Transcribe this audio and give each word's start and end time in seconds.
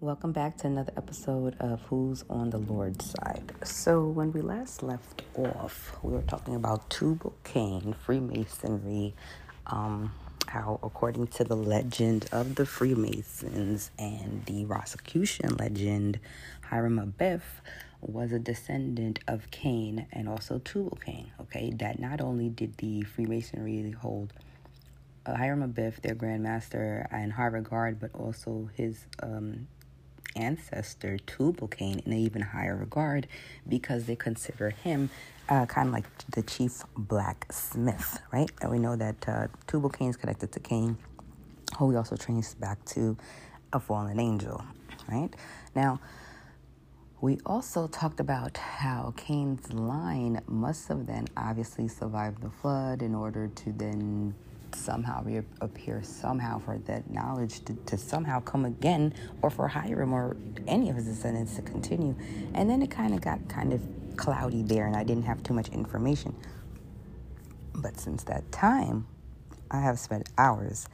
Welcome 0.00 0.30
back 0.30 0.56
to 0.58 0.68
another 0.68 0.92
episode 0.96 1.56
of 1.58 1.82
Who's 1.82 2.24
on 2.30 2.50
the 2.50 2.58
Lord's 2.58 3.04
Side. 3.10 3.52
So, 3.64 4.06
when 4.06 4.32
we 4.32 4.42
last 4.42 4.84
left 4.84 5.22
off, 5.34 5.96
we 6.04 6.12
were 6.12 6.22
talking 6.22 6.54
about 6.54 6.88
Tubal 6.88 7.34
Cain, 7.42 7.96
Freemasonry, 8.04 9.16
um, 9.66 10.12
how, 10.46 10.78
according 10.84 11.26
to 11.26 11.42
the 11.42 11.56
legend 11.56 12.28
of 12.30 12.54
the 12.54 12.64
Freemasons 12.64 13.90
and 13.98 14.46
the 14.46 14.66
Rosicrucian 14.66 15.56
legend, 15.56 16.20
Hiram 16.60 17.00
Abiff 17.00 17.42
was 18.00 18.30
a 18.30 18.38
descendant 18.38 19.18
of 19.26 19.50
Cain 19.50 20.06
and 20.12 20.28
also 20.28 20.60
Tubal 20.60 20.96
Cain. 21.04 21.32
Okay, 21.40 21.72
that 21.78 21.98
not 21.98 22.20
only 22.20 22.50
did 22.50 22.76
the 22.76 23.02
Freemasonry 23.02 23.90
hold 23.90 24.32
uh, 25.26 25.34
Hiram 25.34 25.68
Abiff, 25.68 26.00
their 26.02 26.14
grandmaster, 26.14 27.12
in 27.12 27.30
high 27.30 27.46
regard, 27.46 27.98
but 27.98 28.14
also 28.14 28.70
his 28.76 29.04
um, 29.24 29.66
ancestor 30.36 31.18
Tubal 31.18 31.68
Cain 31.68 32.00
in 32.04 32.12
an 32.12 32.18
even 32.18 32.42
higher 32.42 32.76
regard 32.76 33.26
because 33.68 34.04
they 34.04 34.16
consider 34.16 34.70
him 34.70 35.10
uh, 35.48 35.66
kind 35.66 35.88
of 35.88 35.94
like 35.94 36.04
the 36.28 36.42
chief 36.42 36.82
blacksmith, 36.96 38.20
right? 38.32 38.50
And 38.60 38.70
we 38.70 38.78
know 38.78 38.96
that 38.96 39.28
uh, 39.28 39.46
Tubal 39.66 39.90
Cain 39.90 40.10
is 40.10 40.16
connected 40.16 40.52
to 40.52 40.60
Cain, 40.60 40.96
who 41.78 41.90
he 41.90 41.96
also 41.96 42.16
traces 42.16 42.54
back 42.54 42.84
to 42.86 43.16
a 43.72 43.80
fallen 43.80 44.20
angel, 44.20 44.62
right? 45.10 45.30
Now, 45.74 46.00
we 47.20 47.40
also 47.44 47.88
talked 47.88 48.20
about 48.20 48.56
how 48.56 49.12
Cain's 49.16 49.72
line 49.72 50.40
must 50.46 50.86
have 50.88 51.06
then 51.06 51.26
obviously 51.36 51.88
survived 51.88 52.42
the 52.42 52.50
flood 52.50 53.02
in 53.02 53.14
order 53.14 53.48
to 53.48 53.72
then 53.72 54.34
somehow 54.78 55.22
reappear 55.24 56.02
somehow 56.02 56.58
for 56.58 56.78
that 56.78 57.10
knowledge 57.10 57.64
to, 57.64 57.74
to 57.86 57.98
somehow 57.98 58.40
come 58.40 58.64
again 58.64 59.14
or 59.42 59.50
for 59.50 59.68
Hiram 59.68 60.12
or 60.12 60.36
any 60.66 60.90
of 60.90 60.96
his 60.96 61.06
descendants 61.06 61.56
to 61.56 61.62
continue. 61.62 62.14
And 62.54 62.68
then 62.68 62.82
it 62.82 62.90
kind 62.90 63.14
of 63.14 63.20
got 63.20 63.48
kind 63.48 63.72
of 63.72 63.82
cloudy 64.16 64.62
there 64.62 64.86
and 64.86 64.96
I 64.96 65.04
didn't 65.04 65.24
have 65.24 65.42
too 65.42 65.54
much 65.54 65.68
information. 65.68 66.34
But 67.74 67.98
since 68.00 68.24
that 68.24 68.50
time, 68.50 69.06
I 69.70 69.80
have 69.80 69.98
spent 69.98 70.28
hours, 70.38 70.88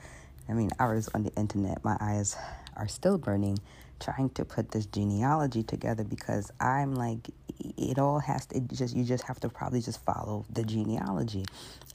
I 0.49 0.53
mean, 0.53 0.71
hours 0.79 1.09
on 1.15 1.23
the 1.23 1.33
internet. 1.35 1.85
My 1.85 1.97
eyes 2.01 2.37
are 2.77 2.89
still 2.89 3.19
burning 3.19 3.59
trying 4.01 4.31
to 4.31 4.45
put 4.45 4.71
this 4.71 4.87
genealogy 4.87 5.63
together 5.63 6.05
because 6.05 6.51
I'm 6.61 6.95
like, 6.95 7.31
it 7.79 7.99
all 7.99 8.19
has 8.19 8.47
to, 8.47 8.57
it 8.57 8.69
just, 8.73 8.97
you 8.97 9.05
just 9.05 9.25
have 9.25 9.41
to 9.41 9.49
probably 9.49 9.81
just 9.81 10.05
follow 10.05 10.45
the 10.51 10.65
genealogy. 10.65 11.45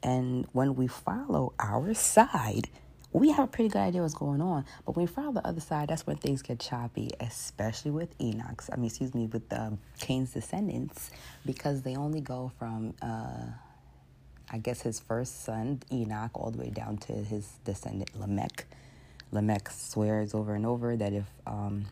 And 0.03 0.47
when 0.53 0.75
we 0.75 0.87
follow 0.87 1.53
our 1.59 1.93
side, 1.93 2.69
we 3.11 3.31
have 3.31 3.45
a 3.45 3.47
pretty 3.47 3.69
good 3.69 3.79
idea 3.79 4.01
what's 4.01 4.13
going 4.13 4.41
on. 4.41 4.65
But 4.85 4.95
when 4.95 5.05
we 5.05 5.11
follow 5.11 5.31
the 5.33 5.45
other 5.45 5.61
side, 5.61 5.89
that's 5.89 6.05
when 6.05 6.17
things 6.17 6.41
get 6.41 6.59
choppy, 6.59 7.09
especially 7.19 7.91
with 7.91 8.13
Enoch's, 8.21 8.69
I 8.71 8.75
mean, 8.75 8.85
excuse 8.85 9.13
me, 9.15 9.25
with 9.25 9.51
um, 9.51 9.79
Cain's 9.99 10.33
descendants, 10.33 11.09
because 11.45 11.81
they 11.81 11.95
only 11.95 12.21
go 12.21 12.51
from, 12.59 12.93
uh, 13.01 13.45
I 14.51 14.57
guess, 14.59 14.81
his 14.81 14.99
first 14.99 15.43
son, 15.43 15.81
Enoch, 15.91 16.31
all 16.35 16.51
the 16.51 16.59
way 16.59 16.69
down 16.69 16.97
to 16.97 17.13
his 17.13 17.47
descendant, 17.65 18.17
Lamech. 18.19 18.65
Lamech 19.31 19.69
swears 19.71 20.33
over 20.33 20.55
and 20.55 20.65
over 20.65 20.95
that 20.95 21.13
if 21.13 21.25
um, 21.45 21.85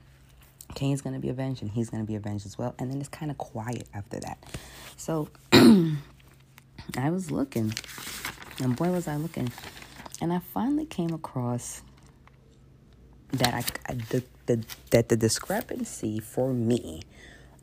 Cain's 0.75 1.01
going 1.01 1.13
to 1.13 1.19
be 1.19 1.29
avenged 1.29 1.61
and 1.61 1.71
he's 1.71 1.89
going 1.89 2.03
to 2.03 2.07
be 2.07 2.15
avenged 2.15 2.45
as 2.45 2.57
well. 2.57 2.75
And 2.79 2.91
then 2.91 2.99
it's 2.99 3.09
kind 3.09 3.31
of 3.31 3.37
quiet 3.37 3.87
after 3.93 4.19
that. 4.19 4.37
So 4.95 5.29
I 5.51 7.09
was 7.09 7.31
looking, 7.31 7.73
and 8.59 8.75
boy, 8.75 8.89
was 8.89 9.07
I 9.07 9.15
looking. 9.15 9.51
And 10.21 10.33
I 10.33 10.39
finally 10.39 10.85
came 10.85 11.13
across 11.13 11.83
that 13.31 13.53
I, 13.53 13.93
the, 13.93 14.23
the 14.45 14.65
that 14.91 15.09
the 15.09 15.17
discrepancy 15.17 16.19
for 16.19 16.53
me 16.53 17.03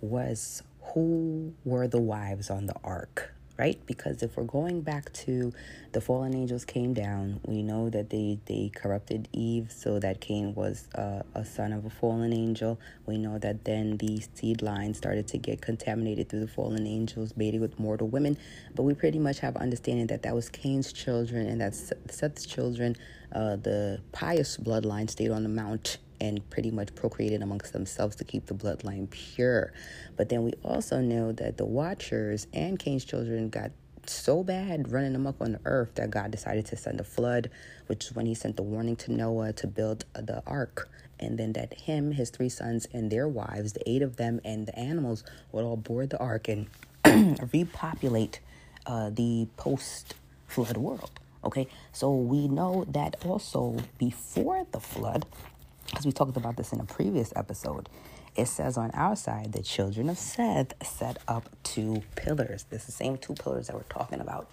was 0.00 0.62
who 0.92 1.54
were 1.64 1.88
the 1.88 2.00
wives 2.00 2.50
on 2.50 2.66
the 2.66 2.74
ark 2.84 3.34
right? 3.56 3.78
Because 3.86 4.22
if 4.22 4.36
we're 4.36 4.44
going 4.44 4.80
back 4.80 5.12
to 5.12 5.52
the 5.92 6.00
fallen 6.00 6.34
angels 6.34 6.64
came 6.64 6.92
down, 6.92 7.40
we 7.44 7.62
know 7.62 7.88
that 7.90 8.10
they, 8.10 8.38
they 8.46 8.70
corrupted 8.74 9.28
Eve 9.32 9.70
so 9.70 9.98
that 10.00 10.20
Cain 10.20 10.54
was 10.54 10.88
uh, 10.94 11.22
a 11.34 11.44
son 11.44 11.72
of 11.72 11.84
a 11.84 11.90
fallen 11.90 12.32
angel. 12.32 12.80
We 13.06 13.16
know 13.16 13.38
that 13.38 13.64
then 13.64 13.96
the 13.98 14.22
seed 14.34 14.60
line 14.60 14.94
started 14.94 15.28
to 15.28 15.38
get 15.38 15.60
contaminated 15.60 16.28
through 16.28 16.40
the 16.40 16.48
fallen 16.48 16.86
angels, 16.86 17.36
mating 17.36 17.60
with 17.60 17.78
mortal 17.78 18.08
women. 18.08 18.36
But 18.74 18.82
we 18.82 18.94
pretty 18.94 19.18
much 19.18 19.38
have 19.40 19.56
understanding 19.56 20.08
that 20.08 20.22
that 20.22 20.34
was 20.34 20.48
Cain's 20.48 20.92
children 20.92 21.46
and 21.46 21.60
that 21.60 21.74
Seth's 21.74 22.46
children, 22.46 22.96
uh, 23.32 23.56
the 23.56 24.00
pious 24.12 24.56
bloodline, 24.56 25.08
stayed 25.08 25.30
on 25.30 25.44
the 25.44 25.48
mount 25.48 25.98
and 26.20 26.48
pretty 26.50 26.70
much 26.70 26.94
procreated 26.94 27.42
amongst 27.42 27.72
themselves 27.72 28.16
to 28.16 28.24
keep 28.24 28.46
the 28.46 28.54
bloodline 28.54 29.08
pure. 29.10 29.72
But 30.16 30.28
then 30.28 30.44
we 30.44 30.52
also 30.62 31.00
know 31.00 31.32
that 31.32 31.56
the 31.56 31.64
Watchers 31.64 32.46
and 32.52 32.78
Cain's 32.78 33.04
children 33.04 33.48
got 33.48 33.70
so 34.08 34.42
bad 34.42 34.90
running 34.92 35.14
amok 35.14 35.36
on 35.40 35.52
the 35.52 35.60
earth 35.64 35.94
that 35.94 36.10
God 36.10 36.30
decided 36.30 36.66
to 36.66 36.76
send 36.76 37.00
a 37.00 37.04
flood, 37.04 37.50
which 37.86 38.06
is 38.06 38.14
when 38.14 38.26
he 38.26 38.34
sent 38.34 38.56
the 38.56 38.62
warning 38.62 38.96
to 38.96 39.12
Noah 39.12 39.52
to 39.54 39.66
build 39.66 40.04
the 40.14 40.42
ark. 40.46 40.88
And 41.18 41.38
then 41.38 41.52
that 41.54 41.72
him, 41.74 42.12
his 42.12 42.30
three 42.30 42.48
sons, 42.48 42.86
and 42.92 43.10
their 43.10 43.28
wives, 43.28 43.72
the 43.72 43.88
eight 43.88 44.02
of 44.02 44.16
them, 44.16 44.40
and 44.44 44.66
the 44.66 44.78
animals 44.78 45.24
would 45.52 45.64
all 45.64 45.76
board 45.76 46.10
the 46.10 46.18
ark 46.18 46.48
and 46.48 46.68
repopulate 47.52 48.40
uh, 48.86 49.10
the 49.10 49.46
post 49.56 50.14
flood 50.46 50.76
world. 50.76 51.20
Okay, 51.44 51.68
so 51.92 52.14
we 52.14 52.48
know 52.48 52.86
that 52.88 53.16
also 53.24 53.76
before 53.98 54.66
the 54.72 54.80
flood, 54.80 55.26
because 55.94 56.06
we 56.06 56.12
talked 56.12 56.36
about 56.36 56.56
this 56.56 56.72
in 56.72 56.80
a 56.80 56.84
previous 56.84 57.32
episode, 57.36 57.88
it 58.34 58.46
says 58.46 58.76
on 58.76 58.90
our 58.94 59.14
side 59.14 59.52
the 59.52 59.62
children 59.62 60.08
of 60.08 60.18
Seth 60.18 60.74
set 60.84 61.18
up 61.28 61.48
two 61.62 62.02
pillars. 62.16 62.66
It's 62.72 62.86
the 62.86 62.92
same 62.92 63.16
two 63.16 63.34
pillars 63.34 63.68
that 63.68 63.76
we're 63.76 63.84
talking 63.84 64.18
about 64.20 64.50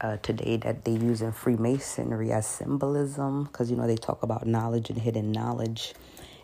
uh, 0.00 0.16
today 0.16 0.56
that 0.56 0.86
they 0.86 0.92
use 0.92 1.20
in 1.20 1.32
Freemasonry 1.32 2.32
as 2.32 2.46
symbolism, 2.46 3.44
because 3.44 3.70
you 3.70 3.76
know 3.76 3.86
they 3.86 3.96
talk 3.96 4.22
about 4.22 4.46
knowledge 4.46 4.88
and 4.88 4.98
hidden 4.98 5.30
knowledge. 5.30 5.92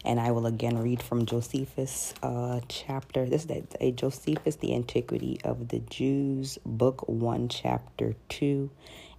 And 0.04 0.20
I 0.20 0.32
will 0.32 0.46
again 0.46 0.76
read 0.78 1.00
from 1.00 1.24
Josephus' 1.24 2.12
uh, 2.22 2.60
chapter. 2.68 3.24
This 3.24 3.46
is 3.46 3.64
a 3.80 3.92
Josephus, 3.92 4.56
the 4.56 4.74
Antiquity 4.74 5.38
of 5.44 5.68
the 5.68 5.78
Jews, 5.78 6.58
book 6.66 7.08
one, 7.08 7.48
chapter 7.48 8.14
two, 8.28 8.68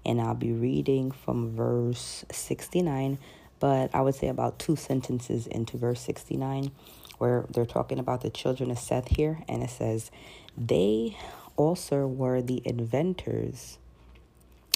and 0.05 0.21
I'll 0.21 0.35
be 0.35 0.51
reading 0.51 1.09
from 1.09 1.55
verse 1.55 2.25
sixty-nine 2.31 3.17
but 3.63 3.95
I 3.95 4.01
would 4.01 4.13
say 4.13 4.27
about 4.27 4.59
two 4.59 4.75
sentences 4.75 5.47
into 5.47 5.77
verse 5.77 6.01
69, 6.01 6.71
where 7.17 7.45
they're 7.49 7.65
talking 7.65 7.97
about 7.97 8.19
the 8.19 8.29
children 8.29 8.69
of 8.69 8.77
Seth 8.77 9.07
here, 9.07 9.39
and 9.47 9.63
it 9.63 9.69
says, 9.69 10.11
They 10.57 11.15
also 11.55 12.05
were 12.05 12.41
the 12.41 12.61
inventors 12.65 13.77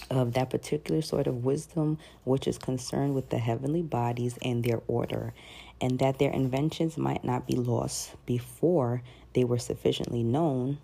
of 0.10 0.32
that 0.36 0.50
particular 0.50 1.02
sort 1.02 1.28
of 1.28 1.44
wisdom 1.44 1.98
which 2.24 2.48
is 2.48 2.58
concerned 2.58 3.14
with 3.14 3.30
the 3.30 3.40
heavenly 3.40 3.82
bodies 3.82 4.40
and 4.42 4.64
their 4.64 4.80
order, 4.88 5.34
and 5.82 6.00
that 6.00 6.18
their 6.18 6.32
inventions 6.32 6.98
might 6.98 7.26
not 7.26 7.46
be 7.46 7.58
lost 7.58 8.16
before 8.26 9.02
they 9.34 9.44
were 9.44 9.60
sufficiently 9.60 10.24
known 10.24 10.78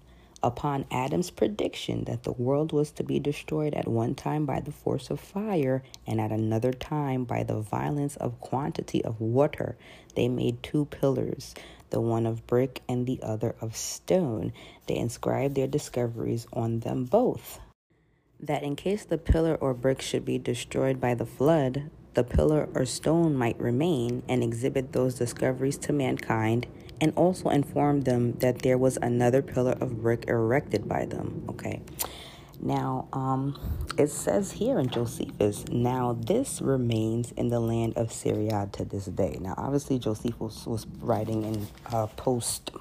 upon 0.44 0.86
Adam's 0.92 1.32
prediction 1.32 2.04
that 2.04 2.24
the 2.24 2.34
world 2.34 2.74
was 2.74 2.92
to 2.92 3.04
be 3.04 3.18
destroyed 3.18 3.74
at 3.74 3.88
one 3.88 4.14
time 4.14 4.46
by 4.46 4.60
the 4.60 4.72
force 4.72 5.10
of 5.10 5.20
fire 5.20 5.82
and 6.06 6.20
at 6.20 6.32
another 6.32 6.74
time 6.74 7.24
by 7.24 7.42
the 7.42 7.60
violence 7.60 8.18
of 8.18 8.40
quantity 8.42 9.04
of 9.06 9.20
water, 9.22 9.78
they 10.16 10.28
made 10.28 10.62
two 10.62 10.86
pillars, 10.86 11.56
the 11.90 12.02
one 12.02 12.26
of 12.26 12.46
brick 12.46 12.82
and 12.90 13.08
the 13.08 13.20
other 13.24 13.56
of 13.62 13.76
stone. 13.76 14.52
They 14.88 14.98
inscribed 14.98 15.56
their 15.56 15.68
discoveries 15.68 16.46
on 16.52 16.82
them 16.82 17.06
both. 17.06 17.60
That 18.40 18.64
in 18.64 18.76
case 18.76 19.06
the 19.06 19.18
pillar 19.18 19.56
or 19.56 19.74
brick 19.74 20.02
should 20.02 20.26
be 20.26 20.38
destroyed 20.38 21.00
by 21.00 21.14
the 21.14 21.26
flood, 21.26 21.90
the 22.14 22.24
pillar 22.24 22.70
or 22.76 22.86
stone 22.86 23.36
might 23.36 23.60
remain 23.60 24.24
and 24.28 24.44
exhibit 24.44 24.94
those 24.94 25.16
discoveries 25.16 25.78
to 25.78 25.94
mankind 25.94 26.68
and 27.02 27.14
also 27.16 27.50
inform 27.50 28.02
them 28.02 28.34
that 28.34 28.60
there 28.60 28.78
was 28.78 28.98
another 28.98 29.42
pillar 29.42 29.76
of 29.82 30.02
brick 30.02 30.26
erected 30.28 30.88
by 30.88 31.06
them. 31.06 31.44
Okay. 31.50 31.82
Now, 32.62 33.10
um, 33.12 33.60
it 33.98 34.10
says 34.10 34.54
here 34.54 34.80
in 34.80 34.88
Josephus, 34.88 35.66
now 35.70 36.14
this 36.14 36.62
remains 36.62 37.34
in 37.34 37.50
the 37.50 37.60
land 37.60 37.98
of 37.98 38.12
Syria 38.12 38.70
to 38.74 38.86
this 38.86 39.06
day. 39.06 39.38
Now, 39.42 39.54
obviously, 39.58 40.00
Josephus 40.00 40.66
was 40.66 40.88
writing 41.02 41.44
in 41.44 41.68
uh, 41.92 42.08
post 42.08 42.72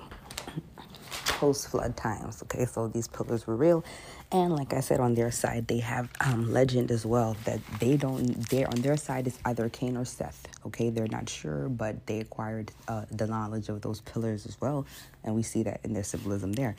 post 1.43 1.69
flood 1.71 1.97
times. 1.97 2.41
Okay, 2.45 2.67
so 2.67 2.87
these 2.87 3.09
pillars 3.09 3.49
were 3.49 3.57
real, 3.57 3.85
and 4.31 4.55
like 4.55 4.73
I 4.73 4.81
said, 4.81 5.01
on 5.01 5.15
their 5.15 5.33
side, 5.33 5.67
they 5.67 5.81
have 5.81 6.09
um, 6.21 6.53
legend 6.53 6.93
as 6.93 7.05
well 7.05 7.37
that 7.47 7.61
they 7.81 7.97
don't, 7.97 8.49
they're 8.49 8.69
on 8.69 8.81
their 8.81 8.97
side 8.97 9.27
is 9.27 9.39
either 9.45 9.69
Cain 9.69 9.97
or 9.97 10.05
Seth. 10.05 10.47
Okay, 10.67 10.91
they're 10.91 11.09
not 11.09 11.29
sure, 11.29 11.69
but 11.69 12.07
they 12.07 12.21
acquired 12.21 12.71
uh, 12.87 13.07
the 13.11 13.27
knowledge 13.27 13.69
of 13.69 13.83
those 13.83 14.01
pillars 14.03 14.47
as 14.47 14.61
well. 14.61 14.87
And 15.25 15.35
we 15.35 15.43
see 15.43 15.65
that 15.65 15.81
in 15.85 15.95
their 15.95 16.05
symbolism 16.05 16.53
there. 16.53 16.77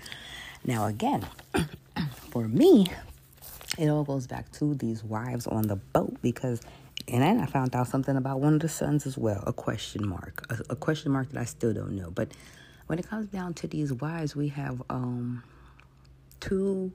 Now, 0.65 0.85
again, 0.87 1.27
for 2.31 2.47
me, 2.47 2.87
it 3.77 3.89
all 3.89 4.05
goes 4.05 4.27
back 4.27 4.49
to 4.53 4.75
these 4.75 5.03
wives 5.03 5.45
on 5.47 5.63
the 5.67 5.75
boat 5.75 6.15
because 6.21 6.61
And 7.07 7.21
then 7.21 7.39
I 7.41 7.47
found 7.47 7.75
out 7.75 7.87
something 7.89 8.15
about 8.15 8.39
one 8.39 8.53
of 8.55 8.61
the 8.61 8.69
sons 8.69 9.05
as 9.05 9.17
well, 9.17 9.43
a 9.45 9.53
question 9.53 10.07
mark, 10.07 10.45
a, 10.49 10.73
a 10.73 10.75
question 10.75 11.11
mark 11.11 11.29
that 11.31 11.41
I 11.41 11.45
still 11.45 11.73
don't 11.73 11.93
know. 11.97 12.11
But 12.11 12.29
when 12.87 12.99
it 12.99 13.07
comes 13.09 13.27
down 13.27 13.53
to 13.55 13.67
these 13.67 13.93
wives, 13.93 14.35
we 14.35 14.49
have 14.49 14.81
um, 14.89 15.43
two 16.39 16.91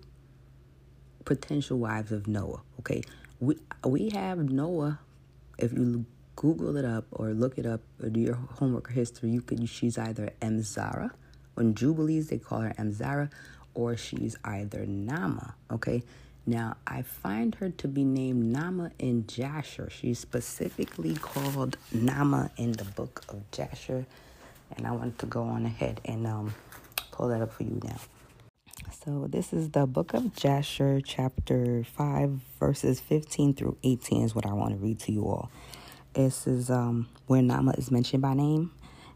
potential 1.25 1.79
wives 1.79 2.13
of 2.13 2.27
Noah. 2.27 2.63
Okay, 2.81 3.03
we 3.41 3.57
we 3.85 4.11
have 4.11 4.39
Noah. 4.39 5.01
If 5.59 5.73
you 5.73 6.05
Google 6.37 6.77
it 6.77 6.85
up 6.85 7.07
or 7.11 7.31
look 7.33 7.59
it 7.59 7.67
up 7.67 7.81
or 8.03 8.11
do 8.11 8.21
your 8.21 8.37
homework 8.37 8.91
or 8.91 8.93
history, 8.93 9.31
you 9.31 9.41
could 9.41 9.69
she's 9.69 9.99
either 9.99 10.31
Emzara. 10.41 11.11
on 11.57 11.75
Jubilees, 11.75 12.29
they 12.29 12.39
call 12.39 12.61
her 12.61 12.75
Emzara, 12.79 13.31
or 13.75 13.97
she's 13.97 14.37
either 14.45 14.87
Nama. 14.87 15.55
Okay. 15.71 16.03
Now, 16.47 16.77
I 16.87 17.03
find 17.03 17.55
her 17.57 17.69
to 17.71 17.89
be 17.89 18.05
named 18.05 18.53
Nama 18.53 18.91
in 18.99 19.27
Jasher. 19.27 19.91
She's 19.91 20.19
specifically 20.19 21.15
called 21.15 21.77
Nama 21.93 22.51
in 22.57 22.73
the 22.73 22.85
book 22.85 23.23
of 23.29 23.51
Jasher. 23.51 24.07
And 24.77 24.87
I 24.87 24.93
want 24.93 25.19
to 25.19 25.27
go 25.27 25.43
on 25.43 25.67
ahead 25.67 26.01
and 26.05 26.27
um, 26.27 26.55
pull 27.11 27.29
that 27.29 27.41
up 27.41 27.53
for 27.53 27.65
you 27.65 27.81
now. 27.83 27.99
So, 29.05 29.27
this 29.29 29.53
is 29.53 29.71
the 29.71 29.87
book 29.87 30.15
of 30.15 30.35
Jasher, 30.35 31.01
chapter 31.01 31.85
5, 31.85 32.41
verses 32.61 33.01
15 33.01 33.55
through 33.55 33.77
18, 33.83 34.25
is 34.25 34.35
what 34.35 34.47
I 34.47 34.53
want 34.53 34.73
to 34.73 34.77
read 34.77 35.01
to 35.01 35.13
you 35.13 35.25
all. 35.25 35.51
This 36.15 36.47
is 36.47 36.71
um, 36.71 37.09
where 37.27 37.43
Nama 37.43 37.73
is 37.73 37.91
mentioned 37.91 38.23
by 38.23 38.35
name. 38.35 38.73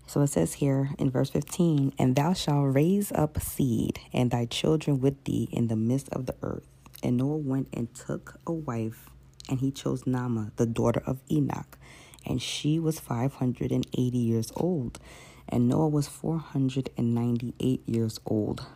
So 0.07 0.21
it 0.21 0.29
says 0.29 0.55
here 0.55 0.91
in 0.99 1.11
verse 1.11 1.31
15, 1.31 1.95
And 1.99 2.17
thou 2.17 2.33
shalt 2.33 2.75
raise 2.75 3.13
up 3.13 3.41
seed, 3.41 4.01
and 4.13 4.31
thy 4.31 4.47
children 4.47 5.01
with 5.01 5.25
thee 5.25 5.49
in 5.53 5.69
the 5.69 5.77
midst 5.77 6.09
of 6.11 6.27
the 6.27 6.35
earth 6.43 6.67
and 7.03 7.17
Noah 7.17 7.37
went 7.37 7.69
and 7.73 7.93
took 7.95 8.39
a 8.47 8.53
wife, 8.53 9.11
and 9.49 9.59
he 9.59 9.71
chose 9.71 10.07
Nama, 10.07 10.53
the 10.57 10.67
daughter 10.67 11.03
of 11.05 11.21
Enoch, 11.31 11.77
and 12.25 12.41
she 12.41 12.79
was 12.79 13.01
580 13.01 14.19
years 14.19 14.53
old. 14.57 15.01
And 15.53 15.69
Noah 15.69 15.89
was 15.89 16.09
498 16.09 17.83
years 17.87 18.19
old 18.25 18.67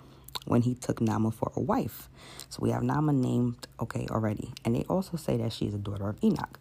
when 0.45 0.61
he 0.61 0.75
took 0.75 1.01
Nama 1.01 1.31
for 1.31 1.51
a 1.57 1.61
wife. 1.61 2.11
So 2.51 2.59
we 2.61 2.71
have 2.71 2.83
Nama 2.83 3.15
named, 3.15 3.67
okay, 3.81 4.07
already. 4.11 4.53
And 4.63 4.77
they 4.77 4.83
also 4.83 5.17
say 5.17 5.39
that 5.39 5.53
she's 5.53 5.73
a 5.73 5.79
daughter 5.79 6.09
of 6.09 6.23
Enoch. 6.23 6.61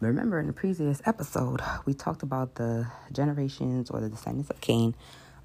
But 0.00 0.08
remember 0.08 0.40
in 0.40 0.48
the 0.48 0.52
previous 0.52 1.00
episode, 1.06 1.60
we 1.86 1.94
talked 1.94 2.24
about 2.24 2.56
the 2.56 2.88
generations 3.12 3.88
or 3.88 4.00
the 4.00 4.08
descendants 4.08 4.50
of 4.50 4.60
Cain 4.60 4.96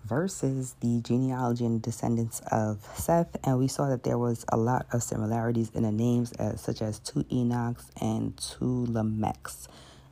versus 0.03 0.75
the 0.79 0.99
genealogy 1.01 1.65
and 1.65 1.79
descendants 1.79 2.41
of 2.51 2.83
Seth, 2.95 3.35
and 3.43 3.59
we 3.59 3.67
saw 3.67 3.87
that 3.89 4.03
there 4.03 4.17
was 4.17 4.45
a 4.49 4.57
lot 4.57 4.87
of 4.93 5.03
similarities 5.03 5.69
in 5.75 5.83
the 5.83 5.91
names, 5.91 6.31
as, 6.33 6.53
uh, 6.53 6.57
such 6.57 6.81
as 6.81 6.97
two 6.99 7.23
Enochs 7.25 7.85
and 8.01 8.35
two 8.37 8.87
Lamechs. 8.89 9.67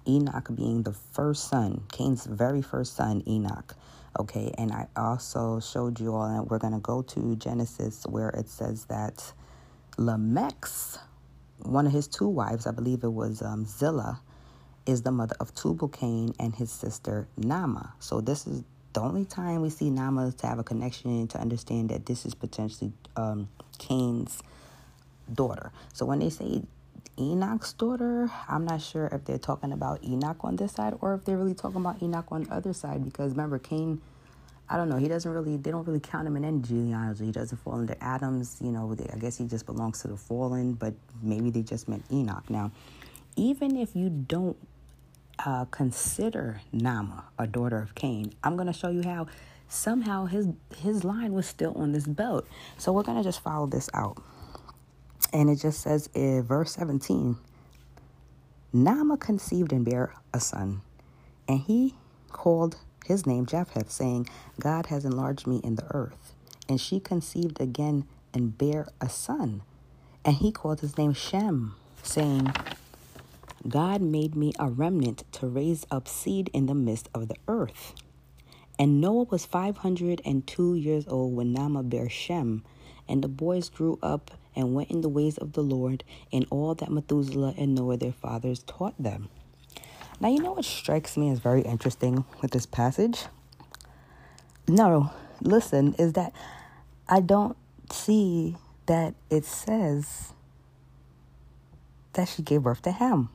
Enoch 0.07 0.49
being 0.53 0.83
the 0.83 0.91
first 0.91 1.47
son, 1.47 1.83
Cain's 1.91 2.25
very 2.25 2.61
first 2.61 2.95
son, 2.95 3.23
Enoch. 3.27 3.75
Okay, 4.17 4.53
and 4.57 4.71
I 4.71 4.87
also 4.95 5.59
showed 5.59 5.99
you 5.99 6.15
all, 6.15 6.25
and 6.25 6.49
we're 6.49 6.59
going 6.59 6.73
to 6.73 6.79
go 6.79 7.01
to 7.01 7.35
Genesis 7.35 8.05
where 8.07 8.29
it 8.29 8.47
says 8.47 8.85
that 8.85 9.33
Lamech's, 9.97 10.99
one 11.63 11.85
of 11.85 11.91
his 11.91 12.07
two 12.07 12.27
wives, 12.27 12.65
I 12.65 12.71
believe 12.71 13.03
it 13.03 13.09
was 13.11 13.41
um, 13.41 13.65
Zillah, 13.65 14.21
is 14.85 15.01
the 15.01 15.11
mother 15.11 15.35
of 15.39 15.53
Tubal 15.55 15.89
Cain 15.89 16.33
and 16.39 16.55
his 16.55 16.71
sister 16.71 17.27
Nama. 17.37 17.93
So 17.99 18.21
this 18.21 18.47
is 18.47 18.63
the 18.93 19.01
only 19.01 19.25
time 19.25 19.61
we 19.61 19.69
see 19.69 19.89
Nama 19.89 20.31
to 20.31 20.47
have 20.47 20.59
a 20.59 20.63
connection 20.63 21.27
to 21.27 21.39
understand 21.39 21.89
that 21.89 22.05
this 22.05 22.25
is 22.25 22.33
potentially 22.33 22.93
um, 23.17 23.49
Cain's 23.79 24.41
daughter. 25.33 25.71
So 25.93 26.05
when 26.05 26.19
they 26.19 26.29
say 26.29 26.61
Enoch's 27.17 27.73
daughter, 27.73 28.29
I'm 28.47 28.65
not 28.65 28.81
sure 28.81 29.07
if 29.11 29.25
they're 29.25 29.37
talking 29.37 29.71
about 29.71 30.03
Enoch 30.03 30.37
on 30.41 30.55
this 30.55 30.73
side 30.73 30.95
or 31.01 31.13
if 31.13 31.25
they're 31.25 31.37
really 31.37 31.53
talking 31.53 31.81
about 31.81 32.01
Enoch 32.01 32.25
on 32.29 32.43
the 32.43 32.53
other 32.53 32.73
side 32.73 33.03
because 33.05 33.31
remember 33.31 33.59
Cain 33.59 34.01
I 34.67 34.77
don't 34.77 34.89
know. 34.89 34.97
He 34.97 35.07
doesn't 35.07 35.31
really. 35.31 35.57
They 35.57 35.71
don't 35.71 35.85
really 35.85 35.99
count 35.99 36.27
him 36.27 36.35
in 36.37 36.43
any 36.43 36.59
genealogy. 36.59 37.25
He 37.25 37.31
doesn't 37.31 37.57
fall 37.59 37.79
into 37.79 38.01
Adam's. 38.03 38.57
You 38.61 38.71
know. 38.71 38.95
They, 38.95 39.07
I 39.13 39.17
guess 39.17 39.37
he 39.37 39.45
just 39.45 39.65
belongs 39.65 40.01
to 40.01 40.07
the 40.07 40.17
fallen. 40.17 40.73
But 40.73 40.93
maybe 41.21 41.51
they 41.51 41.61
just 41.61 41.87
meant 41.87 42.03
Enoch. 42.11 42.49
Now, 42.49 42.71
even 43.35 43.77
if 43.77 43.95
you 43.95 44.09
don't 44.09 44.57
uh, 45.45 45.65
consider 45.65 46.61
Nama 46.71 47.25
a 47.37 47.45
daughter 47.45 47.77
of 47.77 47.93
Cain, 47.93 48.33
I'm 48.43 48.55
going 48.55 48.67
to 48.67 48.73
show 48.73 48.89
you 48.89 49.03
how 49.03 49.27
somehow 49.67 50.25
his 50.25 50.47
his 50.77 51.03
line 51.03 51.33
was 51.33 51.45
still 51.45 51.73
on 51.75 51.91
this 51.91 52.07
belt. 52.07 52.47
So 52.77 52.91
we're 52.91 53.03
going 53.03 53.19
to 53.19 53.23
just 53.23 53.41
follow 53.41 53.67
this 53.67 53.89
out. 53.93 54.17
And 55.35 55.49
it 55.49 55.57
just 55.57 55.81
says 55.81 56.09
in 56.13 56.43
verse 56.43 56.71
17, 56.75 57.35
Nama 58.71 59.17
conceived 59.17 59.73
and 59.73 59.83
bare 59.83 60.13
a 60.33 60.39
son, 60.39 60.79
and 61.45 61.59
he 61.59 61.95
called 62.29 62.77
his 63.05 63.25
name 63.25 63.45
Japheth, 63.45 63.91
saying, 63.91 64.29
God 64.61 64.85
has 64.85 65.03
enlarged 65.03 65.45
me 65.45 65.59
in 65.61 65.75
the 65.75 65.93
earth. 65.93 66.31
And 66.69 66.79
she 66.79 67.01
conceived 67.01 67.59
again 67.59 68.05
and 68.33 68.57
bare 68.57 68.87
a 69.01 69.09
son, 69.09 69.63
and 70.23 70.37
he 70.37 70.53
called 70.53 70.79
his 70.79 70.97
name 70.97 71.11
Shem, 71.11 71.75
saying, 72.01 72.53
God 73.67 74.01
made 74.01 74.37
me 74.37 74.53
a 74.57 74.69
remnant 74.69 75.25
to 75.33 75.47
raise 75.47 75.85
up 75.91 76.07
seed 76.07 76.49
in 76.53 76.67
the 76.67 76.73
midst 76.73 77.09
of 77.13 77.27
the 77.27 77.35
earth. 77.49 77.93
And 78.79 79.01
Noah 79.01 79.25
was 79.25 79.45
502 79.45 80.75
years 80.75 81.05
old 81.09 81.35
when 81.35 81.51
Nama 81.51 81.83
bare 81.83 82.07
Shem, 82.07 82.63
and 83.05 83.21
the 83.21 83.27
boys 83.27 83.67
grew 83.67 83.99
up 84.01 84.31
and 84.55 84.73
went 84.73 84.91
in 84.91 85.01
the 85.01 85.09
ways 85.09 85.37
of 85.37 85.53
the 85.53 85.61
Lord 85.63 86.03
in 86.31 86.45
all 86.49 86.75
that 86.75 86.91
Methuselah 86.91 87.55
and 87.57 87.75
Noah 87.75 87.97
their 87.97 88.11
fathers 88.11 88.63
taught 88.63 88.95
them. 89.01 89.29
Now, 90.19 90.29
you 90.29 90.39
know 90.39 90.53
what 90.53 90.65
strikes 90.65 91.17
me 91.17 91.29
as 91.29 91.39
very 91.39 91.61
interesting 91.61 92.25
with 92.41 92.51
this 92.51 92.65
passage? 92.65 93.25
No, 94.67 95.11
listen, 95.41 95.93
is 95.95 96.13
that 96.13 96.33
I 97.09 97.19
don't 97.19 97.57
see 97.91 98.55
that 98.85 99.13
it 99.29 99.45
says 99.45 100.33
that 102.13 102.29
she 102.29 102.41
gave 102.41 102.63
birth 102.63 102.81
to 102.83 102.91
Ham 102.91 103.29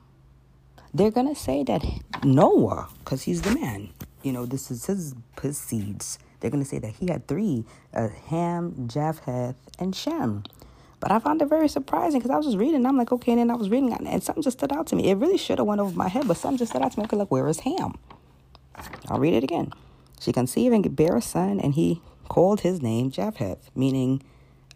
they're 0.93 1.11
going 1.11 1.33
to 1.33 1.41
say 1.41 1.63
that 1.65 1.85
Noah, 2.25 2.89
because 2.99 3.23
he's 3.23 3.43
the 3.43 3.53
man, 3.53 3.91
you 4.23 4.33
know, 4.33 4.47
this 4.47 4.71
is 4.71 4.87
his, 4.87 5.15
his 5.41 5.59
seeds. 5.59 6.19
They're 6.41 6.51
going 6.51 6.63
to 6.63 6.69
say 6.69 6.79
that 6.79 6.95
he 6.95 7.09
had 7.11 7.29
three 7.29 7.65
uh, 7.95 8.09
Ham, 8.29 8.89
Japheth, 8.89 9.57
and 9.79 9.95
Shem. 9.95 10.45
But 11.01 11.11
I 11.11 11.19
found 11.19 11.41
it 11.41 11.49
very 11.49 11.69
surprising 11.69 12.21
because 12.21 12.31
I 12.31 12.37
was 12.37 12.47
just 12.47 12.59
reading. 12.59 12.77
and 12.77 12.87
I'm 12.87 12.97
like, 12.97 13.11
okay, 13.11 13.33
and 13.33 13.41
then 13.41 13.51
I 13.51 13.55
was 13.55 13.71
reading, 13.71 13.93
and 13.93 14.23
something 14.23 14.43
just 14.43 14.59
stood 14.59 14.73
out 14.73 14.87
to 14.89 14.97
me. 14.97 15.11
It 15.11 15.17
really 15.17 15.39
should 15.39 15.59
have 15.59 15.67
went 15.67 15.81
over 15.81 15.97
my 15.97 16.09
head, 16.09 16.29
but 16.29 16.37
something 16.37 16.59
just 16.59 16.73
stood 16.73 16.83
out 16.83 16.93
to 16.93 16.99
me. 16.99 17.05
Okay, 17.07 17.17
like, 17.17 17.31
where 17.31 17.49
is 17.49 17.61
Ham? 17.61 17.95
I'll 19.09 19.19
read 19.19 19.35
it 19.35 19.43
again. 19.43 19.73
She 20.21 20.33
conceived 20.33 20.75
and 20.75 20.95
bare 20.95 21.17
a 21.17 21.23
son, 21.23 21.59
and 21.59 21.75
he 21.75 22.03
called 22.29 22.61
his 22.61 22.83
name 22.83 23.11
Japheth, 23.11 23.71
meaning 23.75 24.23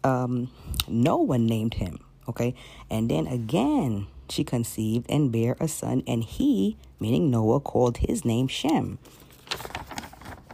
um, 0.03 0.49
no 0.87 1.17
one 1.17 1.45
named 1.45 1.75
him. 1.75 1.99
Okay, 2.27 2.55
and 2.89 3.09
then 3.09 3.27
again, 3.27 4.07
she 4.29 4.43
conceived 4.43 5.05
and 5.09 5.31
bare 5.31 5.55
a 5.59 5.67
son, 5.67 6.01
and 6.07 6.23
he, 6.23 6.77
meaning 6.99 7.29
Noah, 7.29 7.59
called 7.59 7.97
his 7.97 8.25
name 8.25 8.47
Shem, 8.47 8.97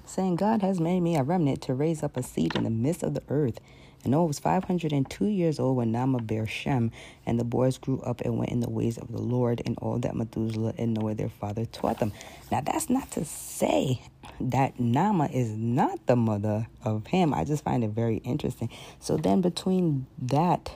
saying, 0.05 0.35
God 0.35 0.61
has 0.61 0.79
made 0.79 0.99
me 0.99 1.15
a 1.15 1.23
remnant 1.23 1.61
to 1.63 1.73
raise 1.73 2.03
up 2.03 2.17
a 2.17 2.23
seed 2.23 2.55
in 2.55 2.65
the 2.65 2.69
midst 2.69 3.03
of 3.03 3.13
the 3.13 3.23
earth. 3.29 3.59
And 4.03 4.11
Noah 4.11 4.25
was 4.25 4.39
502 4.39 5.25
years 5.25 5.59
old 5.59 5.77
when 5.77 5.91
Nama 5.91 6.19
bare 6.21 6.47
Shem, 6.47 6.91
and 7.25 7.39
the 7.39 7.43
boys 7.43 7.77
grew 7.77 8.01
up 8.01 8.21
and 8.21 8.37
went 8.37 8.51
in 8.51 8.59
the 8.59 8.69
ways 8.69 8.97
of 8.97 9.11
the 9.11 9.21
Lord 9.21 9.61
and 9.65 9.77
all 9.79 9.99
that 9.99 10.15
Methuselah 10.15 10.73
and 10.77 10.93
Noah 10.93 11.15
their 11.15 11.29
father 11.29 11.65
taught 11.65 11.99
them. 11.99 12.11
Now, 12.51 12.61
that's 12.61 12.89
not 12.89 13.11
to 13.11 13.25
say 13.25 14.01
that 14.39 14.79
Nama 14.79 15.25
is 15.27 15.51
not 15.51 16.07
the 16.07 16.15
mother 16.15 16.67
of 16.83 17.07
him. 17.07 17.33
I 17.33 17.43
just 17.43 17.63
find 17.63 17.83
it 17.83 17.91
very 17.91 18.17
interesting. 18.17 18.69
So 18.99 19.17
then 19.17 19.41
between 19.41 20.07
that 20.21 20.71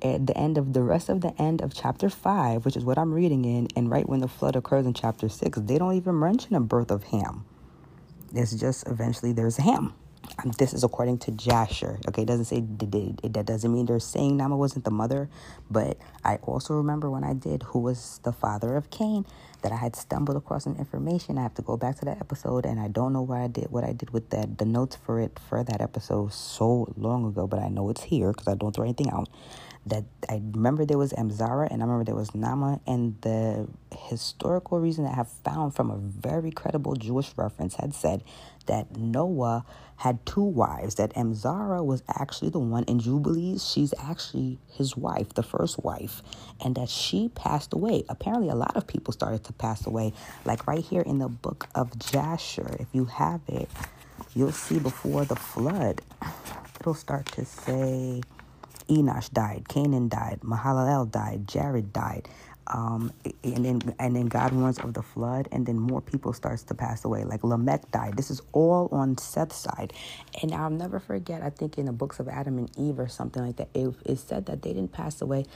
at 0.00 0.26
the 0.26 0.36
end 0.36 0.56
of 0.56 0.72
the 0.72 0.82
rest 0.82 1.08
of 1.08 1.20
the 1.20 1.34
end 1.40 1.60
of 1.60 1.74
chapter 1.74 2.08
5, 2.08 2.64
which 2.64 2.76
is 2.76 2.84
what 2.84 2.98
I'm 2.98 3.12
reading 3.12 3.44
in, 3.44 3.68
and 3.76 3.90
right 3.90 4.08
when 4.08 4.20
the 4.20 4.28
flood 4.28 4.56
occurs 4.56 4.86
in 4.86 4.94
chapter 4.94 5.28
6, 5.28 5.58
they 5.62 5.76
don't 5.76 5.94
even 5.94 6.18
mention 6.18 6.54
a 6.54 6.60
birth 6.60 6.90
of 6.90 7.04
Ham. 7.04 7.44
It's 8.32 8.54
just 8.54 8.86
eventually 8.86 9.32
there's 9.32 9.56
Ham. 9.56 9.94
This 10.58 10.72
is 10.72 10.84
according 10.84 11.18
to 11.20 11.32
Jasher. 11.32 11.98
Okay, 12.08 12.22
it 12.22 12.26
doesn't 12.28 12.44
say 12.46 12.58
it, 12.58 13.32
that 13.32 13.46
doesn't 13.46 13.72
mean 13.72 13.86
they're 13.86 13.98
saying 13.98 14.36
Nama 14.36 14.56
wasn't 14.56 14.84
the 14.84 14.90
mother, 14.90 15.28
but 15.70 15.98
I 16.24 16.36
also 16.36 16.74
remember 16.74 17.10
when 17.10 17.24
I 17.24 17.32
did 17.34 17.64
who 17.64 17.80
was 17.80 18.20
the 18.22 18.32
father 18.32 18.76
of 18.76 18.90
Cain 18.90 19.26
that 19.62 19.72
I 19.72 19.76
had 19.76 19.96
stumbled 19.96 20.36
across 20.36 20.64
some 20.64 20.76
information. 20.76 21.38
I 21.38 21.42
have 21.42 21.54
to 21.54 21.62
go 21.62 21.76
back 21.76 21.98
to 21.98 22.04
that 22.04 22.20
episode, 22.20 22.66
and 22.66 22.78
I 22.78 22.88
don't 22.88 23.12
know 23.12 23.22
what 23.22 23.38
I 23.38 23.48
did 23.48 23.70
what 23.70 23.84
I 23.84 23.92
did 23.92 24.10
with 24.10 24.30
that 24.30 24.58
the 24.58 24.64
notes 24.64 24.96
for 24.96 25.20
it 25.20 25.38
for 25.48 25.64
that 25.64 25.80
episode 25.80 26.32
so 26.32 26.92
long 26.96 27.26
ago, 27.26 27.46
but 27.46 27.58
I 27.58 27.68
know 27.68 27.90
it's 27.90 28.04
here 28.04 28.32
because 28.32 28.48
I 28.48 28.54
don't 28.54 28.74
throw 28.74 28.84
anything 28.84 29.10
out 29.10 29.28
that 29.86 30.04
I 30.28 30.42
remember 30.52 30.84
there 30.84 30.98
was 30.98 31.12
Amzara 31.12 31.70
and 31.70 31.82
I 31.82 31.86
remember 31.86 32.04
there 32.04 32.14
was 32.14 32.34
Nama. 32.34 32.80
And 32.86 33.20
the 33.22 33.68
historical 33.96 34.78
reason 34.78 35.04
that 35.04 35.12
I 35.12 35.16
have 35.16 35.30
found 35.30 35.74
from 35.74 35.90
a 35.90 35.96
very 35.96 36.50
credible 36.50 36.94
Jewish 36.94 37.32
reference 37.36 37.76
had 37.76 37.94
said 37.94 38.22
that 38.66 38.96
Noah 38.96 39.64
had 39.98 40.24
two 40.24 40.42
wives, 40.42 40.94
that 40.94 41.12
Amzara 41.14 41.84
was 41.84 42.02
actually 42.08 42.50
the 42.50 42.58
one 42.60 42.84
in 42.84 43.00
Jubilees. 43.00 43.68
She's 43.68 43.92
actually 43.98 44.58
his 44.70 44.96
wife, 44.96 45.34
the 45.34 45.42
first 45.42 45.82
wife, 45.82 46.22
and 46.64 46.74
that 46.76 46.88
she 46.88 47.28
passed 47.30 47.72
away. 47.72 48.04
Apparently, 48.08 48.48
a 48.48 48.54
lot 48.54 48.76
of 48.76 48.86
people 48.86 49.12
started 49.12 49.44
to 49.44 49.52
pass 49.52 49.86
away. 49.86 50.12
Like 50.44 50.66
right 50.66 50.84
here 50.84 51.02
in 51.02 51.18
the 51.18 51.28
book 51.28 51.68
of 51.74 51.98
Jasher, 51.98 52.76
if 52.78 52.86
you 52.92 53.06
have 53.06 53.40
it, 53.48 53.68
you'll 54.34 54.52
see 54.52 54.78
before 54.78 55.24
the 55.24 55.36
flood, 55.36 56.00
it'll 56.80 56.94
start 56.94 57.26
to 57.32 57.44
say 57.44 58.22
Enosh 58.88 59.32
died, 59.32 59.68
Canaan 59.68 60.08
died, 60.08 60.40
Mahalalel 60.42 61.10
died, 61.10 61.46
Jared 61.46 61.92
died. 61.92 62.28
Um, 62.68 63.12
and 63.44 63.64
then 63.64 63.82
and 64.00 64.16
then 64.16 64.26
God 64.26 64.52
warns 64.52 64.78
of 64.80 64.94
the 64.94 65.02
flood, 65.02 65.48
and 65.52 65.66
then 65.66 65.78
more 65.78 66.02
people 66.02 66.32
starts 66.34 66.64
to 66.64 66.74
pass 66.74 67.04
away. 67.04 67.24
Like 67.24 67.44
Lamech 67.44 67.90
died. 67.92 68.16
This 68.16 68.30
is 68.30 68.42
all 68.52 68.88
on 68.92 69.18
Seth's 69.18 69.56
side, 69.56 69.92
and 70.42 70.54
I'll 70.54 70.70
never 70.70 71.00
forget. 71.00 71.42
I 71.42 71.50
think 71.50 71.78
in 71.78 71.86
the 71.86 71.92
books 71.92 72.20
of 72.20 72.28
Adam 72.28 72.58
and 72.58 72.70
Eve 72.78 72.98
or 73.00 73.08
something 73.08 73.44
like 73.44 73.56
that, 73.56 73.68
it, 73.74 73.94
it 74.06 74.18
said 74.18 74.46
that 74.46 74.62
they 74.62 74.74
didn't 74.74 74.92
pass 74.92 75.22
away 75.22 75.46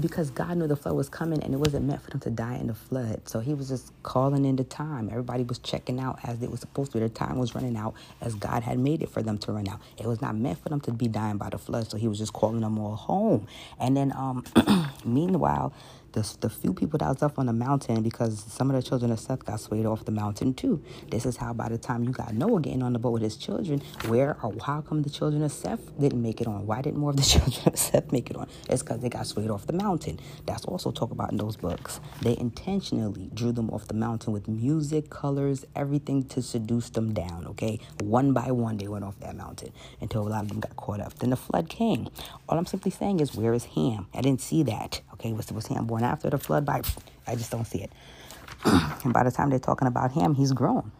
because 0.00 0.30
God 0.30 0.56
knew 0.58 0.68
the 0.68 0.76
flood 0.76 0.96
was 0.96 1.08
coming, 1.08 1.42
and 1.42 1.54
it 1.54 1.58
wasn't 1.58 1.86
meant 1.86 2.02
for 2.02 2.10
them 2.10 2.20
to 2.20 2.30
die 2.30 2.56
in 2.56 2.68
the 2.68 2.74
flood. 2.74 3.28
So 3.28 3.40
He 3.40 3.54
was 3.54 3.68
just 3.68 3.92
calling 4.04 4.44
in 4.44 4.56
the 4.56 4.64
time. 4.64 5.08
Everybody 5.10 5.44
was 5.44 5.58
checking 5.58 5.98
out 6.00 6.20
as 6.24 6.42
it 6.42 6.50
was 6.50 6.60
supposed 6.60 6.92
to. 6.92 7.00
Their 7.00 7.08
time 7.08 7.38
was 7.38 7.54
running 7.54 7.76
out 7.76 7.94
as 8.20 8.34
God 8.36 8.62
had 8.62 8.78
made 8.78 9.02
it 9.02 9.10
for 9.10 9.22
them 9.22 9.38
to 9.38 9.52
run 9.52 9.68
out. 9.68 9.80
It 9.98 10.06
was 10.06 10.20
not 10.20 10.36
meant 10.36 10.62
for 10.62 10.68
them 10.68 10.80
to 10.82 10.92
be 10.92 11.08
dying 11.08 11.38
by 11.38 11.50
the 11.50 11.58
flood. 11.58 11.90
So 11.90 11.96
He 11.98 12.08
was 12.08 12.18
just 12.18 12.32
calling 12.32 12.60
them 12.60 12.78
all 12.78 12.96
home. 12.96 13.48
And 13.80 13.96
then, 13.96 14.12
um, 14.16 14.44
meanwhile 15.04 15.72
the, 16.12 16.36
the 16.40 16.50
few 16.50 16.74
people 16.74 16.98
that 16.98 17.08
was 17.08 17.22
up 17.22 17.38
on 17.38 17.46
the 17.46 17.52
mountain 17.52 18.02
because 18.02 18.44
some 18.44 18.70
of 18.70 18.76
the 18.76 18.82
children 18.82 19.10
of 19.10 19.20
Seth 19.20 19.44
got 19.44 19.60
swayed 19.60 19.86
off 19.86 20.04
the 20.04 20.12
mountain 20.12 20.54
too. 20.54 20.82
This 21.10 21.26
is 21.26 21.36
how 21.36 21.52
by 21.52 21.68
the 21.68 21.78
time 21.78 22.04
you 22.04 22.10
got 22.10 22.34
Noah 22.34 22.60
getting 22.60 22.82
on 22.82 22.92
the 22.92 22.98
boat 22.98 23.12
with 23.12 23.22
his 23.22 23.36
children, 23.36 23.82
where 24.06 24.36
or 24.42 24.54
how 24.64 24.80
come 24.82 25.02
the 25.02 25.10
children 25.10 25.42
of 25.42 25.52
Seth 25.52 25.98
didn't 26.00 26.22
make 26.22 26.40
it 26.40 26.46
on? 26.46 26.66
Why 26.66 26.82
didn't 26.82 26.98
more 26.98 27.10
of 27.10 27.16
the 27.16 27.22
children 27.34 27.66
of 27.66 27.78
Seth 27.78 28.12
make 28.12 28.30
it 28.30 28.36
on? 28.36 28.48
It's 28.68 28.82
because 28.82 29.00
they 29.00 29.08
got 29.08 29.26
swayed 29.26 29.50
off 29.50 29.66
the 29.66 29.72
mountain. 29.72 30.20
That's 30.46 30.64
also 30.64 30.90
talked 30.90 31.12
about 31.12 31.32
in 31.32 31.38
those 31.38 31.56
books. 31.56 32.00
They 32.20 32.36
intentionally 32.38 33.30
drew 33.34 33.52
them 33.52 33.70
off 33.70 33.88
the 33.88 33.94
mountain 33.94 34.32
with 34.32 34.48
music, 34.48 35.10
colors, 35.10 35.64
everything 35.74 36.24
to 36.24 36.42
seduce 36.42 36.90
them 36.90 37.12
down, 37.12 37.46
okay? 37.48 37.80
One 38.00 38.32
by 38.32 38.50
one, 38.50 38.76
they 38.78 38.88
went 38.88 39.04
off 39.04 39.18
that 39.20 39.36
mountain 39.36 39.72
until 40.00 40.26
a 40.26 40.28
lot 40.28 40.42
of 40.42 40.48
them 40.48 40.60
got 40.60 40.76
caught 40.76 41.00
up. 41.00 41.14
Then 41.18 41.30
the 41.30 41.36
flood 41.36 41.68
came. 41.68 42.08
All 42.48 42.58
I'm 42.58 42.66
simply 42.66 42.90
saying 42.90 43.20
is, 43.20 43.34
where 43.34 43.54
is 43.54 43.64
Ham? 43.76 44.06
I 44.14 44.20
didn't 44.20 44.40
see 44.40 44.62
that, 44.64 45.00
okay? 45.22 45.32
Was, 45.32 45.50
was 45.52 45.66
Ham 45.68 45.86
born 45.86 46.02
after 46.02 46.28
the 46.30 46.38
flood 46.38 46.64
by 46.64 46.82
I 47.26 47.36
just 47.36 47.50
don't 47.50 47.64
see 47.64 47.82
it. 47.82 47.92
and 48.64 49.12
by 49.12 49.22
the 49.22 49.30
time 49.30 49.50
they're 49.50 49.58
talking 49.58 49.88
about 49.88 50.12
him, 50.12 50.34
he's 50.34 50.52
grown. 50.52 50.90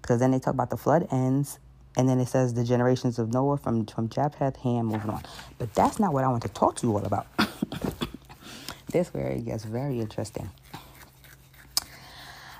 Because 0.00 0.20
then 0.20 0.30
they 0.30 0.38
talk 0.38 0.54
about 0.54 0.70
the 0.70 0.76
flood 0.76 1.08
ends, 1.10 1.58
and 1.96 2.08
then 2.08 2.18
it 2.18 2.26
says 2.26 2.54
the 2.54 2.64
generations 2.64 3.18
of 3.18 3.32
Noah 3.32 3.56
from, 3.58 3.86
from 3.86 4.08
Japheth, 4.08 4.56
Ham, 4.56 4.86
moving 4.86 5.10
on. 5.10 5.22
But 5.58 5.74
that's 5.74 5.98
not 5.98 6.12
what 6.12 6.24
I 6.24 6.28
want 6.28 6.42
to 6.42 6.48
talk 6.48 6.76
to 6.76 6.86
you 6.86 6.96
all 6.96 7.04
about. 7.04 7.26
this 8.90 9.12
where 9.14 9.28
it 9.28 9.44
gets 9.44 9.64
very 9.64 10.00
interesting. 10.00 10.50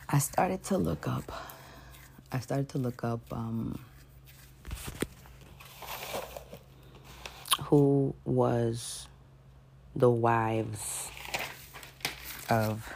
I 0.08 0.18
started 0.18 0.62
to 0.64 0.78
look 0.78 1.08
up. 1.08 1.32
I 2.30 2.40
started 2.40 2.68
to 2.70 2.78
look 2.78 3.02
up 3.02 3.20
um, 3.32 3.78
who 7.62 8.14
was 8.24 9.08
the 9.94 10.10
wives 10.10 11.10
of 12.48 12.92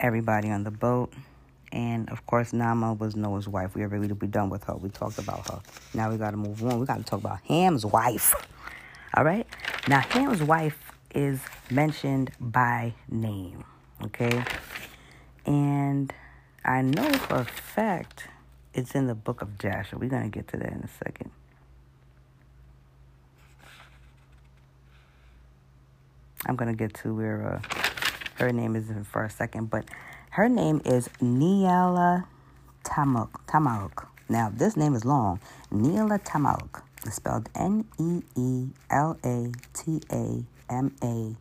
everybody 0.00 0.50
on 0.50 0.64
the 0.64 0.70
boat. 0.70 1.12
And 1.72 2.08
of 2.10 2.24
course, 2.26 2.52
Nama 2.52 2.94
was 2.94 3.16
Noah's 3.16 3.48
wife. 3.48 3.74
We 3.74 3.82
already 3.82 4.12
we 4.12 4.26
done 4.28 4.50
with 4.50 4.64
her. 4.64 4.76
We 4.76 4.88
talked 4.88 5.18
about 5.18 5.50
her. 5.50 5.60
Now 5.94 6.10
we 6.10 6.16
got 6.16 6.30
to 6.30 6.36
move 6.36 6.64
on. 6.64 6.80
We 6.80 6.86
got 6.86 6.98
to 6.98 7.04
talk 7.04 7.20
about 7.20 7.40
Ham's 7.48 7.84
wife. 7.84 8.34
All 9.14 9.24
right. 9.24 9.46
Now 9.88 10.00
Ham's 10.00 10.42
wife 10.42 10.78
is 11.14 11.40
mentioned 11.70 12.30
by 12.40 12.94
name. 13.08 13.64
Okay. 14.04 14.44
And 15.44 16.12
I 16.64 16.82
know 16.82 17.12
for 17.12 17.36
a 17.36 17.44
fact 17.44 18.28
it's 18.74 18.94
in 18.94 19.06
the 19.06 19.14
book 19.14 19.40
of 19.42 19.58
Jasher. 19.58 19.96
We're 19.96 20.10
gonna 20.10 20.28
get 20.28 20.48
to 20.48 20.56
that 20.58 20.70
in 20.70 20.80
a 20.80 21.04
second. 21.04 21.30
I'm 26.46 26.56
going 26.56 26.70
to 26.70 26.76
get 26.76 26.94
to 27.02 27.14
where 27.14 27.60
uh, 27.62 27.76
her 28.36 28.52
name 28.52 28.76
is 28.76 28.90
for 29.06 29.24
a 29.24 29.30
second, 29.30 29.68
but 29.70 29.84
her 30.30 30.48
name 30.48 30.80
is 30.84 31.10
Neela 31.20 32.26
Tamuk. 32.84 33.30
Tamuk. 33.46 34.06
Now, 34.28 34.52
this 34.54 34.76
name 34.76 34.94
is 34.94 35.04
long. 35.04 35.40
Neela 35.70 36.18
Tamuk. 36.20 36.82
It's 37.04 37.16
spelled 37.16 37.48
N 37.54 37.84
E 38.00 38.22
E 38.36 38.68
L 38.90 39.18
A 39.24 39.52
T 39.74 40.00
A 40.12 40.44
M 40.70 40.94
A 41.02 41.34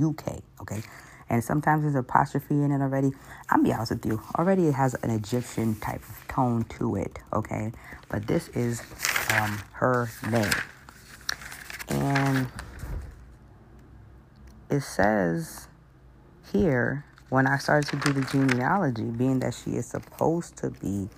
U 0.00 0.14
K. 0.14 0.40
Okay. 0.60 0.82
And 1.28 1.42
sometimes 1.42 1.82
there's 1.82 1.96
apostrophe 1.96 2.54
in 2.54 2.70
it 2.70 2.80
already. 2.80 3.10
I'll 3.50 3.62
be 3.62 3.72
honest 3.72 3.92
with 3.92 4.06
you. 4.06 4.22
Already 4.38 4.68
it 4.68 4.74
has 4.74 4.94
an 5.02 5.10
Egyptian 5.10 5.74
type 5.76 6.02
of 6.08 6.28
tone 6.28 6.64
to 6.78 6.96
it. 6.96 7.18
Okay. 7.32 7.72
But 8.08 8.26
this 8.26 8.48
is 8.48 8.82
um, 9.32 9.58
her 9.72 10.08
name. 10.30 10.52
And 11.88 12.48
it 14.70 14.80
says 14.80 15.68
here 16.52 17.04
when 17.28 17.46
I 17.46 17.58
started 17.58 17.90
to 17.90 17.96
do 17.96 18.20
the 18.20 18.26
genealogy, 18.26 19.02
being 19.02 19.40
that 19.40 19.54
she 19.54 19.72
is 19.72 19.86
supposed 19.86 20.56
to 20.58 20.70
be 20.70 21.08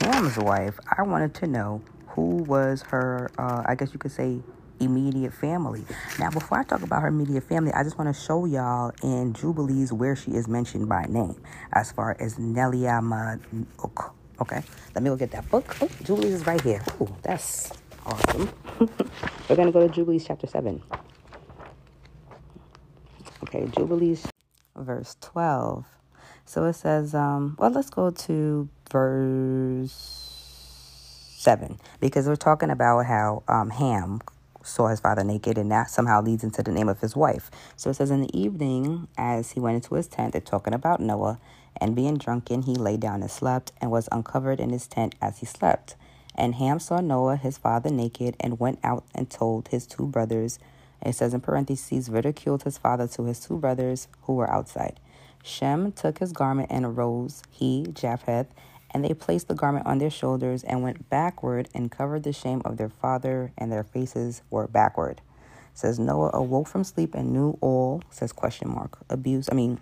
Ham's 0.00 0.36
wife, 0.36 0.78
I 0.96 1.02
wanted 1.02 1.34
to 1.36 1.46
know 1.46 1.82
who 2.08 2.42
was 2.44 2.82
her, 2.82 3.30
uh, 3.38 3.62
I 3.66 3.74
guess 3.74 3.92
you 3.92 3.98
could 3.98 4.12
say, 4.12 4.40
immediate 4.80 5.32
family. 5.32 5.84
Now, 6.18 6.30
before 6.30 6.58
I 6.58 6.64
talk 6.64 6.82
about 6.82 7.02
her 7.02 7.08
immediate 7.08 7.44
family, 7.44 7.72
I 7.72 7.82
just 7.82 7.98
want 7.98 8.14
to 8.14 8.20
show 8.20 8.44
y'all 8.44 8.92
in 9.02 9.32
Jubilees 9.32 9.92
where 9.92 10.14
she 10.14 10.32
is 10.32 10.46
mentioned 10.46 10.88
by 10.88 11.04
name 11.08 11.40
as 11.72 11.92
far 11.92 12.16
as 12.20 12.36
Neliama. 12.36 13.40
Okay, 14.40 14.62
let 14.94 15.02
me 15.02 15.10
go 15.10 15.16
get 15.16 15.30
that 15.32 15.48
book. 15.50 15.76
Oh, 15.80 15.88
Jubilees 16.04 16.34
is 16.34 16.46
right 16.46 16.60
here. 16.60 16.82
Oh, 17.00 17.08
that's 17.22 17.72
awesome. 18.06 18.48
We're 19.48 19.56
going 19.56 19.66
to 19.66 19.72
go 19.72 19.86
to 19.86 19.92
Jubilees 19.92 20.26
chapter 20.26 20.46
7. 20.46 20.80
Okay, 23.48 23.66
Jubilees, 23.74 24.26
verse 24.76 25.16
12. 25.22 25.86
So 26.44 26.66
it 26.66 26.74
says, 26.74 27.14
um, 27.14 27.56
well, 27.58 27.70
let's 27.70 27.88
go 27.88 28.10
to 28.10 28.68
verse 28.90 29.90
7 31.38 31.78
because 31.98 32.26
we're 32.26 32.36
talking 32.36 32.68
about 32.68 33.06
how 33.06 33.42
um, 33.48 33.70
Ham 33.70 34.20
saw 34.62 34.88
his 34.88 35.00
father 35.00 35.24
naked, 35.24 35.56
and 35.56 35.72
that 35.72 35.88
somehow 35.88 36.20
leads 36.20 36.44
into 36.44 36.62
the 36.62 36.72
name 36.72 36.90
of 36.90 37.00
his 37.00 37.16
wife. 37.16 37.50
So 37.74 37.88
it 37.88 37.94
says, 37.94 38.10
In 38.10 38.20
the 38.20 38.38
evening, 38.38 39.08
as 39.16 39.52
he 39.52 39.60
went 39.60 39.76
into 39.76 39.94
his 39.94 40.08
tent, 40.08 40.32
they're 40.32 40.42
talking 40.42 40.74
about 40.74 41.00
Noah, 41.00 41.40
and 41.80 41.96
being 41.96 42.18
drunken, 42.18 42.62
he 42.62 42.74
lay 42.74 42.98
down 42.98 43.22
and 43.22 43.30
slept, 43.30 43.72
and 43.80 43.90
was 43.90 44.10
uncovered 44.12 44.60
in 44.60 44.68
his 44.70 44.86
tent 44.86 45.14
as 45.22 45.38
he 45.38 45.46
slept. 45.46 45.96
And 46.34 46.56
Ham 46.56 46.80
saw 46.80 47.00
Noah, 47.00 47.36
his 47.36 47.56
father, 47.56 47.88
naked, 47.88 48.36
and 48.40 48.60
went 48.60 48.78
out 48.84 49.04
and 49.14 49.30
told 49.30 49.68
his 49.68 49.86
two 49.86 50.06
brothers 50.06 50.58
it 51.02 51.14
says 51.14 51.34
in 51.34 51.40
parentheses, 51.40 52.10
ridiculed 52.10 52.64
his 52.64 52.78
father 52.78 53.06
to 53.08 53.24
his 53.24 53.40
two 53.40 53.56
brothers 53.56 54.08
who 54.22 54.34
were 54.34 54.50
outside. 54.50 55.00
Shem 55.42 55.92
took 55.92 56.18
his 56.18 56.32
garment 56.32 56.70
and 56.70 56.84
arose, 56.84 57.42
he, 57.50 57.86
Japheth, 57.92 58.48
and 58.90 59.04
they 59.04 59.14
placed 59.14 59.48
the 59.48 59.54
garment 59.54 59.86
on 59.86 59.98
their 59.98 60.10
shoulders 60.10 60.64
and 60.64 60.82
went 60.82 61.08
backward 61.10 61.68
and 61.74 61.90
covered 61.90 62.22
the 62.22 62.32
shame 62.32 62.62
of 62.64 62.76
their 62.76 62.88
father, 62.88 63.52
and 63.56 63.70
their 63.70 63.84
faces 63.84 64.42
were 64.50 64.66
backward. 64.66 65.20
It 65.72 65.78
says 65.78 65.98
Noah 65.98 66.30
awoke 66.34 66.68
from 66.68 66.84
sleep 66.84 67.14
and 67.14 67.32
knew 67.32 67.56
all, 67.60 68.02
says 68.10 68.32
question 68.32 68.70
mark, 68.70 68.98
abuse, 69.08 69.48
I 69.50 69.54
mean, 69.54 69.80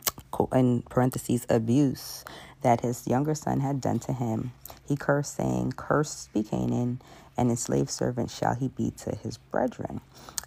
in 0.53 0.83
parentheses, 0.83 1.47
abuse 1.49 2.25
that 2.63 2.81
his 2.81 3.07
younger 3.07 3.35
son 3.35 3.61
had 3.61 3.81
done 3.81 3.99
to 4.01 4.13
him. 4.13 4.53
He 4.87 4.97
cursed, 4.97 5.37
saying, 5.37 5.75
Cursed 5.77 6.33
be 6.33 6.43
Canaan, 6.43 7.01
and 7.37 7.51
enslaved 7.51 7.91
servant 7.91 8.31
shall 8.31 8.55
he 8.55 8.69
be 8.69 8.91
to 8.99 9.15
his 9.15 9.37
brethren. 9.39 10.01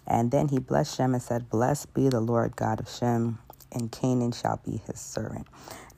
And 0.06 0.30
then 0.30 0.48
he 0.48 0.58
blessed 0.58 0.96
Shem 0.96 1.14
and 1.14 1.22
said, 1.22 1.50
Blessed 1.50 1.94
be 1.94 2.08
the 2.08 2.20
Lord 2.20 2.56
God 2.56 2.80
of 2.80 2.88
Shem, 2.88 3.38
and 3.72 3.92
Canaan 3.92 4.32
shall 4.32 4.60
be 4.64 4.80
his 4.86 5.00
servant. 5.00 5.46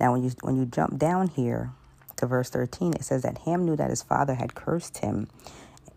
Now, 0.01 0.13
when 0.13 0.23
you 0.23 0.33
when 0.43 0.57
you 0.57 0.67
jump 0.67 0.99
down 0.99 1.29
here 1.29 1.71
to 2.17 2.27
verse 2.27 2.51
13, 2.51 2.95
it 2.95 3.05
says 3.05 3.23
that 3.23 3.39
Ham 3.39 3.65
knew 3.65 3.77
that 3.77 3.91
his 3.91 4.03
father 4.03 4.35
had 4.35 4.55
cursed 4.55 4.99
him 4.99 5.29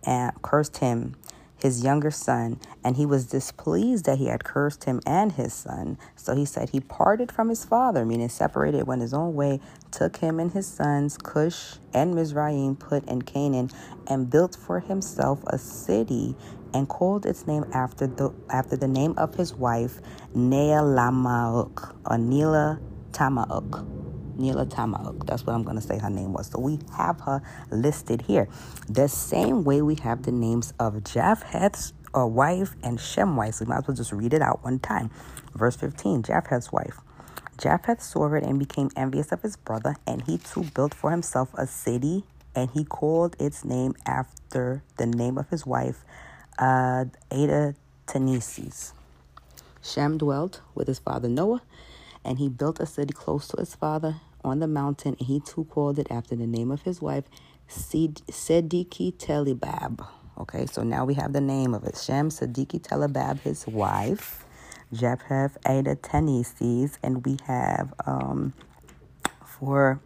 and 0.06 0.32
cursed 0.42 0.78
him 0.78 1.16
his 1.58 1.84
younger 1.84 2.12
son, 2.12 2.60
and 2.84 2.98
he 2.98 3.06
was 3.06 3.26
displeased 3.26 4.06
that 4.06 4.18
he 4.18 4.28
had 4.28 4.44
cursed 4.44 4.84
him 4.84 5.02
and 5.06 5.32
his 5.34 5.54
son. 5.54 5.98
So 6.16 6.36
he 6.36 6.46
said 6.46 6.70
he 6.70 6.80
parted 6.80 7.32
from 7.32 7.50
his 7.50 7.66
father, 7.66 8.06
meaning 8.06 8.30
separated, 8.30 8.86
went 8.86 9.02
his 9.02 9.14
own 9.14 9.36
way, 9.36 9.60
took 9.92 10.18
him 10.18 10.40
and 10.40 10.52
his 10.52 10.68
sons, 10.68 11.18
Cush 11.18 11.78
and 11.94 12.14
Mizraim, 12.14 12.76
Put 12.76 13.08
in 13.08 13.22
Canaan, 13.22 13.72
and 14.08 14.30
built 14.30 14.56
for 14.56 14.82
himself 14.82 15.44
a 15.48 15.58
city 15.58 16.36
and 16.74 16.88
called 16.88 17.26
its 17.26 17.48
name 17.48 17.66
after 17.74 18.08
the 18.08 18.34
after 18.50 18.76
the 18.76 18.88
name 18.88 19.14
of 19.18 19.36
his 19.36 19.54
wife, 19.54 20.00
Neelamauk, 20.36 21.96
or 22.06 22.18
Neela 22.18 22.80
Tamauk. 23.12 23.86
Neela 24.38 24.66
Tamauk. 24.66 25.26
That's 25.26 25.46
what 25.46 25.54
I'm 25.54 25.64
going 25.64 25.78
to 25.78 25.82
say 25.82 25.98
her 25.98 26.10
name 26.10 26.34
was. 26.34 26.48
So 26.48 26.60
we 26.60 26.80
have 26.98 27.22
her 27.22 27.42
listed 27.72 28.22
here. 28.22 28.50
The 28.90 29.08
same 29.08 29.64
way 29.64 29.82
we 29.82 29.96
have 29.96 30.24
the 30.24 30.32
names 30.32 30.74
of 30.80 31.04
Japheth's 31.04 31.94
uh, 32.16 32.26
wife 32.26 32.76
and 32.84 33.00
Shem 33.00 33.36
wife. 33.36 33.56
So 33.56 33.66
we 33.66 33.70
might 33.70 33.80
as 33.80 33.88
well 33.88 33.96
just 33.96 34.12
read 34.12 34.34
it 34.34 34.42
out 34.42 34.64
one 34.64 34.80
time. 34.80 35.12
Verse 35.54 35.76
15 35.76 36.24
Japheth's 36.24 36.72
wife. 36.72 37.00
Japheth 37.58 38.02
saw 38.02 38.34
it 38.34 38.44
and 38.44 38.60
became 38.60 38.90
envious 38.98 39.32
of 39.32 39.42
his 39.42 39.56
brother, 39.56 39.96
and 40.06 40.24
he 40.24 40.38
too 40.38 40.64
built 40.76 40.94
for 40.94 41.12
himself 41.12 41.54
a 41.54 41.66
city, 41.66 42.26
and 42.54 42.70
he 42.72 42.84
called 42.84 43.36
its 43.40 43.64
name 43.64 43.96
after 44.06 44.84
the 44.98 45.06
name 45.06 45.38
of 45.38 45.50
his 45.50 45.66
wife, 45.66 46.04
uh, 46.58 47.06
Ada 47.32 47.76
Taneses. 48.08 48.94
Shem 49.82 50.18
dwelt 50.18 50.62
with 50.74 50.88
his 50.88 51.00
father 51.00 51.30
Noah 51.30 51.62
and 52.26 52.40
he 52.40 52.50
built 52.50 52.80
a 52.80 52.86
city 52.86 53.14
close 53.14 53.48
to 53.50 53.58
his 53.58 53.76
father 53.76 54.16
on 54.44 54.60
the 54.60 54.68
mountain, 54.68 55.16
and 55.20 55.28
he 55.28 55.40
too 55.40 55.66
called 55.66 56.00
it 56.00 56.08
after 56.10 56.36
the 56.36 56.48
name 56.48 56.72
of 56.72 56.82
his 56.82 57.02
wife, 57.02 57.24
Sediki 57.70 59.14
Telebab. 59.14 60.06
Okay, 60.40 60.66
so 60.66 60.84
now 60.84 61.06
we 61.06 61.14
have 61.14 61.34
the 61.34 61.42
name 61.42 61.74
of 61.74 61.84
it. 61.84 61.98
Shem 61.98 62.30
Sediki 62.30 62.82
Telebab, 62.82 63.40
his 63.42 63.66
wife. 63.68 64.42
Japheth 64.94 65.58
Ada 65.68 65.96
Taneses, 65.96 66.98
and 67.02 67.26
we 67.26 67.38
have 67.48 67.94
um, 68.06 68.54
for 69.44 70.00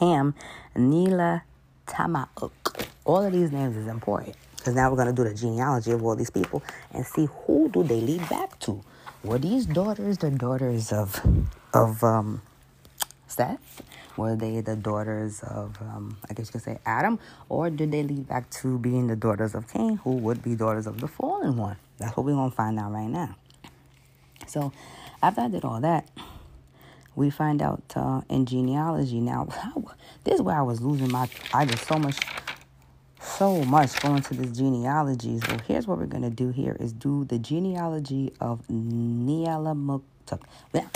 Ham, 0.00 0.34
Nila 0.76 1.44
Tamauk. 1.86 2.50
All 3.04 3.22
of 3.22 3.32
these 3.32 3.52
names 3.52 3.76
is 3.76 3.86
important 3.86 4.36
because 4.68 4.76
now 4.76 4.90
we're 4.90 4.96
going 4.96 5.14
to 5.14 5.14
do 5.14 5.26
the 5.26 5.34
genealogy 5.34 5.92
of 5.92 6.04
all 6.04 6.14
these 6.14 6.28
people 6.28 6.62
and 6.92 7.06
see 7.06 7.26
who 7.46 7.70
do 7.70 7.82
they 7.82 8.02
lead 8.02 8.28
back 8.28 8.58
to. 8.58 8.82
Were 9.24 9.38
these 9.38 9.64
daughters 9.64 10.18
the 10.18 10.30
daughters 10.30 10.92
of 10.92 11.18
of 11.72 12.04
um, 12.04 12.42
Seth? 13.26 13.80
Were 14.18 14.36
they 14.36 14.60
the 14.60 14.76
daughters 14.76 15.40
of 15.42 15.80
um, 15.80 16.18
I 16.28 16.34
guess 16.34 16.48
you 16.48 16.52
could 16.52 16.62
say 16.62 16.78
Adam, 16.84 17.18
or 17.48 17.70
did 17.70 17.92
they 17.92 18.02
lead 18.02 18.28
back 18.28 18.50
to 18.60 18.78
being 18.78 19.06
the 19.06 19.16
daughters 19.16 19.54
of 19.54 19.72
Cain, 19.72 19.96
who 20.04 20.16
would 20.16 20.42
be 20.42 20.54
daughters 20.54 20.86
of 20.86 21.00
the 21.00 21.08
fallen 21.08 21.56
one? 21.56 21.76
That's 21.96 22.14
what 22.14 22.26
we're 22.26 22.34
gonna 22.34 22.50
find 22.50 22.78
out 22.78 22.92
right 22.92 23.08
now. 23.08 23.36
So, 24.46 24.70
after 25.22 25.40
I 25.40 25.48
did 25.48 25.64
all 25.64 25.80
that, 25.80 26.06
we 27.16 27.30
find 27.30 27.62
out 27.62 27.82
uh, 27.96 28.20
in 28.28 28.44
genealogy. 28.44 29.20
Now, 29.20 29.48
this 30.24 30.34
is 30.34 30.42
where 30.42 30.56
I 30.56 30.62
was 30.62 30.82
losing 30.82 31.10
my. 31.10 31.26
I 31.54 31.64
did 31.64 31.78
so 31.78 31.98
much 31.98 32.18
so 33.28 33.62
much 33.64 34.00
going 34.00 34.22
to 34.22 34.34
this 34.34 34.56
genealogy. 34.56 35.38
So 35.40 35.56
here's 35.66 35.86
what 35.86 35.98
we're 35.98 36.06
going 36.06 36.22
to 36.22 36.30
do 36.30 36.50
here 36.50 36.76
is 36.80 36.92
do 36.92 37.24
the 37.24 37.38
genealogy 37.38 38.32
of 38.40 38.66
Neelamuktuk. 38.68 40.40
Now, 40.74 40.90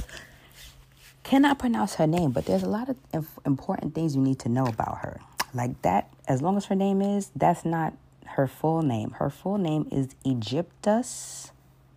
cannot 1.23 1.59
pronounce 1.59 1.95
her 1.97 2.07
name, 2.07 2.31
but 2.31 2.47
there's 2.47 2.63
a 2.63 2.69
lot 2.69 2.89
of 3.13 3.27
important 3.47 3.95
things 3.95 4.17
you 4.17 4.23
need 4.23 4.39
to 4.41 4.49
know 4.49 4.65
about 4.65 4.99
her. 4.99 5.21
Like 5.55 5.81
that, 5.83 6.13
as 6.27 6.43
long 6.43 6.57
as 6.57 6.67
her 6.67 6.75
name 6.75 7.03
is, 7.03 7.31
that's 7.37 7.65
not 7.65 7.95
her 8.27 8.47
full 8.47 8.83
name. 8.83 9.11
Her 9.13 9.31
full 9.31 9.59
name 9.59 9.87
is 9.91 10.09
Egyptus 10.25 11.53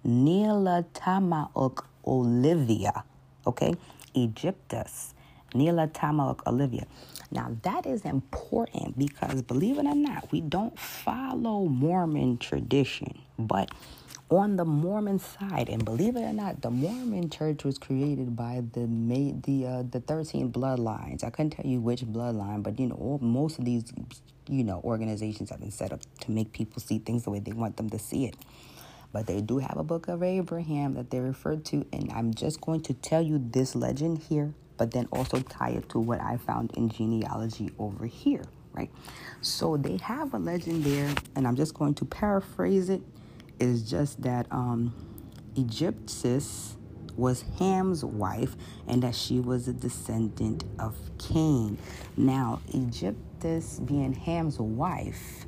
Neelatamauk 0.05 1.85
Olivia. 2.05 3.03
Okay? 3.47 3.75
Egyptus 4.13 5.13
Neelatamauk 5.53 6.45
Olivia. 6.45 6.85
Now, 7.31 7.55
that 7.63 7.85
is 7.85 8.01
important 8.01 8.97
because 8.97 9.41
believe 9.41 9.77
it 9.77 9.85
or 9.85 9.95
not, 9.95 10.31
we 10.31 10.41
don't 10.41 10.77
follow 10.79 11.65
Mormon 11.65 12.37
tradition. 12.37 13.19
But 13.37 13.71
on 14.29 14.55
the 14.55 14.65
Mormon 14.65 15.19
side, 15.19 15.69
and 15.69 15.83
believe 15.83 16.15
it 16.15 16.21
or 16.21 16.33
not, 16.33 16.61
the 16.61 16.71
Mormon 16.71 17.29
church 17.29 17.63
was 17.63 17.77
created 17.77 18.35
by 18.35 18.63
the 18.73 18.85
the 19.43 19.65
uh, 19.65 19.83
the 19.89 19.99
13 19.99 20.51
bloodlines. 20.51 21.23
I 21.23 21.29
couldn't 21.29 21.51
tell 21.51 21.65
you 21.65 21.79
which 21.79 22.01
bloodline, 22.01 22.63
but 22.63 22.79
you 22.79 22.87
know, 22.87 22.95
all, 22.95 23.19
most 23.19 23.59
of 23.59 23.65
these 23.65 23.83
you 24.47 24.63
know 24.63 24.81
organizations 24.83 25.49
have 25.49 25.59
been 25.59 25.71
set 25.71 25.91
up 25.91 26.01
to 26.21 26.31
make 26.31 26.51
people 26.53 26.81
see 26.81 26.99
things 26.99 27.23
the 27.23 27.29
way 27.29 27.39
they 27.39 27.53
want 27.53 27.77
them 27.77 27.89
to 27.89 27.99
see 27.99 28.25
it. 28.25 28.35
But 29.11 29.27
they 29.27 29.41
do 29.41 29.59
have 29.59 29.77
a 29.77 29.83
book 29.83 30.07
of 30.07 30.23
Abraham 30.23 30.95
that 30.95 31.09
they 31.09 31.19
refer 31.19 31.55
to, 31.55 31.85
and 31.93 32.11
I'm 32.11 32.33
just 32.33 32.59
going 32.61 32.81
to 32.81 32.93
tell 32.93 33.21
you 33.21 33.39
this 33.51 33.75
legend 33.75 34.19
here 34.29 34.53
but 34.77 34.91
then 34.91 35.07
also 35.11 35.39
tie 35.41 35.69
it 35.71 35.89
to 35.89 35.99
what 35.99 36.21
I 36.21 36.37
found 36.37 36.71
in 36.75 36.89
genealogy 36.89 37.71
over 37.79 38.05
here, 38.05 38.43
right? 38.73 38.91
So 39.41 39.77
they 39.77 39.97
have 39.97 40.33
a 40.33 40.39
legend 40.39 40.83
there, 40.83 41.13
and 41.35 41.47
I'm 41.47 41.55
just 41.55 41.73
going 41.73 41.93
to 41.95 42.05
paraphrase 42.05 42.89
it. 42.89 43.01
Is 43.57 43.89
just 43.89 44.21
that 44.23 44.47
um, 44.51 44.93
Egyptus 45.55 46.75
was 47.15 47.45
Ham's 47.57 48.03
wife, 48.03 48.57
and 48.87 49.01
that 49.03 49.15
she 49.15 49.39
was 49.39 49.69
a 49.69 49.73
descendant 49.73 50.65
of 50.77 50.95
Cain. 51.17 51.77
Now, 52.17 52.59
Egyptus 52.73 53.79
being 53.79 54.11
Ham's 54.11 54.59
wife 54.59 55.45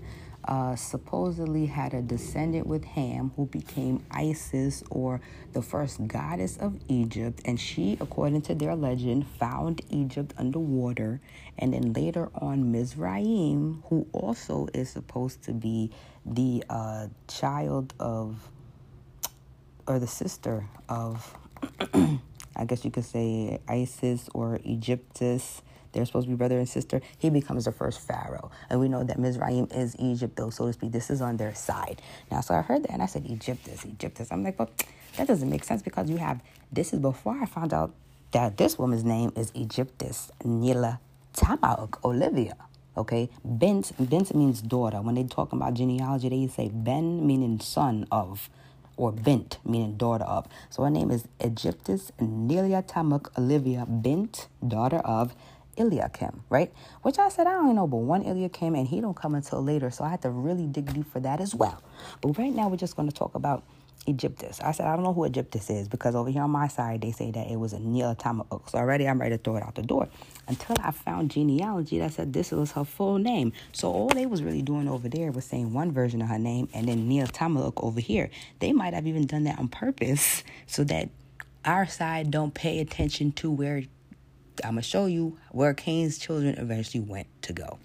uh, 0.47 0.75
supposedly 0.75 1.65
had 1.65 1.93
a 1.93 2.01
descendant 2.01 2.65
with 2.65 2.85
Ham 2.85 3.31
who 3.35 3.45
became 3.47 4.05
Isis 4.09 4.83
or 4.89 5.19
the 5.53 5.61
first 5.61 6.07
goddess 6.07 6.57
of 6.57 6.79
Egypt. 6.87 7.41
And 7.45 7.59
she, 7.59 7.97
according 7.99 8.43
to 8.43 8.55
their 8.55 8.75
legend, 8.75 9.27
found 9.27 9.81
Egypt 9.89 10.33
underwater. 10.37 11.19
And 11.57 11.73
then 11.73 11.93
later 11.93 12.29
on, 12.35 12.71
Mizraim, 12.71 13.83
who 13.87 14.07
also 14.13 14.67
is 14.73 14.89
supposed 14.89 15.43
to 15.43 15.51
be 15.51 15.91
the 16.25 16.63
uh, 16.69 17.07
child 17.27 17.93
of, 17.99 18.49
or 19.85 19.99
the 19.99 20.07
sister 20.07 20.65
of, 20.87 21.37
I 21.93 22.65
guess 22.65 22.85
you 22.85 22.91
could 22.91 23.05
say 23.05 23.59
Isis 23.67 24.29
or 24.33 24.59
Egyptus 24.63 25.61
they're 25.97 26.05
supposed 26.05 26.27
to 26.27 26.29
be 26.29 26.35
brother 26.37 26.59
and 26.59 26.69
sister. 26.69 27.01
He 27.17 27.29
becomes 27.29 27.65
the 27.65 27.71
first 27.71 27.99
pharaoh. 27.99 28.51
And 28.69 28.79
we 28.79 28.87
know 28.87 29.03
that 29.03 29.19
Mizraim 29.19 29.67
is 29.71 29.95
Egypt, 29.99 30.35
though, 30.35 30.51
so 30.51 30.67
to 30.67 30.73
speak. 30.73 30.91
This 30.91 31.09
is 31.09 31.21
on 31.21 31.37
their 31.37 31.55
side. 31.55 32.01
Now, 32.31 32.41
so 32.41 32.53
I 32.55 32.61
heard 32.61 32.83
that 32.83 32.91
and 32.91 33.01
I 33.01 33.07
said, 33.07 33.25
Egyptus, 33.25 33.83
Egyptus. 33.83 34.31
I'm 34.31 34.43
like, 34.43 34.59
well, 34.59 34.69
that 35.17 35.27
doesn't 35.27 35.49
make 35.49 35.63
sense 35.63 35.81
because 35.81 36.09
you 36.09 36.17
have, 36.17 36.41
this 36.71 36.93
is 36.93 36.99
before 36.99 37.37
I 37.41 37.45
found 37.47 37.73
out 37.73 37.93
that 38.31 38.57
this 38.57 38.77
woman's 38.77 39.03
name 39.03 39.31
is 39.35 39.51
Egyptus, 39.55 40.31
Nila 40.45 40.99
Tamauk, 41.33 42.03
Olivia. 42.05 42.55
Okay, 42.95 43.29
Bent, 43.45 43.91
Bent 44.09 44.33
means 44.35 44.61
daughter. 44.61 45.01
When 45.01 45.15
they 45.15 45.23
talk 45.23 45.53
about 45.53 45.75
genealogy, 45.75 46.29
they 46.29 46.47
say 46.47 46.69
Ben 46.73 47.25
meaning 47.25 47.59
son 47.59 48.07
of, 48.11 48.49
or 48.97 49.11
Bent 49.11 49.59
meaning 49.63 49.97
daughter 49.97 50.23
of. 50.25 50.47
So 50.71 50.83
her 50.83 50.89
name 50.89 51.11
is 51.11 51.25
Egyptus 51.39 52.11
Nelia 52.19 52.85
Tamuk 52.87 53.29
Olivia 53.37 53.85
Bent, 53.87 54.47
daughter 54.67 54.97
of 54.97 55.35
Eliakim, 55.77 56.43
right? 56.49 56.71
Which 57.01 57.19
I 57.19 57.29
said 57.29 57.47
I 57.47 57.53
don't 57.53 57.75
know, 57.75 57.87
but 57.87 57.97
one 57.97 58.23
Eliakim 58.23 58.75
and 58.75 58.87
he 58.87 59.01
don't 59.01 59.15
come 59.15 59.35
until 59.35 59.63
later, 59.63 59.89
so 59.91 60.03
I 60.03 60.09
had 60.09 60.21
to 60.23 60.29
really 60.29 60.65
dig 60.65 60.93
deep 60.93 61.11
for 61.11 61.19
that 61.19 61.39
as 61.39 61.53
well. 61.55 61.81
But 62.21 62.37
right 62.37 62.53
now 62.53 62.67
we're 62.67 62.77
just 62.77 62.95
going 62.95 63.09
to 63.09 63.15
talk 63.15 63.35
about 63.35 63.63
Egyptus. 64.07 64.61
I 64.61 64.71
said 64.71 64.87
I 64.87 64.95
don't 64.95 65.03
know 65.03 65.13
who 65.13 65.25
Egyptus 65.25 65.69
is 65.69 65.87
because 65.87 66.15
over 66.15 66.29
here 66.29 66.41
on 66.41 66.51
my 66.51 66.67
side 66.67 67.01
they 67.01 67.11
say 67.11 67.31
that 67.31 67.47
it 67.47 67.57
was 67.57 67.73
a 67.73 67.77
Neelatamauk. 67.77 68.69
So 68.69 68.77
already 68.77 69.07
I'm 69.07 69.19
ready 69.19 69.37
to 69.37 69.43
throw 69.43 69.57
it 69.57 69.63
out 69.63 69.75
the 69.75 69.81
door 69.81 70.07
until 70.47 70.75
I 70.79 70.91
found 70.91 71.31
genealogy 71.31 71.99
that 71.99 72.13
said 72.13 72.33
this 72.33 72.51
was 72.51 72.71
her 72.71 72.85
full 72.85 73.17
name. 73.17 73.51
So 73.73 73.91
all 73.91 74.07
they 74.07 74.25
was 74.25 74.41
really 74.41 74.61
doing 74.61 74.87
over 74.87 75.09
there 75.09 75.31
was 75.31 75.45
saying 75.45 75.73
one 75.73 75.91
version 75.91 76.21
of 76.21 76.29
her 76.29 76.39
name 76.39 76.69
and 76.73 76.87
then 76.87 77.09
Neelatamauk 77.09 77.73
over 77.83 77.99
here. 77.99 78.29
They 78.59 78.71
might 78.71 78.93
have 78.93 79.07
even 79.07 79.25
done 79.25 79.43
that 79.43 79.59
on 79.59 79.67
purpose 79.67 80.43
so 80.67 80.83
that 80.85 81.09
our 81.65 81.85
side 81.85 82.31
don't 82.31 82.53
pay 82.53 82.79
attention 82.79 83.33
to 83.33 83.51
where 83.51 83.83
I'm 84.63 84.73
going 84.73 84.83
to 84.83 84.87
show 84.87 85.05
you 85.05 85.37
where 85.51 85.73
Cain's 85.73 86.17
children 86.17 86.55
eventually 86.57 87.03
went 87.03 87.27
to 87.43 87.53
go. 87.53 87.79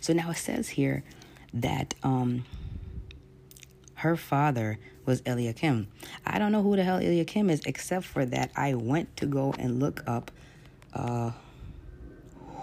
So 0.00 0.12
now 0.12 0.30
it 0.30 0.36
says 0.36 0.68
here 0.68 1.04
that 1.54 1.94
um, 2.02 2.44
her 3.94 4.16
father 4.16 4.78
was 5.04 5.22
Eliakim. 5.26 5.88
I 6.26 6.38
don't 6.38 6.52
know 6.52 6.62
who 6.62 6.76
the 6.76 6.84
hell 6.84 6.96
Eliakim 6.98 7.50
is, 7.50 7.62
except 7.66 8.04
for 8.04 8.24
that 8.26 8.50
I 8.56 8.74
went 8.74 9.16
to 9.18 9.26
go 9.26 9.54
and 9.58 9.80
look 9.80 10.02
up 10.06 10.30
uh, 10.94 11.32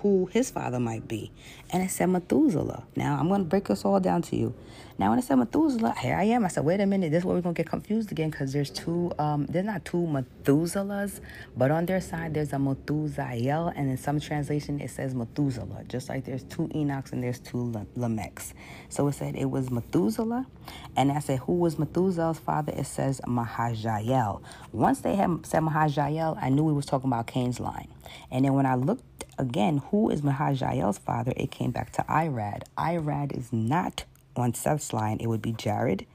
who 0.02 0.28
his 0.28 0.52
father 0.52 0.80
might 0.80 1.08
be. 1.08 1.32
And 1.72 1.84
it 1.84 1.92
said 1.92 2.08
Methuselah. 2.08 2.84
Now, 2.96 3.18
I'm 3.20 3.28
going 3.28 3.42
to 3.42 3.48
break 3.48 3.68
this 3.68 3.86
all 3.86 4.00
down 4.00 4.22
to 4.24 4.36
you. 4.36 4.54
Now, 4.98 5.12
when 5.12 5.20
it 5.20 5.24
said 5.24 5.38
Methuselah, 5.38 5.96
here 6.00 6.16
I 6.16 6.24
am. 6.24 6.44
I 6.44 6.50
said, 6.50 6.66
wait 6.66 6.82
a 6.82 6.86
minute. 6.86 7.12
This 7.12 7.20
is 7.20 7.26
where 7.26 7.36
we're 7.36 7.42
going 7.42 7.56
to 7.56 7.64
get 7.64 7.70
confused 7.70 8.12
again 8.12 8.30
because 8.32 8.52
there's 8.52 8.70
two, 8.70 9.14
um, 9.18 9.46
there's 9.46 9.66
not 9.66 9.86
two 9.86 9.98
Methuselahs, 9.98 11.22
but 11.56 11.72
on 11.72 11.86
their 11.86 12.02
side, 12.02 12.34
there's 12.34 12.52
a 12.52 12.58
Methusael. 12.58 13.72
And 13.78 13.90
in 13.90 13.98
some 13.98 14.20
translation, 14.20 14.82
it 14.82 14.90
says 14.90 15.16
Methuselah, 15.16 15.86
just 15.88 16.10
like 16.10 16.26
there's 16.26 16.44
two 16.44 16.68
Enochs 16.76 17.14
and 17.14 17.24
there's 17.24 17.40
two 17.40 17.72
Lamechs. 17.96 18.54
So 18.90 19.08
it 19.08 19.14
said 19.14 19.38
it 19.38 19.50
was 19.50 19.72
Methuselah. 19.72 20.46
And 20.98 21.12
I 21.12 21.20
said, 21.20 21.40
who 21.40 21.54
was 21.54 21.80
Methuselah's 21.80 22.40
father? 22.40 22.74
It 22.76 22.86
says 22.86 23.22
Mahajael. 23.26 24.42
Once 24.74 25.00
they 25.00 25.16
had 25.16 25.46
said 25.46 25.62
Mahajael, 25.64 26.38
I 26.42 26.50
knew 26.50 26.64
we 26.64 26.74
was 26.74 26.86
talking 26.86 27.10
about 27.10 27.28
Cain's 27.28 27.62
line. 27.62 27.88
And 28.32 28.44
then 28.44 28.54
when 28.54 28.66
I 28.66 28.76
looked 28.76 29.04
again, 29.40 29.82
who 29.90 30.10
is 30.10 30.22
Mahajael's 30.22 31.00
father? 31.00 31.34
It 31.36 31.50
came 31.50 31.72
back 31.72 31.92
to 31.94 32.04
Irad. 32.04 32.64
Irad 32.78 33.36
is 33.36 33.52
not 33.52 34.04
on 34.36 34.54
Seth's 34.54 34.94
line, 34.94 35.18
it 35.20 35.28
would 35.28 35.42
be 35.42 35.52
Jared. 35.52 36.06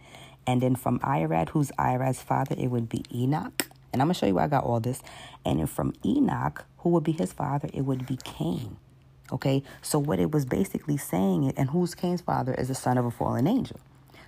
And 0.46 0.60
then 0.60 0.76
from 0.76 0.98
Irad, 1.00 1.50
who's 1.50 1.70
Irad's 1.72 2.22
father, 2.22 2.54
it 2.58 2.68
would 2.68 2.88
be 2.88 3.04
Enoch. 3.12 3.66
And 3.92 4.02
I'm 4.02 4.08
going 4.08 4.14
to 4.14 4.18
show 4.18 4.26
you 4.26 4.34
where 4.34 4.44
I 4.44 4.48
got 4.48 4.64
all 4.64 4.80
this. 4.80 5.02
And 5.44 5.60
then 5.60 5.66
from 5.66 5.94
Enoch, 6.04 6.64
who 6.78 6.90
would 6.90 7.04
be 7.04 7.12
his 7.12 7.32
father, 7.32 7.68
it 7.72 7.82
would 7.82 8.06
be 8.06 8.18
Cain. 8.24 8.76
Okay, 9.32 9.62
so 9.80 9.98
what 9.98 10.20
it 10.20 10.30
was 10.32 10.44
basically 10.44 10.98
saying, 10.98 11.44
it 11.44 11.54
and 11.56 11.70
who's 11.70 11.94
Cain's 11.94 12.20
father, 12.20 12.54
is 12.54 12.68
the 12.68 12.74
son 12.74 12.98
of 12.98 13.06
a 13.06 13.10
fallen 13.10 13.46
angel. 13.46 13.80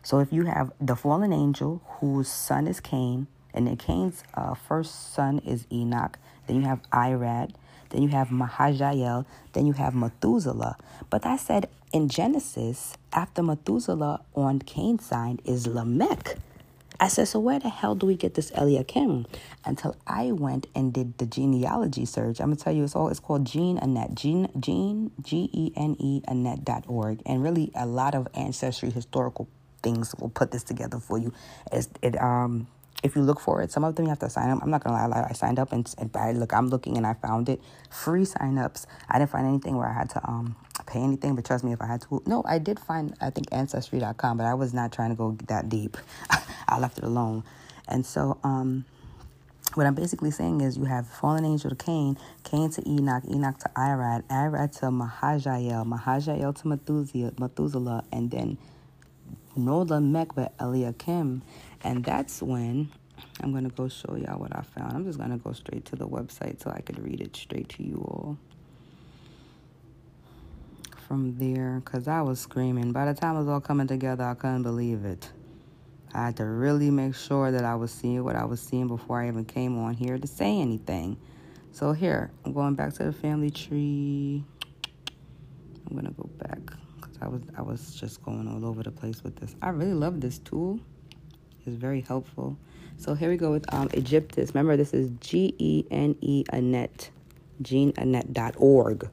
So 0.02 0.20
if 0.20 0.32
you 0.32 0.46
have 0.46 0.72
the 0.80 0.96
fallen 0.96 1.32
angel 1.32 1.82
whose 2.00 2.28
son 2.28 2.66
is 2.66 2.80
Cain, 2.80 3.26
and 3.52 3.66
then 3.66 3.76
Cain's 3.76 4.22
uh, 4.34 4.54
first 4.54 5.12
son 5.14 5.40
is 5.40 5.66
Enoch, 5.70 6.18
then 6.46 6.56
you 6.56 6.62
have 6.62 6.80
Irad, 6.92 7.52
then 7.90 8.02
you 8.02 8.08
have 8.08 8.28
Mahajael, 8.28 9.26
then 9.52 9.66
you 9.66 9.72
have 9.74 9.94
Methuselah. 9.94 10.76
But 11.10 11.26
I 11.26 11.36
said 11.36 11.68
in 11.92 12.08
Genesis, 12.08 12.96
after 13.12 13.42
Methuselah 13.42 14.20
on 14.34 14.58
Cain's 14.60 15.04
side 15.04 15.40
is 15.44 15.66
Lamech. 15.66 16.36
I 16.98 17.08
said, 17.08 17.28
so 17.28 17.38
where 17.40 17.58
the 17.58 17.68
hell 17.68 17.94
do 17.94 18.06
we 18.06 18.16
get 18.16 18.34
this 18.34 18.50
Eliakim? 18.54 19.26
Until 19.64 19.96
I 20.06 20.32
went 20.32 20.66
and 20.74 20.92
did 20.92 21.18
the 21.18 21.26
genealogy 21.26 22.06
search. 22.06 22.40
I'm 22.40 22.46
gonna 22.46 22.56
tell 22.56 22.72
you, 22.72 22.84
it's 22.84 22.96
all 22.96 23.08
it's 23.08 23.20
called 23.20 23.44
Geneanet, 23.44 24.14
Gene 24.14 24.48
Gene 24.58 25.10
G 25.20 25.50
E 25.52 25.72
N 25.76 25.96
E 25.98 26.22
Annette.org, 26.26 27.20
and 27.26 27.42
really 27.42 27.70
a 27.74 27.84
lot 27.84 28.14
of 28.14 28.28
ancestry 28.34 28.90
historical 28.90 29.48
things 29.82 30.14
will 30.18 30.30
put 30.30 30.50
this 30.52 30.62
together 30.62 30.98
for 30.98 31.18
you. 31.18 31.32
It's, 31.70 31.88
it 32.02 32.20
um 32.20 32.66
if 33.02 33.14
you 33.14 33.22
look 33.22 33.40
for 33.40 33.62
it, 33.62 33.70
some 33.70 33.84
of 33.84 33.94
them 33.94 34.06
you 34.06 34.10
have 34.10 34.18
to 34.20 34.30
sign 34.30 34.50
up. 34.50 34.62
I'm 34.62 34.70
not 34.70 34.82
gonna 34.82 35.08
lie, 35.08 35.26
I 35.28 35.32
signed 35.32 35.58
up 35.58 35.72
and, 35.72 35.92
I 36.14 36.32
look, 36.32 36.52
I'm 36.52 36.68
looking 36.68 36.96
and 36.96 37.06
I 37.06 37.14
found 37.14 37.48
it 37.48 37.60
free 37.90 38.22
signups. 38.22 38.86
I 39.08 39.18
didn't 39.18 39.30
find 39.30 39.46
anything 39.46 39.76
where 39.76 39.88
I 39.88 39.92
had 39.92 40.10
to 40.10 40.28
um 40.28 40.56
pay 40.86 41.00
anything, 41.00 41.34
but 41.34 41.44
trust 41.44 41.64
me, 41.64 41.72
if 41.72 41.80
I 41.82 41.86
had 41.86 42.02
to, 42.02 42.22
no, 42.26 42.42
I 42.46 42.58
did 42.58 42.78
find 42.78 43.14
I 43.20 43.30
think 43.30 43.48
ancestry.com, 43.52 44.36
but 44.36 44.46
I 44.46 44.54
was 44.54 44.72
not 44.74 44.92
trying 44.92 45.10
to 45.10 45.16
go 45.16 45.36
that 45.48 45.68
deep. 45.68 45.96
I 46.68 46.78
left 46.78 46.98
it 46.98 47.04
alone, 47.04 47.44
and 47.88 48.04
so 48.04 48.38
um. 48.42 48.84
What 49.74 49.84
I'm 49.86 49.94
basically 49.94 50.30
saying 50.30 50.62
is 50.62 50.78
you 50.78 50.84
have 50.84 51.06
fallen 51.06 51.44
angel 51.44 51.68
to 51.68 51.76
Cain, 51.76 52.16
Cain 52.44 52.70
to 52.70 52.88
Enoch, 52.88 53.24
Enoch 53.28 53.58
to 53.58 53.70
Irad, 53.76 54.22
Irad 54.28 54.78
to 54.78 54.86
Mahajael, 54.86 55.84
Mahajael 55.84 56.58
to 56.62 56.68
Methuselah, 56.68 57.32
Methuselah 57.38 58.04
and 58.10 58.30
then 58.30 58.56
no 59.56 59.80
Lamech 59.80 60.28
Eliakim. 60.60 61.42
And 61.86 62.02
that's 62.02 62.42
when 62.42 62.90
I'm 63.40 63.52
going 63.52 63.62
to 63.62 63.70
go 63.70 63.86
show 63.86 64.16
y'all 64.16 64.40
what 64.40 64.54
I 64.56 64.62
found. 64.62 64.92
I'm 64.92 65.04
just 65.04 65.18
going 65.18 65.30
to 65.30 65.36
go 65.36 65.52
straight 65.52 65.84
to 65.84 65.96
the 65.96 66.06
website 66.06 66.60
so 66.60 66.72
I 66.74 66.80
could 66.80 66.98
read 66.98 67.20
it 67.20 67.36
straight 67.36 67.68
to 67.70 67.84
you 67.84 67.98
all. 67.98 68.36
From 71.06 71.38
there, 71.38 71.80
because 71.84 72.08
I 72.08 72.22
was 72.22 72.40
screaming. 72.40 72.90
By 72.90 73.04
the 73.04 73.14
time 73.14 73.36
it 73.36 73.38
was 73.38 73.46
all 73.46 73.60
coming 73.60 73.86
together, 73.86 74.24
I 74.24 74.34
couldn't 74.34 74.64
believe 74.64 75.04
it. 75.04 75.30
I 76.12 76.24
had 76.24 76.36
to 76.38 76.44
really 76.44 76.90
make 76.90 77.14
sure 77.14 77.52
that 77.52 77.64
I 77.64 77.76
was 77.76 77.92
seeing 77.92 78.24
what 78.24 78.34
I 78.34 78.44
was 78.44 78.60
seeing 78.60 78.88
before 78.88 79.22
I 79.22 79.28
even 79.28 79.44
came 79.44 79.78
on 79.78 79.94
here 79.94 80.18
to 80.18 80.26
say 80.26 80.58
anything. 80.58 81.16
So 81.70 81.92
here, 81.92 82.32
I'm 82.44 82.52
going 82.52 82.74
back 82.74 82.94
to 82.94 83.04
the 83.04 83.12
family 83.12 83.50
tree. 83.50 84.42
I'm 85.88 85.92
going 85.92 86.06
to 86.06 86.20
go 86.20 86.28
back 86.38 86.58
because 86.96 87.16
I 87.22 87.28
was 87.28 87.42
I 87.56 87.62
was 87.62 87.94
just 87.94 88.24
going 88.24 88.48
all 88.48 88.68
over 88.68 88.82
the 88.82 88.90
place 88.90 89.22
with 89.22 89.36
this. 89.36 89.54
I 89.62 89.68
really 89.68 89.94
love 89.94 90.20
this 90.20 90.40
tool 90.40 90.80
is 91.66 91.76
very 91.76 92.00
helpful. 92.00 92.56
So 92.98 93.14
here 93.14 93.28
we 93.28 93.36
go 93.36 93.50
with 93.50 93.72
um, 93.74 93.88
Egyptus. 93.92 94.54
Remember, 94.54 94.76
this 94.76 94.94
is 94.94 95.10
G 95.20 95.54
E 95.58 95.84
N 95.90 96.16
E 96.20 96.44
Annette, 96.52 97.10
geneanet.org. 97.62 99.10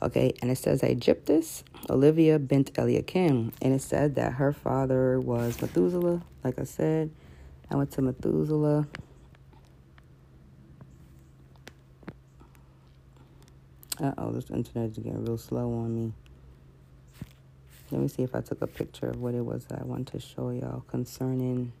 Okay, 0.00 0.32
and 0.40 0.50
it 0.50 0.56
says 0.58 0.82
Egyptus, 0.82 1.64
Olivia 1.90 2.38
bint 2.38 2.70
Eliakim. 2.78 3.52
And 3.60 3.74
it 3.74 3.82
said 3.82 4.14
that 4.14 4.34
her 4.34 4.52
father 4.52 5.18
was 5.18 5.60
Methuselah, 5.60 6.22
like 6.44 6.58
I 6.60 6.64
said. 6.64 7.10
I 7.70 7.76
went 7.76 7.90
to 7.92 8.02
Methuselah. 8.02 8.86
Uh 14.00 14.12
oh, 14.16 14.30
this 14.30 14.48
internet 14.50 14.90
is 14.90 14.98
getting 14.98 15.24
real 15.24 15.36
slow 15.36 15.72
on 15.72 15.94
me. 15.94 16.12
Let 17.90 18.00
me 18.02 18.08
see 18.08 18.22
if 18.22 18.34
I 18.34 18.40
took 18.40 18.60
a 18.60 18.66
picture 18.66 19.08
of 19.08 19.20
what 19.20 19.34
it 19.34 19.44
was 19.44 19.66
I 19.70 19.82
wanted 19.82 20.08
to 20.08 20.20
show 20.20 20.50
y'all 20.50 20.84
concerning 20.88 21.72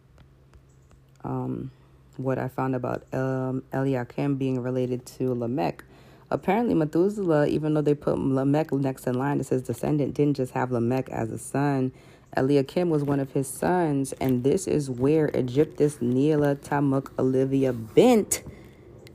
um, 1.22 1.70
what 2.16 2.38
I 2.38 2.48
found 2.48 2.74
about 2.74 3.02
um, 3.12 3.62
Eliakim 3.72 4.36
being 4.36 4.62
related 4.62 5.04
to 5.18 5.34
Lamech. 5.34 5.84
Apparently, 6.30 6.74
Methuselah, 6.74 7.46
even 7.48 7.74
though 7.74 7.82
they 7.82 7.94
put 7.94 8.18
Lamech 8.18 8.72
next 8.72 9.06
in 9.06 9.14
line, 9.14 9.40
it 9.40 9.44
says 9.46 9.62
descendant 9.62 10.14
didn't 10.14 10.36
just 10.36 10.52
have 10.52 10.70
Lamech 10.70 11.08
as 11.10 11.30
a 11.30 11.38
son. 11.38 11.92
Eliakim 12.36 12.90
was 12.90 13.02
one 13.02 13.20
of 13.20 13.32
his 13.32 13.48
sons, 13.48 14.12
and 14.14 14.44
this 14.44 14.66
is 14.66 14.90
where 14.90 15.28
Egyptus 15.28 16.00
Neela 16.00 16.56
Tamuk 16.56 17.10
Olivia 17.18 17.72
Bent 17.72 18.42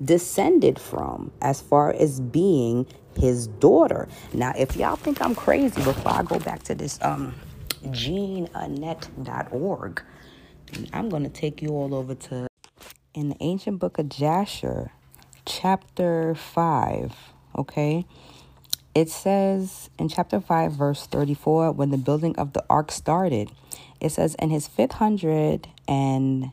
descended 0.03 0.79
from, 0.79 1.32
as 1.41 1.62
far 1.62 1.91
as 1.93 2.19
being 2.19 2.88
his 3.17 3.47
daughter. 3.47 4.08
Now, 4.34 4.54
if 4.58 4.76
y'all 4.76 4.95
think 4.95 5.21
I'm 5.21 5.36
crazy, 5.36 5.84
before 5.84 6.12
I 6.12 6.23
go 6.23 6.39
back 6.39 6.63
to 6.63 6.76
this 6.76 6.99
um, 7.02 7.36
geneanet.org, 7.86 10.04
I'm 10.91 11.10
going 11.10 11.23
to 11.23 11.30
take 11.30 11.62
you 11.62 11.69
all 11.69 11.93
over 11.93 12.15
to 12.15 12.47
in 13.13 13.30
the 13.30 13.38
ancient 13.41 13.80
book 13.80 13.99
of 13.99 14.10
Jasher, 14.10 14.91
chapter 15.45 16.34
5, 16.34 17.13
okay? 17.58 18.06
It 18.95 19.10
says 19.10 19.89
in 19.99 20.10
chapter 20.10 20.39
5, 20.39 20.73
verse 20.73 21.06
34, 21.08 21.73
when 21.73 21.91
the 21.91 21.97
building 21.97 22.36
of 22.38 22.54
the 22.54 22.65
ark 22.69 22.91
started, 22.91 23.52
it 23.99 24.10
says, 24.10 24.36
In 24.36 24.49
his 24.49 24.67
fifth 24.67 24.93
hundred 24.93 25.67
and 25.88 26.52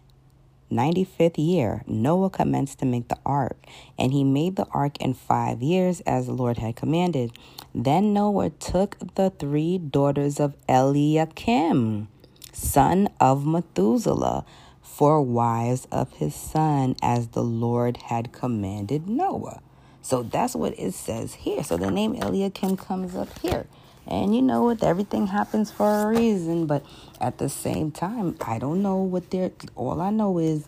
95th 0.70 1.38
year, 1.38 1.82
Noah 1.86 2.30
commenced 2.30 2.78
to 2.78 2.86
make 2.86 3.08
the 3.08 3.18
ark, 3.26 3.58
and 3.98 4.12
he 4.12 4.24
made 4.24 4.56
the 4.56 4.66
ark 4.70 4.96
in 5.00 5.14
five 5.14 5.62
years 5.62 6.00
as 6.00 6.26
the 6.26 6.32
Lord 6.32 6.58
had 6.58 6.76
commanded. 6.76 7.32
Then 7.74 8.12
Noah 8.12 8.50
took 8.50 8.96
the 9.14 9.30
three 9.30 9.78
daughters 9.78 10.38
of 10.40 10.54
Eliakim 10.68 12.08
son 12.52 13.08
of 13.20 13.46
Methuselah, 13.46 14.44
for 14.82 15.22
wives 15.22 15.86
of 15.90 16.12
his 16.14 16.34
son, 16.34 16.96
as 17.02 17.28
the 17.28 17.42
Lord 17.42 17.96
had 17.96 18.32
commanded 18.32 19.08
Noah. 19.08 19.62
So 20.02 20.22
that's 20.22 20.54
what 20.54 20.78
it 20.78 20.92
says 20.94 21.34
here. 21.34 21.62
So 21.62 21.76
the 21.76 21.90
name 21.90 22.14
Eliakim 22.14 22.76
comes 22.76 23.14
up 23.14 23.28
here. 23.38 23.66
And 24.10 24.34
you 24.34 24.42
know 24.42 24.64
what? 24.64 24.82
Everything 24.82 25.28
happens 25.28 25.70
for 25.70 25.86
a 26.02 26.06
reason. 26.06 26.66
But 26.66 26.84
at 27.20 27.38
the 27.38 27.48
same 27.48 27.92
time, 27.92 28.36
I 28.40 28.58
don't 28.58 28.82
know 28.82 28.96
what 28.96 29.30
they're. 29.30 29.52
All 29.76 30.00
I 30.00 30.10
know 30.10 30.38
is 30.38 30.66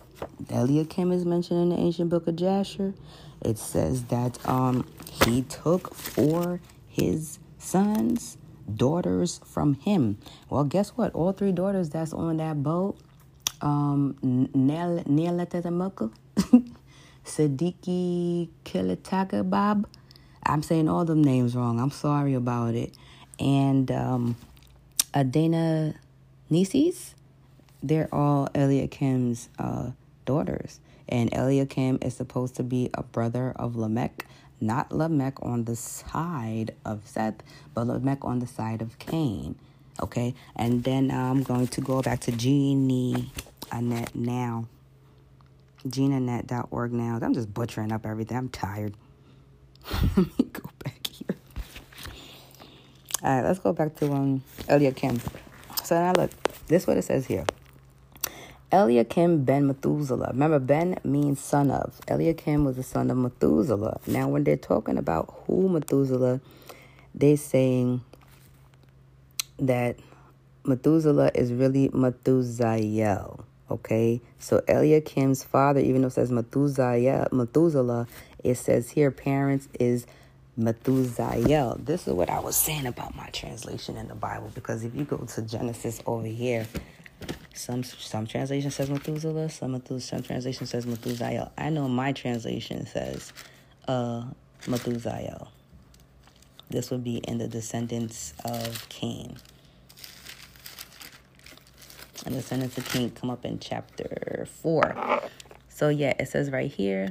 Eliakim 0.48 1.11
is 1.12 1.24
mentioned 1.24 1.61
in 1.61 1.68
the 1.70 1.76
ancient 1.76 2.11
book 2.11 2.28
of 2.28 2.37
Jasher. 2.37 2.94
It 3.40 3.59
says 3.59 4.05
that 4.05 4.38
um 4.48 4.87
he 5.24 5.42
took 5.42 5.94
for 5.94 6.61
his 6.88 7.38
sons 7.59 8.38
daughters 8.76 9.40
from 9.44 9.74
him. 9.74 10.18
Well, 10.48 10.64
guess 10.64 10.90
what? 10.90 11.12
All 11.14 11.33
three 11.33 11.52
daughters 11.52 11.90
that's 11.90 12.12
on 12.12 12.37
that 12.38 12.62
boat, 12.62 12.96
um, 13.61 14.16
Nealetatamuka, 14.22 16.12
Siddiqui 17.24 18.48
Bob. 19.50 19.87
I'm 20.44 20.62
saying 20.62 20.88
all 20.88 21.05
them 21.05 21.22
names 21.22 21.55
wrong. 21.55 21.78
I'm 21.78 21.90
sorry 21.90 22.35
about 22.35 22.74
it. 22.74 22.94
And 23.42 23.90
um, 23.90 24.37
Nisis, 26.50 27.14
they're 27.83 28.09
all 28.14 28.48
Eliakim's 28.55 29.48
uh, 29.59 29.90
daughters. 30.24 30.81
And 31.09 31.35
Eliakim 31.35 31.98
is 32.00 32.16
supposed 32.16 32.55
to 32.57 32.62
be 32.62 32.88
a 32.94 33.02
brother 33.02 33.52
of 33.57 33.76
Lamech 33.76 34.24
not 34.62 34.92
Lamech 34.92 35.42
on 35.42 35.64
the 35.64 35.76
side 35.76 36.74
of 36.85 37.02
Seth, 37.05 37.42
but 37.74 37.88
Lamech 37.88 38.18
on 38.22 38.38
the 38.38 38.46
side 38.46 38.81
of 38.81 38.98
Cain. 38.98 39.57
Okay, 40.00 40.35
and 40.57 40.85
then 40.85 41.11
I'm 41.11 41.42
going 41.42 41.66
to 41.68 41.81
go 41.81 42.00
back 42.00 42.20
to 42.20 42.33
Genie 42.33 43.31
Annette 43.70 44.14
now. 44.14 44.68
Geneanet.org 45.87 46.92
now. 46.92 47.18
I'm 47.20 47.35
just 47.35 47.52
butchering 47.52 47.92
up 47.92 48.07
everything. 48.07 48.37
I'm 48.37 48.48
tired. 48.48 48.94
Let 50.16 50.38
me 50.38 50.44
go 50.52 50.70
back 50.85 51.07
here. 51.07 51.37
All 53.22 53.37
right, 53.37 53.44
let's 53.44 53.61
go 53.61 53.72
back 53.72 53.94
to 53.96 54.12
um 54.12 54.42
Eliakim. 54.68 55.20
So 55.85 55.94
now 55.94 56.12
look, 56.12 56.30
this 56.66 56.82
is 56.82 56.87
what 56.87 56.96
it 56.96 57.02
says 57.02 57.26
here. 57.26 57.44
Eliakim 58.72 59.44
ben 59.44 59.66
Methuselah. 59.66 60.30
Remember, 60.32 60.58
Ben 60.58 60.98
means 61.04 61.40
son 61.40 61.70
of. 61.70 62.00
Eliakim 62.08 62.64
was 62.64 62.76
the 62.76 62.82
son 62.82 63.11
of 63.11 63.18
Methuselah. 63.18 64.00
Now, 64.06 64.28
when 64.28 64.44
they're 64.44 64.56
talking 64.56 64.96
about 64.96 65.35
who 65.46 65.68
Methuselah, 65.68 66.40
they're 67.14 67.37
saying 67.37 68.00
that 69.58 69.96
Methuselah 70.64 71.32
is 71.35 71.52
really 71.52 71.90
Methusael. 71.90 73.44
Okay, 73.70 74.20
so 74.38 74.61
Eliakim's 74.68 75.44
father, 75.44 75.80
even 75.80 76.02
though 76.02 76.08
it 76.08 76.12
says 76.12 76.30
Methusael, 76.30 77.32
Methuselah, 77.32 78.06
it 78.42 78.56
says 78.56 78.90
here 78.90 79.11
parents 79.11 79.68
is 79.78 80.06
Methusael. 80.58 81.84
This 81.84 82.06
is 82.06 82.14
what 82.14 82.28
I 82.28 82.40
was 82.40 82.56
saying 82.56 82.86
about 82.86 83.14
my 83.16 83.28
translation 83.30 83.96
in 83.96 84.08
the 84.08 84.14
Bible 84.14 84.50
because 84.54 84.84
if 84.84 84.94
you 84.94 85.04
go 85.04 85.16
to 85.16 85.42
Genesis 85.42 86.02
over 86.06 86.26
here, 86.26 86.66
some 87.54 87.82
some 87.82 88.26
translation 88.26 88.70
says 88.70 88.90
Methuselah, 88.90 89.48
some 89.48 89.72
Methuselah, 89.72 90.00
some 90.00 90.22
translation 90.22 90.66
says 90.66 90.86
Methusael. 90.86 91.50
I 91.56 91.70
know 91.70 91.88
my 91.88 92.12
translation 92.12 92.86
says 92.86 93.32
uh, 93.88 94.24
Methusael. 94.62 95.48
This 96.70 96.90
would 96.90 97.04
be 97.04 97.18
in 97.18 97.38
the 97.38 97.48
descendants 97.48 98.34
of 98.44 98.88
Cain. 98.88 99.36
And 102.24 102.34
the 102.34 102.40
descendants 102.40 102.78
of 102.78 102.88
Cain 102.88 103.10
come 103.10 103.30
up 103.30 103.44
in 103.44 103.58
chapter 103.58 104.46
four. 104.62 104.94
So 105.68 105.88
yeah, 105.88 106.14
it 106.18 106.28
says 106.28 106.50
right 106.50 106.70
here 106.70 107.10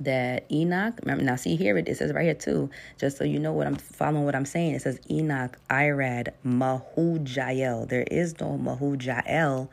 that 0.00 0.50
Enoch, 0.50 0.94
remember, 1.02 1.24
now 1.24 1.36
see 1.36 1.56
here 1.56 1.76
it, 1.78 1.88
it 1.88 1.96
says 1.96 2.12
right 2.12 2.24
here 2.24 2.34
too, 2.34 2.70
just 2.98 3.16
so 3.16 3.24
you 3.24 3.38
know 3.38 3.52
what 3.52 3.66
I'm 3.66 3.76
following 3.76 4.24
what 4.24 4.34
I'm 4.34 4.44
saying. 4.44 4.74
It 4.74 4.82
says 4.82 5.00
Enoch, 5.10 5.58
Irad, 5.70 6.28
Mahujael. 6.44 7.88
There 7.88 8.04
is 8.10 8.38
no 8.40 8.58
Mahujael 8.58 9.68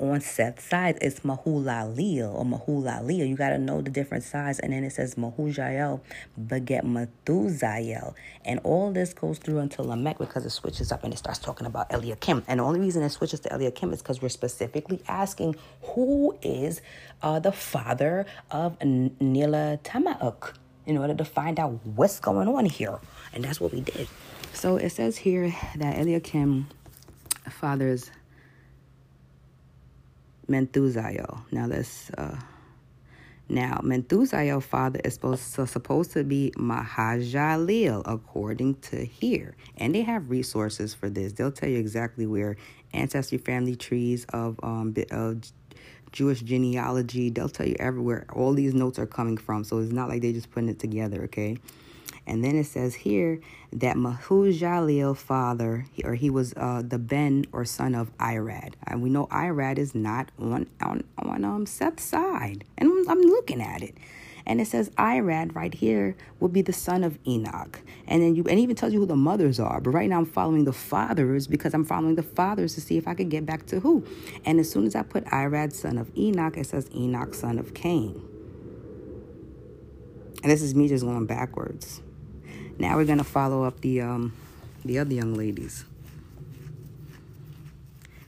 on 0.00 0.20
Seth's 0.20 0.64
side. 0.64 0.98
It's 1.00 1.20
Mahulaleel 1.20 2.34
or 2.34 2.44
Mahulaleel. 2.44 3.28
You 3.28 3.36
got 3.36 3.50
to 3.50 3.58
know 3.58 3.80
the 3.80 3.90
different 3.90 4.24
sides. 4.24 4.58
And 4.58 4.72
then 4.72 4.84
it 4.84 4.90
says 4.90 5.14
Mahujael 5.14 6.00
beget 6.48 6.84
Methusael. 6.84 8.14
And 8.44 8.60
all 8.64 8.92
this 8.92 9.14
goes 9.14 9.38
through 9.38 9.58
until 9.58 9.86
Lamech 9.86 10.18
because 10.18 10.44
it 10.44 10.50
switches 10.50 10.92
up 10.92 11.04
and 11.04 11.12
it 11.12 11.16
starts 11.16 11.38
talking 11.38 11.66
about 11.66 11.92
Eliakim. 11.92 12.44
And 12.48 12.60
the 12.60 12.64
only 12.64 12.80
reason 12.80 13.02
it 13.02 13.10
switches 13.10 13.40
to 13.40 13.54
Eliakim 13.54 13.92
is 13.92 14.02
because 14.02 14.20
we're 14.20 14.28
specifically 14.28 15.00
asking 15.08 15.56
who 15.82 16.36
is 16.42 16.80
uh, 17.22 17.38
the 17.38 17.52
father 17.52 18.26
of 18.50 18.82
Nila 18.82 19.78
Tamauk 19.84 20.54
in 20.86 20.98
order 20.98 21.14
to 21.14 21.24
find 21.24 21.58
out 21.58 21.80
what's 21.84 22.20
going 22.20 22.48
on 22.48 22.66
here. 22.66 22.98
And 23.32 23.44
that's 23.44 23.60
what 23.60 23.72
we 23.72 23.80
did. 23.80 24.08
So 24.52 24.76
it 24.76 24.90
says 24.90 25.16
here 25.16 25.54
that 25.76 25.98
Eliakim 25.98 26.68
fathers 27.50 28.10
Methusael. 30.48 31.42
Now 31.50 31.66
let's 31.66 32.10
uh 32.10 32.38
now 33.48 33.80
Methusael 33.84 34.62
father 34.62 35.00
is 35.04 35.14
supposed 35.14 35.42
so 35.42 35.64
supposed 35.66 36.12
to 36.12 36.24
be 36.24 36.52
Mahajalil 36.56 38.02
according 38.06 38.76
to 38.76 39.04
here. 39.04 39.54
And 39.76 39.94
they 39.94 40.02
have 40.02 40.30
resources 40.30 40.94
for 40.94 41.10
this. 41.10 41.32
They'll 41.32 41.52
tell 41.52 41.68
you 41.68 41.78
exactly 41.78 42.26
where 42.26 42.56
ancestry 42.92 43.38
family 43.38 43.76
trees 43.76 44.24
of 44.32 44.58
um 44.62 44.94
of 45.10 45.42
Jewish 46.12 46.42
genealogy. 46.42 47.30
They'll 47.30 47.48
tell 47.48 47.66
you 47.66 47.76
everywhere 47.78 48.24
all 48.32 48.54
these 48.54 48.72
notes 48.72 48.98
are 48.98 49.06
coming 49.06 49.36
from. 49.36 49.64
So 49.64 49.78
it's 49.78 49.92
not 49.92 50.08
like 50.08 50.22
they're 50.22 50.32
just 50.32 50.50
putting 50.50 50.68
it 50.68 50.78
together, 50.78 51.24
okay? 51.24 51.58
And 52.26 52.42
then 52.42 52.56
it 52.56 52.64
says 52.64 52.94
here 52.94 53.40
that 53.72 53.96
Mahujalel 53.96 55.16
father, 55.16 55.86
or 56.04 56.14
he 56.14 56.30
was 56.30 56.54
uh, 56.56 56.82
the 56.86 56.98
ben 56.98 57.44
or 57.52 57.64
son 57.64 57.94
of 57.94 58.16
Irad. 58.18 58.74
And 58.86 59.02
we 59.02 59.10
know 59.10 59.26
Irad 59.26 59.78
is 59.78 59.94
not 59.94 60.30
on 60.38 60.66
on, 60.80 61.04
on 61.18 61.44
um, 61.44 61.66
Seth's 61.66 62.04
side. 62.04 62.64
And 62.78 62.90
I'm, 62.90 63.10
I'm 63.10 63.20
looking 63.20 63.60
at 63.60 63.82
it. 63.82 63.96
And 64.46 64.60
it 64.60 64.66
says 64.66 64.90
Irad 64.90 65.54
right 65.54 65.72
here 65.72 66.16
will 66.38 66.48
be 66.48 66.60
the 66.62 66.72
son 66.72 67.02
of 67.02 67.18
Enoch. 67.26 67.80
And 68.06 68.22
then 68.22 68.34
you 68.34 68.44
and 68.48 68.58
even 68.58 68.76
tells 68.76 68.92
you 68.92 69.00
who 69.00 69.06
the 69.06 69.16
mothers 69.16 69.58
are. 69.58 69.80
But 69.80 69.90
right 69.90 70.08
now 70.08 70.18
I'm 70.18 70.26
following 70.26 70.64
the 70.64 70.72
fathers 70.72 71.46
because 71.46 71.74
I'm 71.74 71.84
following 71.84 72.14
the 72.14 72.22
fathers 72.22 72.74
to 72.74 72.80
see 72.80 72.96
if 72.98 73.08
I 73.08 73.14
could 73.14 73.30
get 73.30 73.46
back 73.46 73.66
to 73.66 73.80
who. 73.80 74.04
And 74.44 74.60
as 74.60 74.70
soon 74.70 74.86
as 74.86 74.94
I 74.94 75.02
put 75.02 75.24
Irad, 75.26 75.72
son 75.72 75.98
of 75.98 76.10
Enoch, 76.16 76.56
it 76.56 76.66
says 76.66 76.88
Enoch, 76.94 77.34
son 77.34 77.58
of 77.58 77.72
Cain. 77.74 78.22
And 80.42 80.52
this 80.52 80.60
is 80.60 80.74
me 80.74 80.88
just 80.88 81.04
going 81.04 81.24
backwards. 81.24 82.02
Now 82.78 82.96
we're 82.96 83.04
gonna 83.04 83.24
follow 83.24 83.64
up 83.64 83.80
the 83.80 84.00
um, 84.00 84.32
the 84.84 84.98
other 84.98 85.14
young 85.14 85.34
ladies. 85.34 85.84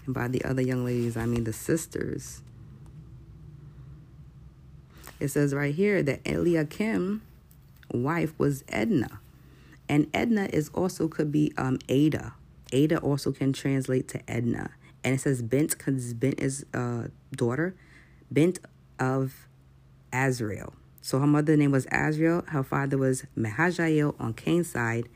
And 0.07 0.15
by 0.15 0.29
the 0.29 0.45
other 0.45 0.63
young 0.63 0.85
ladies, 0.85 1.17
I 1.17 1.27
mean 1.27 1.45
the 1.45 1.53
sisters. 1.53 2.43
It 5.19 5.29
says 5.29 5.55
right 5.55 5.75
here 5.75 6.03
that 6.03 6.21
Elia 6.25 6.61
Eliakim 6.61 7.23
wife 7.93 8.33
was 8.39 8.65
Edna. 8.69 9.21
And 9.89 10.09
Edna 10.13 10.49
is 10.53 10.69
also 10.71 11.09
could 11.09 11.33
be 11.33 11.53
um 11.57 11.79
Ada. 11.89 12.35
Ada 12.73 12.99
also 12.99 13.33
can 13.33 13.53
translate 13.53 14.09
to 14.09 14.31
Edna. 14.31 14.71
And 15.03 15.15
it 15.15 15.21
says 15.21 15.43
Bent 15.43 15.77
because 15.77 16.15
Bint 16.15 16.41
is 16.41 16.65
uh 16.75 17.09
daughter. 17.33 17.75
Bent 18.31 18.59
of 18.99 19.47
Azrael. 20.13 20.75
So 21.07 21.21
her 21.21 21.27
mother 21.29 21.57
name 21.57 21.71
was 21.71 21.87
Azrael. 21.93 22.43
Her 22.49 22.65
father 22.65 22.99
was 22.99 23.23
Mehajael 23.39 24.21
on 24.21 24.35
Cain's 24.35 24.71
side. 24.71 25.09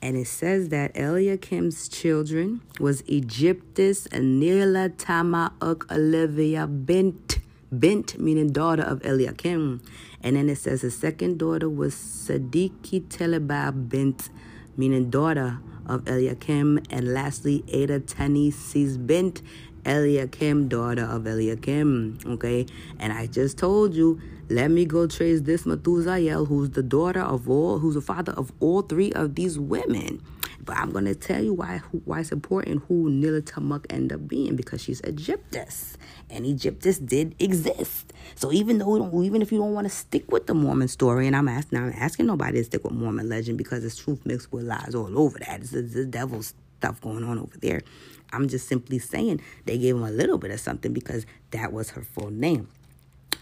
And 0.00 0.16
it 0.16 0.28
says 0.28 0.68
that 0.68 0.94
Eliakim's 0.94 1.88
children 1.88 2.60
was 2.78 3.02
Egyptus 3.08 4.06
and 4.12 4.38
Nila 4.38 4.90
Tamauk 4.90 5.90
Olivia 5.90 6.68
Bent, 6.68 7.40
Bent 7.72 8.20
meaning 8.20 8.52
daughter 8.52 8.84
of 8.84 9.04
Eliakim. 9.04 9.82
And 10.22 10.36
then 10.36 10.48
it 10.48 10.58
says 10.58 10.82
his 10.82 10.96
second 10.96 11.40
daughter 11.40 11.68
was 11.68 11.96
Sadiki 11.96 13.00
Teleba 13.08 13.72
Bent, 13.72 14.30
meaning 14.76 15.10
daughter 15.10 15.58
of 15.86 16.06
Eliakim. 16.06 16.78
And 16.88 17.12
lastly, 17.12 17.64
Ada 17.66 17.98
Tani 17.98 18.52
Sis 18.52 18.96
Bint, 18.96 19.42
Eliakim, 19.84 20.68
daughter 20.68 21.02
of 21.02 21.26
Eliakim. 21.26 22.18
Okay, 22.24 22.66
and 23.00 23.12
I 23.12 23.26
just 23.26 23.58
told 23.58 23.94
you, 23.94 24.20
let 24.48 24.70
me 24.70 24.84
go 24.84 25.06
trace 25.06 25.40
this 25.42 25.64
Methusael, 25.64 26.46
who's 26.46 26.70
the 26.70 26.82
daughter 26.82 27.20
of 27.20 27.48
all, 27.48 27.78
who's 27.78 27.94
the 27.94 28.00
father 28.00 28.32
of 28.32 28.52
all 28.60 28.82
three 28.82 29.12
of 29.12 29.34
these 29.34 29.58
women. 29.58 30.22
But 30.64 30.76
I'm 30.76 30.92
gonna 30.92 31.14
tell 31.14 31.42
you 31.42 31.54
why 31.54 31.78
why 32.04 32.20
it's 32.20 32.30
important 32.30 32.84
who 32.86 33.10
Nilitamuk 33.10 33.86
ended 33.90 34.12
up 34.12 34.28
being 34.28 34.54
because 34.54 34.82
she's 34.82 35.00
Egyptus, 35.02 35.96
and 36.30 36.46
Egyptus 36.46 36.98
did 36.98 37.34
exist. 37.40 38.12
So 38.36 38.52
even 38.52 38.78
though 38.78 39.22
even 39.22 39.42
if 39.42 39.50
you 39.50 39.58
don't 39.58 39.74
want 39.74 39.86
to 39.86 39.92
stick 39.94 40.30
with 40.30 40.46
the 40.46 40.54
Mormon 40.54 40.88
story, 40.88 41.26
and 41.26 41.34
I'm 41.34 41.48
asking 41.48 41.78
I'm 41.78 41.92
asking 41.96 42.26
nobody 42.26 42.58
to 42.58 42.64
stick 42.64 42.84
with 42.84 42.92
Mormon 42.92 43.28
legend 43.28 43.58
because 43.58 43.84
it's 43.84 43.96
truth 43.96 44.24
mixed 44.24 44.52
with 44.52 44.64
lies 44.64 44.94
all 44.94 45.18
over 45.18 45.38
that. 45.40 45.60
It's 45.60 45.70
the 45.70 46.06
devil's 46.06 46.54
stuff 46.78 47.00
going 47.00 47.24
on 47.24 47.38
over 47.38 47.56
there. 47.58 47.82
I'm 48.32 48.48
just 48.48 48.68
simply 48.68 48.98
saying 48.98 49.40
they 49.66 49.78
gave 49.78 49.96
him 49.96 50.02
a 50.02 50.10
little 50.10 50.38
bit 50.38 50.50
of 50.50 50.60
something 50.60 50.92
because 50.92 51.26
that 51.50 51.72
was 51.72 51.90
her 51.90 52.02
full 52.02 52.30
name. 52.30 52.68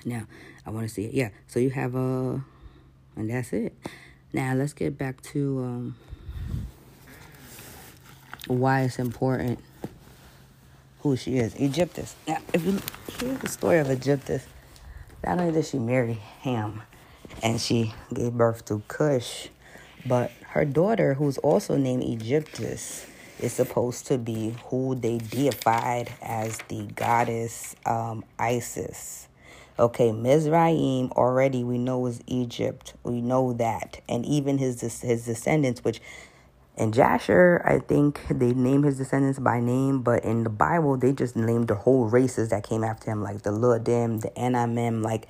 Now, 0.04 0.26
I 0.66 0.70
want 0.70 0.88
to 0.88 0.92
see 0.92 1.04
it. 1.04 1.14
Yeah, 1.14 1.30
so 1.46 1.58
you 1.60 1.70
have 1.70 1.94
a, 1.94 2.42
and 3.16 3.30
that's 3.30 3.52
it. 3.52 3.74
Now, 4.32 4.54
let's 4.54 4.72
get 4.72 4.96
back 4.96 5.20
to 5.22 5.58
um, 5.64 5.96
why 8.46 8.82
it's 8.82 8.98
important 8.98 9.58
who 11.00 11.16
she 11.16 11.38
is. 11.38 11.54
Egyptus. 11.54 12.14
Now, 12.28 12.38
if 12.52 12.64
you 12.64 12.80
hear 13.18 13.34
the 13.36 13.48
story 13.48 13.78
of 13.78 13.90
Egyptus, 13.90 14.46
not 15.24 15.38
only 15.38 15.52
did 15.52 15.64
she 15.66 15.78
marry 15.78 16.20
Ham 16.42 16.82
and 17.42 17.60
she 17.60 17.94
gave 18.12 18.32
birth 18.32 18.64
to 18.66 18.82
Cush, 18.88 19.48
but 20.06 20.30
her 20.48 20.64
daughter, 20.64 21.14
who's 21.14 21.38
also 21.38 21.76
named 21.76 22.02
Egyptus, 22.04 23.06
is 23.38 23.52
supposed 23.52 24.06
to 24.06 24.18
be 24.18 24.54
who 24.66 24.94
they 24.94 25.18
deified 25.18 26.12
as 26.22 26.58
the 26.68 26.84
goddess 26.94 27.74
um, 27.86 28.24
Isis. 28.38 29.28
Okay, 29.80 30.12
Mizraim 30.12 31.10
already 31.12 31.64
we 31.64 31.78
know 31.78 32.06
is 32.06 32.20
Egypt. 32.26 32.94
We 33.02 33.22
know 33.22 33.54
that, 33.54 34.02
and 34.10 34.26
even 34.26 34.58
his 34.58 34.82
his 34.82 35.24
descendants, 35.24 35.82
which 35.82 36.02
in 36.76 36.92
Jasher, 36.92 37.62
I 37.64 37.78
think 37.78 38.20
they 38.30 38.52
name 38.52 38.82
his 38.82 38.98
descendants 38.98 39.38
by 39.38 39.60
name, 39.60 40.02
but 40.02 40.24
in 40.24 40.44
the 40.44 40.50
Bible, 40.50 40.98
they 40.98 41.12
just 41.12 41.34
named 41.34 41.68
the 41.68 41.76
whole 41.76 42.04
races 42.06 42.50
that 42.50 42.62
came 42.62 42.84
after 42.84 43.10
him, 43.10 43.22
like 43.22 43.42
the 43.42 43.52
Ludim, 43.52 44.20
the 44.20 44.30
Anamim, 44.30 45.02
like 45.02 45.28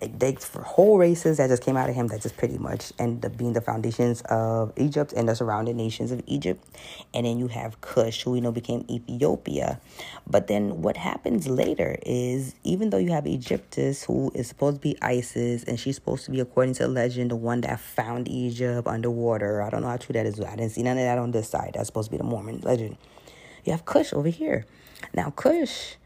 they 0.00 0.32
for 0.34 0.62
whole 0.62 0.98
races 0.98 1.38
that 1.38 1.48
just 1.48 1.62
came 1.62 1.76
out 1.76 1.88
of 1.88 1.94
him 1.94 2.06
that 2.08 2.22
just 2.22 2.36
pretty 2.36 2.58
much 2.58 2.92
ended 2.98 3.24
up 3.24 3.36
being 3.36 3.52
the 3.52 3.60
foundations 3.60 4.22
of 4.22 4.72
Egypt 4.76 5.12
and 5.12 5.28
the 5.28 5.34
surrounding 5.34 5.76
nations 5.76 6.12
of 6.12 6.22
Egypt. 6.26 6.64
And 7.12 7.26
then 7.26 7.38
you 7.38 7.48
have 7.48 7.80
Cush, 7.80 8.22
who 8.22 8.32
we 8.32 8.40
know 8.40 8.52
became 8.52 8.84
Ethiopia. 8.88 9.80
But 10.26 10.46
then 10.46 10.82
what 10.82 10.96
happens 10.96 11.48
later 11.48 11.98
is 12.06 12.54
even 12.64 12.90
though 12.90 12.98
you 12.98 13.10
have 13.12 13.26
Egyptus, 13.26 14.04
who 14.04 14.30
is 14.34 14.46
supposed 14.46 14.76
to 14.76 14.80
be 14.80 14.96
Isis, 15.02 15.64
and 15.64 15.78
she's 15.78 15.96
supposed 15.96 16.24
to 16.26 16.30
be, 16.30 16.40
according 16.40 16.74
to 16.74 16.86
legend, 16.86 17.30
the 17.30 17.36
one 17.36 17.60
that 17.62 17.80
found 17.80 18.28
Egypt 18.28 18.86
underwater. 18.86 19.62
I 19.62 19.70
don't 19.70 19.82
know 19.82 19.88
how 19.88 19.96
true 19.96 20.12
that 20.12 20.26
is. 20.26 20.40
I 20.40 20.56
didn't 20.56 20.70
see 20.70 20.82
none 20.82 20.96
of 20.96 21.04
that 21.04 21.18
on 21.18 21.32
this 21.32 21.48
side. 21.48 21.72
That's 21.74 21.88
supposed 21.88 22.06
to 22.06 22.12
be 22.12 22.18
the 22.18 22.24
Mormon 22.24 22.60
legend. 22.62 22.96
You 23.64 23.72
have 23.72 23.84
Cush 23.84 24.12
over 24.12 24.28
here. 24.28 24.64
Now, 25.12 25.30
Cush 25.30 25.96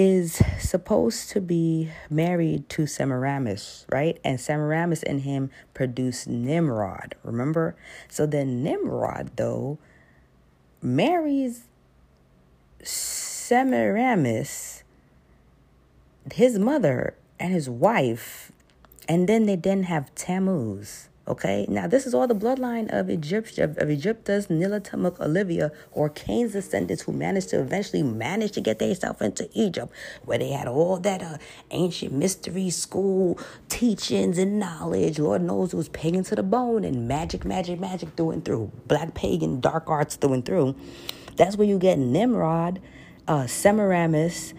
is 0.00 0.40
supposed 0.60 1.28
to 1.28 1.40
be 1.40 1.90
married 2.08 2.68
to 2.68 2.86
Semiramis, 2.86 3.84
right? 3.90 4.16
And 4.22 4.40
Semiramis 4.40 5.02
and 5.02 5.22
him 5.22 5.50
produced 5.74 6.28
Nimrod, 6.28 7.16
remember? 7.24 7.74
So 8.08 8.24
then 8.24 8.62
Nimrod, 8.62 9.32
though, 9.34 9.78
marries 10.80 11.64
Semiramis, 12.80 13.64
his 16.32 16.60
mother, 16.60 17.14
and 17.40 17.52
his 17.52 17.68
wife, 17.68 18.52
and 19.08 19.28
then 19.28 19.46
they 19.46 19.56
then 19.56 19.82
have 19.82 20.14
Tammuz. 20.14 21.08
Okay, 21.28 21.66
now 21.68 21.86
this 21.86 22.06
is 22.06 22.14
all 22.14 22.26
the 22.26 22.34
bloodline 22.34 22.88
of 22.90 23.10
Egypt 23.10 23.58
of, 23.58 23.76
of 23.76 23.90
Egyptus, 23.90 24.46
Nilatamuk, 24.46 25.20
Olivia, 25.20 25.70
or 25.92 26.08
Cain's 26.08 26.52
descendants 26.52 27.02
who 27.02 27.12
managed 27.12 27.50
to 27.50 27.60
eventually 27.60 28.02
manage 28.02 28.52
to 28.52 28.62
get 28.62 28.78
themselves 28.78 29.20
into 29.20 29.46
Egypt, 29.52 29.92
where 30.24 30.38
they 30.38 30.48
had 30.48 30.66
all 30.66 30.96
that 30.96 31.22
uh, 31.22 31.36
ancient 31.70 32.14
mystery 32.14 32.70
school 32.70 33.38
teachings 33.68 34.38
and 34.38 34.58
knowledge. 34.58 35.18
Lord 35.18 35.42
knows 35.42 35.74
it 35.74 35.76
was 35.76 35.90
pagan 35.90 36.24
to 36.24 36.34
the 36.34 36.42
bone 36.42 36.82
and 36.82 37.06
magic, 37.06 37.44
magic, 37.44 37.78
magic 37.78 38.08
through 38.16 38.30
and 38.30 38.42
through, 38.42 38.72
black 38.86 39.12
pagan 39.12 39.60
dark 39.60 39.84
arts 39.86 40.16
through 40.16 40.32
and 40.32 40.46
through. 40.46 40.76
That's 41.36 41.58
where 41.58 41.68
you 41.68 41.78
get 41.78 41.98
Nimrod, 41.98 42.80
uh, 43.28 43.46
Semiramis, 43.46 44.54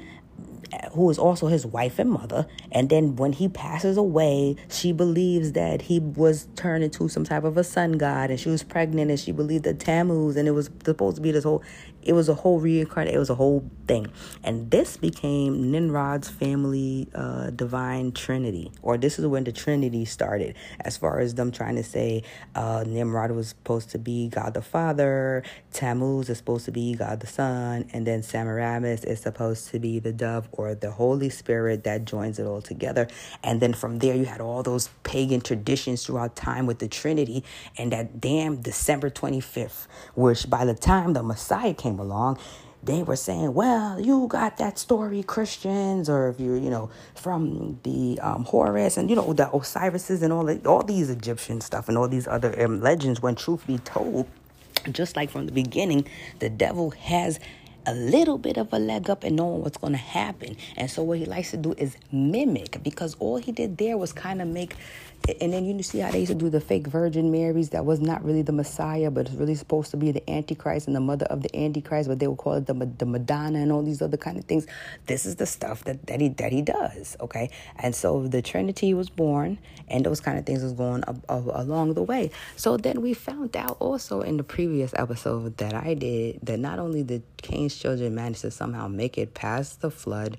who 0.92 1.10
is 1.10 1.18
also 1.18 1.48
his 1.48 1.66
wife 1.66 2.00
and 2.00 2.12
mother. 2.12 2.48
And 2.72 2.90
then 2.90 3.16
when 3.16 3.34
he 3.34 3.48
passes 3.48 3.98
away, 3.98 4.56
she 4.70 4.92
believes 4.92 5.54
that 5.54 5.84
he 5.84 6.00
was 6.00 6.48
turned 6.56 6.84
into 6.84 7.10
some 7.10 7.24
type 7.24 7.44
of 7.44 7.58
a 7.58 7.64
sun 7.64 7.94
god 7.94 8.30
and 8.30 8.40
she 8.40 8.50
was 8.50 8.64
pregnant 8.64 9.10
and 9.10 9.20
she 9.20 9.32
believed 9.32 9.64
that 9.66 9.80
Tammuz 9.80 10.36
and 10.36 10.48
it 10.48 10.52
was 10.52 10.70
supposed 10.84 11.16
to 11.18 11.22
be 11.22 11.32
this 11.32 11.44
whole 11.44 11.64
it 12.02 12.14
was 12.14 12.30
a 12.30 12.34
whole 12.34 12.60
reincarnate. 12.60 13.14
It 13.14 13.20
was 13.20 13.30
a 13.30 13.36
whole 13.36 13.70
thing, 13.88 14.08
and 14.44 14.70
this 14.72 14.98
became 14.98 15.72
Nimrod's 15.72 16.30
family 16.30 17.08
uh, 17.14 17.50
divine 17.52 18.12
trinity, 18.12 18.72
or 18.82 18.98
this 18.98 19.20
is 19.20 19.26
when 19.26 19.44
the 19.44 19.52
Trinity 19.52 20.06
started. 20.06 20.56
As 20.82 20.98
far 20.98 21.20
as 21.20 21.36
them 21.36 21.52
trying 21.52 21.76
to 21.76 21.84
say 21.84 22.24
uh, 22.56 22.84
Nimrod 22.86 23.32
was 23.32 23.50
supposed 23.50 23.90
to 23.92 23.98
be 23.98 24.30
God 24.30 24.54
the 24.54 24.62
Father, 24.62 25.44
Tammuz 25.72 26.30
is 26.30 26.38
supposed 26.38 26.66
to 26.66 26.72
be 26.72 26.96
God 26.96 27.20
the 27.20 27.28
Son, 27.28 27.90
and 27.94 28.06
then 28.06 28.24
Semiramis 28.24 29.04
is 29.04 29.20
supposed 29.20 29.70
to 29.70 29.80
be 29.80 30.00
the 30.00 30.14
dove 30.14 30.48
or 30.52 30.76
the 30.76 30.92
Holy 30.92 31.30
Spirit 31.30 31.84
that 31.84 32.06
joins 32.06 32.40
it 32.40 32.46
all 32.46 32.62
together. 32.62 33.08
And 33.44 33.62
then 33.62 33.74
from 33.74 34.00
there, 34.00 34.16
you 34.16 34.26
had 34.26 34.42
all 34.42 34.64
those 34.64 34.90
pagan 35.04 35.42
traditions 35.42 36.06
throughout 36.06 36.36
time 36.36 36.66
with 36.66 36.80
the 36.80 36.88
Trinity, 36.88 37.44
and 37.78 37.92
that 37.92 38.22
damn 38.22 38.62
December 38.62 39.10
twenty 39.10 39.40
fifth, 39.40 39.88
which 40.16 40.50
by 40.50 40.66
the 40.66 40.74
time 40.74 41.14
the 41.14 41.24
Messiah 41.24 41.74
came 41.74 41.89
came 41.90 42.00
along, 42.00 42.38
they 42.82 43.04
were 43.04 43.16
saying, 43.16 43.54
well, 43.54 44.00
you 44.00 44.28
got 44.28 44.58
that 44.58 44.80
story, 44.80 45.22
Christians, 45.24 46.10
or 46.10 46.30
if 46.30 46.40
you're, 46.40 46.58
you 46.58 46.70
know, 46.70 46.90
from 47.14 47.80
the 47.84 48.20
um, 48.22 48.46
Horus 48.46 48.96
and, 48.96 49.10
you 49.10 49.16
know, 49.16 49.34
the 49.34 49.50
Osiris's 49.52 50.24
and 50.24 50.32
all, 50.32 50.46
the, 50.46 50.66
all 50.66 50.84
these 50.84 51.10
Egyptian 51.10 51.60
stuff 51.60 51.90
and 51.90 51.98
all 51.98 52.08
these 52.08 52.28
other 52.28 52.56
um, 52.64 52.80
legends, 52.80 53.22
when 53.22 53.36
truth 53.36 53.68
be 53.68 53.80
told, 53.80 54.28
just 54.92 55.18
like 55.18 55.30
from 55.30 55.46
the 55.46 55.52
beginning, 55.52 56.08
the 56.40 56.50
devil 56.50 56.92
has 56.92 57.40
a 57.86 57.94
little 57.94 58.38
bit 58.38 58.58
of 58.58 58.72
a 58.74 58.80
leg 58.80 59.10
up 59.10 59.24
and 59.24 59.36
knowing 59.36 59.62
what's 59.62 59.78
going 59.78 59.94
to 59.94 60.00
happen. 60.00 60.56
And 60.78 60.90
so 60.90 61.04
what 61.04 61.18
he 61.18 61.26
likes 61.26 61.52
to 61.52 61.58
do 61.58 61.74
is 61.78 61.98
mimic 62.12 62.84
because 62.84 63.16
all 63.20 63.38
he 63.38 63.52
did 63.52 63.78
there 63.78 63.98
was 63.98 64.14
kind 64.14 64.42
of 64.42 64.48
make 64.48 64.76
and 65.42 65.54
then 65.54 65.66
you 65.66 65.84
see 65.84 66.00
how 66.00 66.12
they 66.12 66.20
used 66.20 66.32
to 66.32 66.38
do 66.38 66.50
the 66.50 66.62
fake 66.62 66.88
Virgin 66.88 67.32
Marys 67.32 67.70
that 67.70 67.86
was 67.86 68.00
not 68.00 68.24
really 68.24 68.42
the 68.42 68.52
Messiah, 68.52 69.12
but 69.12 69.28
it's 69.28 69.36
really 69.36 69.56
supposed 69.56 69.92
to 69.92 69.98
be 69.98 70.12
the 70.12 70.28
Antichrist 70.30 70.88
and 70.88 70.96
the 70.96 71.02
mother 71.02 71.26
of 71.28 71.44
the 71.44 71.56
Antichrist, 71.56 72.10
but 72.10 72.20
they 72.20 72.28
would 72.28 72.38
call 72.38 72.54
it 72.54 72.66
the, 72.66 72.74
the 72.74 73.06
Madonna 73.06 73.60
and 73.60 73.72
all 73.72 73.84
these 73.84 74.02
other 74.02 74.18
kind 74.18 74.38
of 74.38 74.46
things. 74.46 74.66
This 75.06 75.26
is 75.26 75.36
the 75.36 75.46
stuff 75.46 75.84
that, 75.84 76.08
that 76.08 76.22
he 76.22 76.30
that 76.30 76.52
he 76.52 76.62
does, 76.62 77.18
okay? 77.20 77.50
And 77.78 77.94
so 77.94 78.28
the 78.28 78.42
Trinity 78.42 78.94
was 78.94 79.10
born, 79.10 79.60
and 79.88 80.06
those 80.06 80.20
kind 80.20 80.40
of 80.40 80.46
things 80.46 80.64
was 80.64 80.74
going 80.74 81.04
along 81.28 81.94
the 81.94 82.04
way. 82.04 82.32
So 82.56 82.78
then 82.78 83.02
we 83.02 83.14
found 83.14 83.56
out 83.56 83.78
also 83.80 84.22
in 84.22 84.38
the 84.38 84.44
previous 84.44 84.94
episode 84.96 85.58
that 85.58 85.74
I 85.74 85.94
did 85.94 86.40
that 86.44 86.60
not 86.60 86.80
only 86.80 87.04
did 87.04 87.24
Cain's 87.38 87.78
children 87.80 88.16
managed 88.16 88.42
to 88.42 88.52
somehow 88.52 88.88
make 88.88 89.18
it 89.18 89.34
past 89.34 89.82
the 89.82 89.92
flood, 89.92 90.38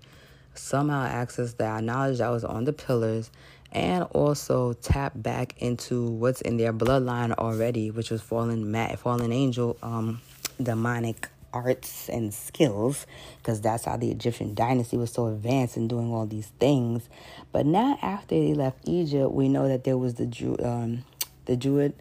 somehow 0.55 1.05
access 1.05 1.55
that 1.55 1.83
knowledge 1.83 2.19
that 2.19 2.29
was 2.29 2.45
on 2.45 2.65
the 2.65 2.73
pillars 2.73 3.31
and 3.73 4.03
also 4.11 4.73
tap 4.75 5.13
back 5.15 5.55
into 5.59 6.07
what's 6.07 6.41
in 6.41 6.57
their 6.57 6.73
bloodline 6.73 7.33
already, 7.33 7.91
which 7.91 8.11
was 8.11 8.21
fallen 8.21 8.71
ma- 8.71 8.97
fallen 8.97 9.33
angel 9.33 9.77
um, 9.83 10.21
demonic 10.61 11.29
arts 11.53 12.09
and 12.09 12.33
skills, 12.33 13.07
because 13.39 13.61
that's 13.61 13.85
how 13.85 13.97
the 13.97 14.11
Egyptian 14.11 14.55
dynasty 14.55 14.97
was 14.97 15.13
so 15.13 15.27
advanced 15.27 15.77
in 15.77 15.89
doing 15.89 16.13
all 16.13 16.27
these 16.27 16.49
things. 16.59 17.09
But 17.53 17.67
now, 17.67 17.99
after 18.03 18.35
they 18.35 18.55
left 18.55 18.89
Egypt, 18.89 19.33
we 19.33 19.49
know 19.49 19.69
that 19.69 19.85
there 19.85 19.99
was 19.99 20.15
the 20.15 20.27
Jew, 20.27 20.57
um, 20.63 21.05
the 21.47 21.57
Druid 21.57 21.95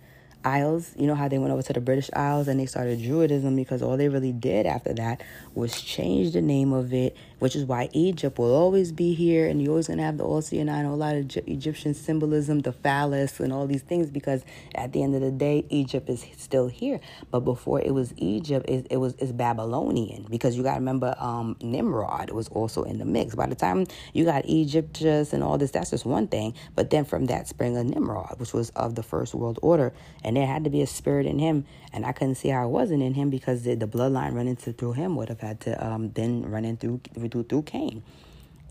Isles. 0.43 0.93
You 0.97 1.07
know 1.07 1.15
how 1.15 1.27
they 1.27 1.39
went 1.39 1.51
over 1.51 1.61
to 1.61 1.73
the 1.73 1.81
British 1.81 2.09
Isles 2.13 2.47
and 2.47 2.59
they 2.59 2.65
started 2.65 2.99
Druidism 2.99 3.55
because 3.55 3.81
all 3.81 3.97
they 3.97 4.09
really 4.09 4.31
did 4.31 4.65
after 4.65 4.93
that 4.93 5.21
was 5.53 5.81
change 5.81 6.33
the 6.33 6.41
name 6.41 6.73
of 6.73 6.93
it 6.93 7.15
which 7.39 7.55
is 7.55 7.65
why 7.65 7.89
Egypt 7.93 8.37
will 8.37 8.53
always 8.53 8.91
be 8.91 9.13
here, 9.13 9.47
and 9.47 9.61
you're 9.61 9.71
always 9.71 9.87
going 9.87 9.97
to 9.97 10.03
have 10.03 10.17
the 10.17 10.23
Ocean 10.23 10.69
and 10.69 10.87
a 10.87 10.91
lot 10.91 11.15
of 11.15 11.37
Egyptian 11.47 11.93
symbolism, 11.93 12.59
the 12.59 12.71
phallus, 12.71 13.39
and 13.39 13.51
all 13.51 13.65
these 13.65 13.81
things, 13.81 14.09
because 14.09 14.43
at 14.75 14.93
the 14.93 15.01
end 15.01 15.15
of 15.15 15.21
the 15.21 15.31
day, 15.31 15.65
Egypt 15.69 16.09
is 16.09 16.25
still 16.37 16.67
here. 16.67 16.99
But 17.31 17.41
before 17.41 17.81
it 17.81 17.93
was 17.93 18.13
Egypt, 18.17 18.69
it, 18.69 18.87
it 18.89 18.97
was 18.97 19.15
it's 19.15 19.31
Babylonian, 19.31 20.27
because 20.29 20.55
you 20.55 20.63
got 20.63 20.73
to 20.73 20.79
remember 20.79 21.15
um, 21.17 21.55
Nimrod 21.61 22.31
was 22.31 22.47
also 22.49 22.83
in 22.83 22.99
the 22.99 23.05
mix. 23.05 23.35
By 23.35 23.47
the 23.47 23.55
time 23.55 23.85
you 24.13 24.25
got 24.25 24.45
Egypt 24.45 24.93
just 24.93 25.33
and 25.33 25.43
all 25.43 25.57
this, 25.57 25.71
that's 25.71 25.91
just 25.91 26.05
one 26.05 26.27
thing. 26.27 26.53
But 26.75 26.89
then 26.89 27.05
from 27.05 27.25
that 27.27 27.47
sprang 27.47 27.77
a 27.77 27.83
Nimrod, 27.83 28.39
which 28.39 28.53
was 28.53 28.69
of 28.71 28.95
the 28.95 29.03
first 29.03 29.33
world 29.33 29.59
order, 29.61 29.93
and 30.23 30.35
there 30.35 30.47
had 30.47 30.63
to 30.65 30.69
be 30.69 30.81
a 30.81 30.87
spirit 30.87 31.25
in 31.25 31.39
him, 31.39 31.65
and 31.93 32.05
I 32.05 32.11
couldn't 32.11 32.35
see 32.35 32.49
how 32.49 32.65
it 32.65 32.69
wasn't 32.69 33.01
in 33.01 33.13
him 33.13 33.29
because 33.29 33.63
the, 33.63 33.75
the 33.75 33.87
bloodline 33.87 34.33
running 34.33 34.55
through 34.55 34.93
him 34.93 35.15
would 35.15 35.29
have 35.29 35.39
had 35.39 35.61
to 35.61 35.85
um, 35.85 36.11
then 36.11 36.43
run 36.43 36.65
in 36.65 36.77
through 36.77 37.01
through, 37.29 37.43
through 37.43 37.63
Cain. 37.63 38.03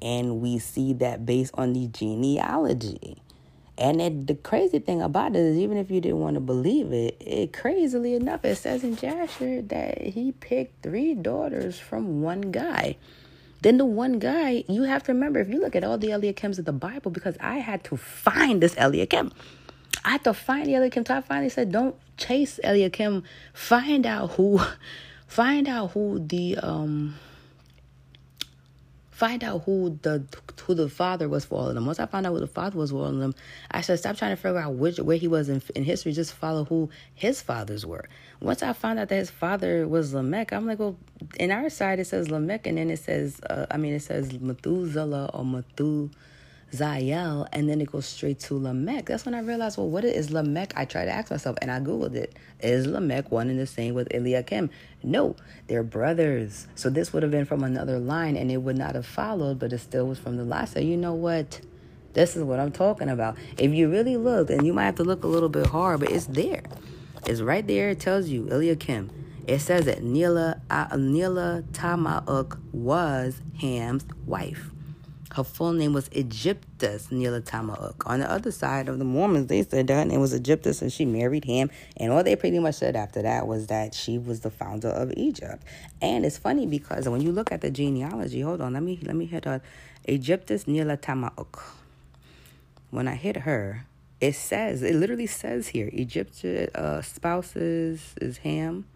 And 0.00 0.40
we 0.40 0.58
see 0.58 0.92
that 0.94 1.26
based 1.26 1.52
on 1.54 1.72
the 1.72 1.88
genealogy. 1.88 3.20
And 3.78 4.02
it, 4.02 4.26
the 4.26 4.34
crazy 4.34 4.80
thing 4.80 5.00
about 5.00 5.36
it 5.36 5.38
is, 5.38 5.56
even 5.56 5.76
if 5.76 5.90
you 5.90 6.00
didn't 6.00 6.18
want 6.18 6.34
to 6.34 6.40
believe 6.40 6.92
it, 6.92 7.16
it 7.20 7.52
crazily 7.52 8.14
enough, 8.14 8.44
it 8.44 8.56
says 8.56 8.82
in 8.82 8.96
Jasher 8.96 9.62
that 9.62 10.02
he 10.02 10.32
picked 10.32 10.82
three 10.82 11.14
daughters 11.14 11.78
from 11.78 12.20
one 12.20 12.40
guy. 12.40 12.96
Then 13.62 13.78
the 13.78 13.84
one 13.84 14.18
guy, 14.18 14.64
you 14.68 14.82
have 14.82 15.04
to 15.04 15.12
remember, 15.12 15.38
if 15.38 15.48
you 15.48 15.60
look 15.60 15.76
at 15.76 15.84
all 15.84 15.96
the 15.96 16.08
Eliakims 16.08 16.58
of 16.58 16.64
the 16.64 16.72
Bible, 16.72 17.12
because 17.12 17.36
I 17.40 17.58
had 17.58 17.84
to 17.84 17.96
find 17.96 18.60
this 18.60 18.74
Eliakim. 18.76 19.32
I 20.04 20.10
had 20.10 20.24
to 20.24 20.34
find 20.34 20.66
the 20.66 20.74
Eliakim. 20.74 21.06
So 21.06 21.14
I 21.14 21.20
finally 21.20 21.48
said, 21.48 21.70
don't 21.70 21.94
chase 22.16 22.58
Eliakim. 22.64 23.22
Find 23.52 24.06
out 24.06 24.32
who, 24.32 24.60
find 25.28 25.68
out 25.68 25.92
who 25.92 26.18
the, 26.18 26.56
um, 26.58 27.14
find 29.18 29.42
out 29.42 29.64
who 29.64 29.98
the 30.02 30.22
who 30.62 30.74
the 30.74 30.88
father 30.88 31.28
was 31.28 31.44
for 31.44 31.58
all 31.58 31.68
of 31.68 31.74
them. 31.74 31.86
Once 31.86 31.98
I 31.98 32.06
found 32.06 32.24
out 32.24 32.34
who 32.34 32.38
the 32.38 32.46
father 32.46 32.78
was 32.78 32.92
for 32.92 32.98
all 32.98 33.06
of 33.06 33.18
them, 33.18 33.34
I 33.68 33.80
said 33.80 33.98
stop 33.98 34.16
trying 34.16 34.30
to 34.30 34.40
figure 34.40 34.58
out 34.58 34.74
which 34.74 34.98
where 35.00 35.16
he 35.16 35.26
was 35.26 35.48
in, 35.48 35.60
in 35.74 35.82
history. 35.82 36.12
Just 36.12 36.32
follow 36.34 36.64
who 36.64 36.88
his 37.16 37.42
fathers 37.42 37.84
were. 37.84 38.08
Once 38.40 38.62
I 38.62 38.72
found 38.72 39.00
out 39.00 39.08
that 39.08 39.16
his 39.16 39.30
father 39.30 39.88
was 39.88 40.14
Lamech, 40.14 40.52
I'm 40.52 40.66
like, 40.66 40.78
well, 40.78 40.96
in 41.40 41.50
our 41.50 41.68
side 41.68 41.98
it 41.98 42.04
says 42.04 42.30
Lamech, 42.30 42.68
and 42.68 42.78
then 42.78 42.90
it 42.90 43.00
says, 43.00 43.40
uh, 43.50 43.66
I 43.72 43.76
mean, 43.76 43.92
it 43.92 44.02
says 44.02 44.38
Methuselah 44.38 45.30
or 45.34 45.42
Methu. 45.42 46.10
Zael, 46.72 47.48
and 47.52 47.68
then 47.68 47.80
it 47.80 47.90
goes 47.90 48.06
straight 48.06 48.40
to 48.40 48.54
Lamech. 48.54 49.06
That's 49.06 49.24
when 49.24 49.34
I 49.34 49.40
realized, 49.40 49.78
well, 49.78 49.88
what 49.88 50.04
is 50.04 50.30
Lamech? 50.30 50.74
I 50.76 50.84
tried 50.84 51.06
to 51.06 51.10
ask 51.12 51.30
myself, 51.30 51.56
and 51.62 51.70
I 51.70 51.80
Googled 51.80 52.14
it. 52.14 52.34
Is 52.60 52.86
Lamech 52.86 53.30
one 53.30 53.48
and 53.48 53.58
the 53.58 53.66
same 53.66 53.94
with 53.94 54.14
Eliakim? 54.14 54.68
No, 55.02 55.34
they're 55.66 55.82
brothers. 55.82 56.66
So 56.74 56.90
this 56.90 57.12
would 57.12 57.22
have 57.22 57.32
been 57.32 57.46
from 57.46 57.64
another 57.64 57.98
line, 57.98 58.36
and 58.36 58.50
it 58.50 58.58
would 58.58 58.76
not 58.76 58.94
have 58.94 59.06
followed, 59.06 59.58
but 59.58 59.72
it 59.72 59.78
still 59.78 60.06
was 60.06 60.18
from 60.18 60.36
the 60.36 60.44
line. 60.44 60.66
So 60.66 60.80
you 60.80 60.96
know 60.96 61.14
what? 61.14 61.60
This 62.12 62.36
is 62.36 62.42
what 62.42 62.60
I'm 62.60 62.72
talking 62.72 63.08
about. 63.08 63.38
If 63.56 63.72
you 63.72 63.88
really 63.88 64.16
look, 64.16 64.50
and 64.50 64.66
you 64.66 64.74
might 64.74 64.86
have 64.86 64.96
to 64.96 65.04
look 65.04 65.24
a 65.24 65.28
little 65.28 65.48
bit 65.48 65.66
hard, 65.66 66.00
but 66.00 66.10
it's 66.10 66.26
there. 66.26 66.62
It's 67.26 67.40
right 67.40 67.66
there. 67.66 67.90
It 67.90 68.00
tells 68.00 68.28
you 68.28 68.48
Eliakim. 68.50 69.10
It 69.46 69.60
says 69.60 69.86
that 69.86 70.02
Nila, 70.02 70.60
uh, 70.68 70.94
Nila 70.98 71.64
Tamauk 71.72 72.58
was 72.72 73.40
Ham's 73.60 74.04
wife. 74.26 74.70
Her 75.34 75.44
full 75.44 75.72
name 75.72 75.92
was 75.92 76.08
Egyptus 76.08 77.08
Nilatamauk. 77.08 78.06
On 78.06 78.20
the 78.20 78.30
other 78.30 78.50
side 78.50 78.88
of 78.88 78.98
the 78.98 79.04
Mormons, 79.04 79.46
they 79.48 79.62
said 79.62 79.88
her 79.90 80.04
name 80.04 80.20
was 80.20 80.32
Egyptus 80.32 80.80
and 80.80 80.92
she 80.92 81.04
married 81.04 81.44
him. 81.44 81.70
And 81.96 82.12
all 82.12 82.24
they 82.24 82.34
pretty 82.34 82.58
much 82.58 82.76
said 82.76 82.96
after 82.96 83.22
that 83.22 83.46
was 83.46 83.66
that 83.66 83.94
she 83.94 84.18
was 84.18 84.40
the 84.40 84.50
founder 84.50 84.88
of 84.88 85.12
Egypt. 85.16 85.62
And 86.00 86.24
it's 86.24 86.38
funny 86.38 86.66
because 86.66 87.08
when 87.08 87.20
you 87.20 87.30
look 87.30 87.52
at 87.52 87.60
the 87.60 87.70
genealogy, 87.70 88.40
hold 88.40 88.60
on, 88.60 88.72
let 88.72 88.82
me 88.82 88.98
let 89.02 89.16
me 89.16 89.26
hit 89.26 89.44
her 89.44 89.60
Egyptus 90.06 90.64
Nilatamauk. 90.64 91.60
When 92.90 93.06
I 93.06 93.14
hit 93.14 93.38
her, 93.38 93.84
it 94.20 94.34
says 94.34 94.82
it 94.82 94.94
literally 94.94 95.26
says 95.26 95.68
here 95.68 95.90
Egyptian 95.92 96.70
uh, 96.74 97.02
spouses 97.02 98.14
is 98.20 98.38
Ham, 98.38 98.86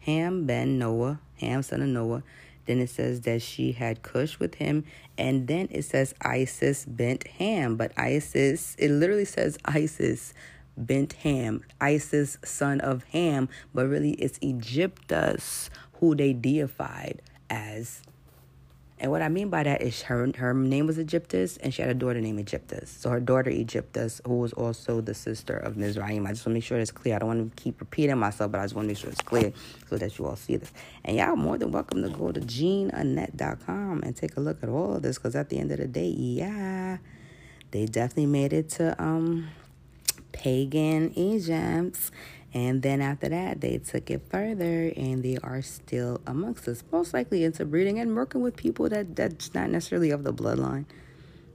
Ham 0.00 0.46
ben 0.46 0.78
Noah, 0.78 1.20
Ham 1.40 1.62
son 1.62 1.82
of 1.82 1.88
Noah. 1.88 2.22
Then 2.66 2.80
it 2.80 2.90
says 2.90 3.22
that 3.22 3.42
she 3.42 3.72
had 3.72 4.02
Cush 4.02 4.38
with 4.38 4.56
him. 4.56 4.84
And 5.18 5.46
then 5.46 5.68
it 5.70 5.82
says 5.82 6.14
Isis 6.20 6.84
bent 6.84 7.26
Ham. 7.26 7.76
But 7.76 7.92
Isis, 7.96 8.74
it 8.78 8.90
literally 8.90 9.24
says 9.24 9.58
Isis 9.64 10.34
bent 10.76 11.14
Ham. 11.14 11.62
Isis, 11.80 12.38
son 12.44 12.80
of 12.80 13.04
Ham. 13.04 13.48
But 13.74 13.88
really 13.88 14.12
it's 14.12 14.38
Egyptus 14.40 15.70
who 15.94 16.14
they 16.14 16.32
deified 16.32 17.22
as 17.50 18.02
and 19.04 19.10
what 19.10 19.20
I 19.20 19.28
mean 19.28 19.50
by 19.50 19.64
that 19.64 19.82
is 19.82 20.00
her 20.04 20.32
her 20.38 20.54
name 20.54 20.86
was 20.86 20.96
Egyptus, 20.96 21.58
and 21.58 21.74
she 21.74 21.82
had 21.82 21.90
a 21.90 21.94
daughter 21.94 22.22
named 22.22 22.40
Egyptus. 22.40 22.88
So 22.88 23.10
her 23.10 23.20
daughter 23.20 23.50
Egyptus, 23.50 24.22
who 24.24 24.38
was 24.38 24.54
also 24.54 25.02
the 25.02 25.12
sister 25.12 25.58
of 25.58 25.76
Mizraim. 25.76 26.26
I 26.26 26.30
just 26.30 26.46
want 26.46 26.54
to 26.54 26.54
make 26.54 26.64
sure 26.64 26.78
it's 26.78 26.90
clear. 26.90 27.16
I 27.16 27.18
don't 27.18 27.28
want 27.28 27.54
to 27.54 27.62
keep 27.62 27.80
repeating 27.80 28.16
myself, 28.16 28.50
but 28.50 28.62
I 28.62 28.64
just 28.64 28.74
want 28.74 28.86
to 28.86 28.88
make 28.88 28.96
sure 28.96 29.10
it's 29.10 29.20
clear 29.20 29.52
so 29.90 29.98
that 29.98 30.18
you 30.18 30.24
all 30.24 30.36
see 30.36 30.56
this. 30.56 30.72
And 31.04 31.18
y'all 31.18 31.36
more 31.36 31.58
than 31.58 31.70
welcome 31.70 32.02
to 32.02 32.08
go 32.08 32.32
to 32.32 32.40
geneanet.com 32.40 34.04
and 34.04 34.16
take 34.16 34.38
a 34.38 34.40
look 34.40 34.62
at 34.62 34.70
all 34.70 34.94
of 34.94 35.02
this, 35.02 35.18
because 35.18 35.36
at 35.36 35.50
the 35.50 35.58
end 35.58 35.70
of 35.70 35.80
the 35.80 35.86
day, 35.86 36.08
yeah, 36.08 36.96
they 37.72 37.84
definitely 37.84 38.24
made 38.24 38.54
it 38.54 38.70
to 38.70 38.98
um 38.98 39.50
pagan 40.32 41.12
Egypt 41.14 42.10
and 42.54 42.82
then 42.82 43.00
after 43.00 43.28
that, 43.28 43.60
they 43.60 43.78
took 43.78 44.10
it 44.10 44.22
further 44.30 44.92
and 44.96 45.24
they 45.24 45.38
are 45.42 45.60
still 45.60 46.20
amongst 46.24 46.68
us, 46.68 46.84
most 46.92 47.12
likely 47.12 47.42
into 47.42 47.64
breeding 47.64 47.98
and 47.98 48.14
working 48.14 48.42
with 48.42 48.56
people 48.56 48.88
that 48.90 49.16
that's 49.16 49.52
not 49.54 49.70
necessarily 49.70 50.10
of 50.10 50.22
the 50.22 50.32
bloodline. 50.32 50.84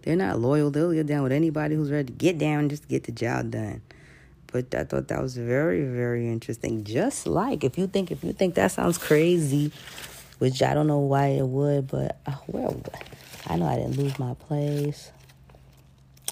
They're 0.02 0.18
not 0.18 0.40
loyal. 0.40 0.72
They'll 0.72 0.92
get 0.92 1.08
down 1.08 1.24
with 1.24 1.32
anybody 1.32 1.76
who's 1.76 1.90
ready 1.90 2.08
to 2.08 2.12
get 2.12 2.38
down 2.38 2.60
and 2.60 2.70
just 2.70 2.90
get 2.90 3.06
the 3.06 3.14
job 3.14 3.52
done. 3.52 3.82
But 4.52 4.76
I 4.76 4.84
thought 4.84 5.08
that 5.08 5.22
was 5.22 5.38
very, 5.38 5.86
very 5.86 6.28
interesting. 6.28 6.84
Just 6.84 7.26
like 7.26 7.64
if 7.64 7.78
you 7.78 7.88
think 7.88 8.12
if 8.12 8.22
you 8.22 8.34
think 8.34 8.56
that 8.56 8.72
sounds 8.72 8.98
crazy, 8.98 9.72
which 10.40 10.62
I 10.62 10.74
don't 10.74 10.88
know 10.88 11.00
why 11.00 11.28
it 11.28 11.48
would, 11.48 11.88
but 11.88 12.20
uh, 12.26 12.32
where 12.48 12.76
I 13.48 13.56
know 13.56 13.68
I 13.68 13.78
didn't 13.78 13.98
lose 13.98 14.20
my 14.20 14.34
place. 14.34 15.12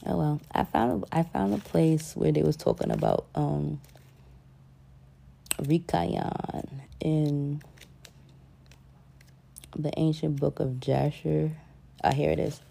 Oh 0.05 0.18
well, 0.18 0.41
I 0.51 0.65
found 0.65 1.05
I 1.11 1.24
found 1.24 1.53
a 1.53 1.57
place 1.57 2.15
where 2.15 2.34
they 2.34 2.41
was 2.41 2.57
talking 2.57 2.91
about 2.91 3.28
um 3.36 3.80
Rikayan 5.61 6.81
in 6.99 7.61
the 9.75 9.91
ancient 9.97 10.39
book 10.39 10.59
of 10.59 10.79
Jasher. 10.79 11.51
Ah, 12.03 12.11
here 12.11 12.31
it 12.31 12.39
is. 12.39 12.61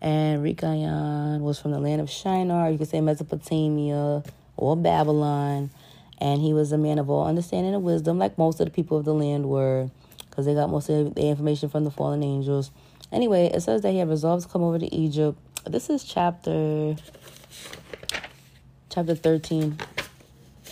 And 0.00 0.42
Rikayan 0.42 1.40
was 1.40 1.58
from 1.58 1.70
the 1.70 1.78
land 1.78 2.00
of 2.00 2.10
Shinar, 2.10 2.70
you 2.70 2.78
could 2.78 2.88
say 2.88 3.00
Mesopotamia 3.00 4.22
or 4.56 4.76
Babylon. 4.76 5.70
And 6.18 6.40
he 6.40 6.52
was 6.52 6.72
a 6.72 6.78
man 6.78 6.98
of 6.98 7.10
all 7.10 7.26
understanding 7.26 7.74
and 7.74 7.82
wisdom, 7.82 8.18
like 8.18 8.38
most 8.38 8.60
of 8.60 8.66
the 8.66 8.70
people 8.70 8.98
of 8.98 9.04
the 9.04 9.14
land 9.14 9.48
were, 9.48 9.90
because 10.30 10.46
they 10.46 10.54
got 10.54 10.70
most 10.70 10.88
of 10.88 11.14
the 11.14 11.22
information 11.22 11.68
from 11.68 11.84
the 11.84 11.90
fallen 11.90 12.22
angels. 12.22 12.70
Anyway, 13.10 13.46
it 13.46 13.60
says 13.60 13.82
that 13.82 13.90
he 13.90 13.98
had 13.98 14.08
resolved 14.08 14.44
to 14.44 14.48
come 14.48 14.62
over 14.62 14.78
to 14.78 14.94
Egypt. 14.94 15.38
This 15.66 15.90
is 15.90 16.04
chapter 16.04 16.96
chapter 18.90 19.14
13. 19.14 19.78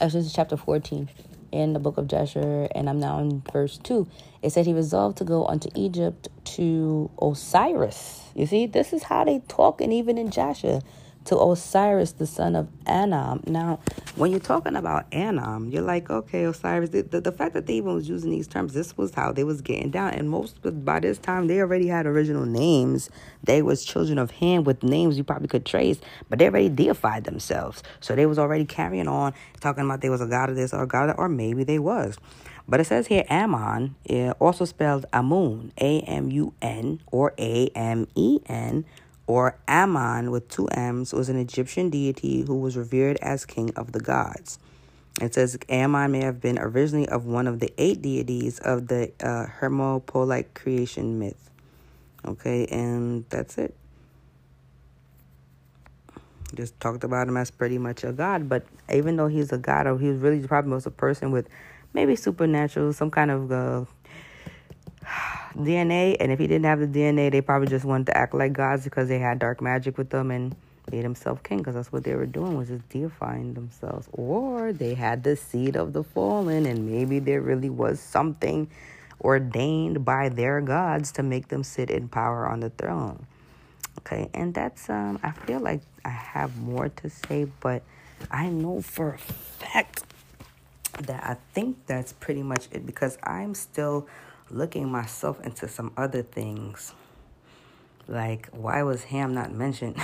Actually, 0.00 0.20
this 0.20 0.26
is 0.26 0.32
chapter 0.32 0.56
14 0.56 1.08
in 1.52 1.74
the 1.74 1.78
book 1.78 1.98
of 1.98 2.08
Jasher, 2.08 2.66
and 2.74 2.88
I'm 2.88 2.98
now 2.98 3.20
in 3.20 3.42
verse 3.52 3.78
2. 3.78 4.08
It 4.42 4.50
said 4.50 4.66
he 4.66 4.72
resolved 4.72 5.18
to 5.18 5.24
go 5.24 5.46
unto 5.46 5.68
Egypt 5.74 6.28
to 6.56 7.10
Osiris. 7.20 8.30
You 8.34 8.46
see, 8.46 8.66
this 8.66 8.92
is 8.92 9.04
how 9.04 9.24
they 9.24 9.40
talk, 9.48 9.80
and 9.80 9.92
even 9.92 10.18
in 10.18 10.30
Jasher 10.30 10.80
to 11.26 11.38
Osiris, 11.38 12.12
the 12.12 12.26
son 12.26 12.56
of 12.56 12.68
Anam. 12.86 13.42
Now, 13.46 13.80
when 14.16 14.30
you're 14.30 14.40
talking 14.40 14.76
about 14.76 15.06
Anam, 15.12 15.70
you're 15.70 15.82
like, 15.82 16.10
okay, 16.10 16.44
Osiris. 16.44 16.90
The, 16.90 17.02
the, 17.02 17.20
the, 17.20 17.32
fact 17.32 17.54
that 17.54 17.66
they 17.66 17.74
even 17.74 17.94
was 17.94 18.08
using 18.08 18.30
these 18.30 18.46
terms, 18.48 18.74
this 18.74 18.96
was 18.96 19.14
how 19.14 19.32
they 19.32 19.44
was 19.44 19.60
getting 19.60 19.90
down. 19.90 20.14
And 20.14 20.28
most 20.28 20.56
by 20.84 21.00
this 21.00 21.18
time, 21.18 21.46
they 21.46 21.60
already 21.60 21.86
had 21.86 22.06
original 22.06 22.44
names. 22.44 23.10
They 23.42 23.62
was 23.62 23.84
children 23.84 24.18
of 24.18 24.30
Ham 24.32 24.64
with 24.64 24.82
names 24.82 25.16
you 25.16 25.24
probably 25.24 25.48
could 25.48 25.64
trace, 25.64 26.00
but 26.28 26.38
they 26.38 26.46
already 26.46 26.68
deified 26.68 27.24
themselves. 27.24 27.82
So 28.00 28.14
they 28.14 28.26
was 28.26 28.38
already 28.38 28.64
carrying 28.64 29.08
on, 29.08 29.34
talking 29.60 29.84
about 29.84 30.00
they 30.00 30.10
was 30.10 30.20
a 30.20 30.26
god 30.26 30.50
of 30.50 30.56
this 30.56 30.72
or 30.72 30.82
a 30.82 30.86
god 30.86 31.10
of 31.10 31.18
or 31.18 31.28
maybe 31.28 31.64
they 31.64 31.78
was. 31.78 32.16
But 32.68 32.80
it 32.80 32.84
says 32.84 33.08
here 33.08 33.24
Ammon, 33.28 33.96
eh, 34.08 34.30
also 34.38 34.64
spelled 34.64 35.06
Amun, 35.12 35.72
A 35.80 36.00
M 36.00 36.30
U 36.30 36.54
N 36.62 37.00
or 37.10 37.34
A 37.38 37.68
M 37.74 38.06
E 38.14 38.40
N 38.46 38.84
or 39.26 39.56
Ammon 39.68 40.30
with 40.30 40.48
two 40.48 40.66
M's, 40.66 41.12
was 41.12 41.28
an 41.28 41.38
Egyptian 41.38 41.90
deity 41.90 42.42
who 42.42 42.58
was 42.58 42.76
revered 42.76 43.18
as 43.22 43.44
king 43.44 43.72
of 43.76 43.92
the 43.92 44.00
gods. 44.00 44.58
It 45.20 45.34
says 45.34 45.58
Ammon 45.68 46.12
may 46.12 46.24
have 46.24 46.40
been 46.40 46.58
originally 46.58 47.08
of 47.08 47.26
one 47.26 47.46
of 47.46 47.60
the 47.60 47.72
eight 47.78 48.02
deities 48.02 48.58
of 48.60 48.88
the 48.88 49.12
uh, 49.20 49.46
Hermopolite 49.60 50.54
creation 50.54 51.18
myth. 51.18 51.50
Okay, 52.24 52.66
and 52.66 53.24
that's 53.28 53.58
it. 53.58 53.74
Just 56.54 56.78
talked 56.80 57.04
about 57.04 57.28
him 57.28 57.36
as 57.36 57.50
pretty 57.50 57.78
much 57.78 58.04
a 58.04 58.12
god, 58.12 58.48
but 58.48 58.64
even 58.92 59.16
though 59.16 59.28
he's 59.28 59.52
a 59.52 59.58
god, 59.58 59.86
or 59.86 59.98
he 59.98 60.08
was 60.08 60.18
really 60.18 60.46
probably 60.46 60.72
was 60.72 60.86
a 60.86 60.90
person 60.90 61.30
with 61.30 61.48
maybe 61.94 62.14
supernatural, 62.14 62.92
some 62.92 63.10
kind 63.10 63.30
of 63.30 63.52
uh, 63.52 63.84
DNA, 65.54 66.16
and 66.20 66.32
if 66.32 66.38
he 66.38 66.46
didn't 66.46 66.64
have 66.64 66.80
the 66.80 66.86
DNA, 66.86 67.30
they 67.30 67.40
probably 67.40 67.68
just 67.68 67.84
wanted 67.84 68.06
to 68.06 68.16
act 68.16 68.34
like 68.34 68.52
gods 68.52 68.84
because 68.84 69.08
they 69.08 69.18
had 69.18 69.38
dark 69.38 69.60
magic 69.60 69.98
with 69.98 70.10
them 70.10 70.30
and 70.30 70.54
made 70.90 71.02
himself 71.02 71.42
king 71.42 71.58
because 71.58 71.74
that's 71.74 71.92
what 71.92 72.04
they 72.04 72.14
were 72.14 72.26
doing 72.26 72.56
was 72.56 72.68
just 72.68 72.88
deifying 72.88 73.54
themselves. 73.54 74.08
Or 74.12 74.72
they 74.72 74.94
had 74.94 75.22
the 75.22 75.36
seed 75.36 75.76
of 75.76 75.92
the 75.92 76.02
fallen, 76.02 76.66
and 76.66 76.90
maybe 76.90 77.18
there 77.18 77.40
really 77.40 77.70
was 77.70 78.00
something 78.00 78.70
ordained 79.20 80.04
by 80.04 80.28
their 80.28 80.60
gods 80.60 81.12
to 81.12 81.22
make 81.22 81.48
them 81.48 81.62
sit 81.62 81.90
in 81.90 82.08
power 82.08 82.48
on 82.48 82.60
the 82.60 82.70
throne. 82.70 83.26
Okay, 83.98 84.28
and 84.34 84.52
that's 84.54 84.90
um 84.90 85.20
I 85.22 85.30
feel 85.32 85.60
like 85.60 85.82
I 86.04 86.08
have 86.08 86.56
more 86.56 86.88
to 86.88 87.10
say, 87.10 87.46
but 87.60 87.82
I 88.30 88.48
know 88.48 88.80
for 88.80 89.14
a 89.14 89.18
fact 89.18 90.04
that 91.00 91.24
I 91.24 91.36
think 91.54 91.86
that's 91.86 92.12
pretty 92.12 92.42
much 92.42 92.68
it 92.72 92.84
because 92.84 93.18
I'm 93.22 93.54
still 93.54 94.06
looking 94.52 94.90
myself 94.90 95.40
into 95.40 95.66
some 95.68 95.92
other 95.96 96.22
things. 96.22 96.92
Like, 98.06 98.48
why 98.52 98.82
was 98.82 99.04
Ham 99.04 99.32
not 99.32 99.52
mentioned? 99.52 99.96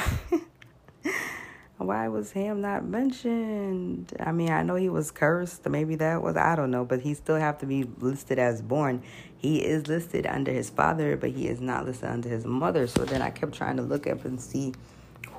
why 1.77 2.09
was 2.09 2.33
Ham 2.33 2.61
not 2.61 2.85
mentioned? 2.85 4.13
I 4.19 4.33
mean, 4.33 4.51
I 4.51 4.63
know 4.63 4.77
he 4.77 4.89
was 4.89 5.11
cursed. 5.11 5.69
Maybe 5.69 5.97
that 5.97 6.23
was, 6.23 6.37
I 6.37 6.57
don't 6.57 6.71
know, 6.71 6.85
but 6.85 7.01
he 7.01 7.15
still 7.15 7.37
have 7.37 7.59
to 7.59 7.67
be 7.67 7.85
listed 7.99 8.39
as 8.39 8.63
born. 8.63 9.03
He 9.37 9.65
is 9.65 9.87
listed 9.87 10.27
under 10.27 10.53
his 10.53 10.71
father, 10.71 11.17
but 11.17 11.31
he 11.31 11.49
is 11.49 11.61
not 11.61 11.85
listed 11.85 12.09
under 12.09 12.29
his 12.29 12.45
mother. 12.45 12.87
So 12.87 13.05
then 13.05 13.21
I 13.21 13.31
kept 13.31 13.53
trying 13.53 13.77
to 13.77 13.83
look 13.83 14.07
up 14.07 14.25
and 14.25 14.41
see 14.41 14.75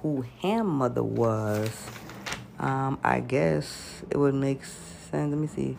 who 0.02 0.26
Ham 0.42 0.68
mother 0.68 1.04
was. 1.04 1.72
Um, 2.60 3.00
I 3.04 3.22
guess 3.22 4.04
it 4.10 4.18
would 4.18 4.36
make 4.36 4.64
sense. 4.66 5.32
Let 5.32 5.40
me 5.40 5.48
see 5.48 5.78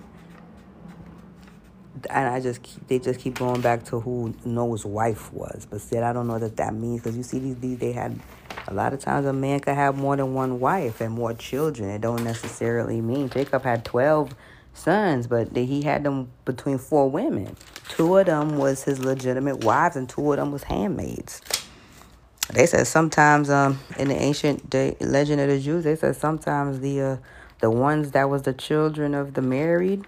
and 2.08 2.28
I 2.28 2.40
just 2.40 2.62
keep, 2.62 2.86
they 2.88 2.98
just 2.98 3.20
keep 3.20 3.38
going 3.38 3.60
back 3.60 3.84
to 3.86 4.00
who 4.00 4.34
Noah's 4.44 4.84
wife 4.84 5.32
was. 5.32 5.66
But 5.68 5.80
said 5.80 6.02
I 6.02 6.12
don't 6.12 6.26
know 6.26 6.38
that 6.38 6.56
that 6.56 6.74
means 6.74 7.02
because 7.02 7.16
you 7.16 7.22
see 7.22 7.38
these, 7.38 7.56
these 7.56 7.78
they 7.78 7.92
had 7.92 8.18
a 8.68 8.74
lot 8.74 8.92
of 8.92 9.00
times 9.00 9.26
a 9.26 9.32
man 9.32 9.60
could 9.60 9.74
have 9.74 9.96
more 9.96 10.16
than 10.16 10.34
one 10.34 10.60
wife 10.60 11.00
and 11.00 11.12
more 11.12 11.34
children. 11.34 11.90
It 11.90 12.00
don't 12.00 12.24
necessarily 12.24 13.00
mean 13.00 13.28
Jacob 13.28 13.62
had 13.62 13.84
twelve 13.84 14.34
sons, 14.72 15.26
but 15.26 15.54
he 15.56 15.82
had 15.82 16.04
them 16.04 16.30
between 16.44 16.78
four 16.78 17.10
women. 17.10 17.56
Two 17.88 18.16
of 18.18 18.26
them 18.26 18.56
was 18.56 18.84
his 18.84 19.00
legitimate 19.04 19.64
wives, 19.64 19.96
and 19.96 20.08
two 20.08 20.32
of 20.32 20.38
them 20.38 20.52
was 20.52 20.62
handmaids. 20.64 21.42
They 22.52 22.66
said 22.66 22.86
sometimes 22.86 23.50
um 23.50 23.78
in 23.98 24.08
the 24.08 24.16
ancient 24.16 24.70
day, 24.70 24.96
legend 25.00 25.40
of 25.40 25.48
the 25.48 25.60
Jews, 25.60 25.84
they 25.84 25.96
said 25.96 26.16
sometimes 26.16 26.80
the 26.80 27.00
uh, 27.00 27.16
the 27.60 27.70
ones 27.70 28.12
that 28.12 28.30
was 28.30 28.42
the 28.42 28.54
children 28.54 29.14
of 29.14 29.34
the 29.34 29.42
married 29.42 30.06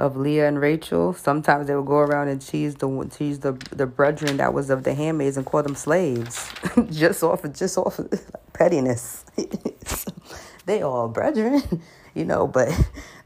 of 0.00 0.16
Leah 0.16 0.48
and 0.48 0.60
Rachel. 0.60 1.12
Sometimes 1.12 1.66
they 1.66 1.76
would 1.76 1.86
go 1.86 1.98
around 1.98 2.28
and 2.28 2.40
tease 2.40 2.74
the 2.76 3.08
tease 3.10 3.40
the 3.40 3.52
the 3.70 3.86
brethren 3.86 4.38
that 4.38 4.54
was 4.54 4.70
of 4.70 4.82
the 4.82 4.94
handmaids 4.94 5.36
and 5.36 5.44
call 5.44 5.62
them 5.62 5.74
slaves, 5.74 6.50
just 6.90 7.22
off 7.22 7.44
of 7.44 7.54
just 7.54 7.76
off 7.76 7.98
of 7.98 8.10
pettiness. 8.54 9.24
they 10.66 10.82
all 10.82 11.08
brethren, 11.08 11.62
you 12.14 12.24
know, 12.24 12.46
but 12.46 12.72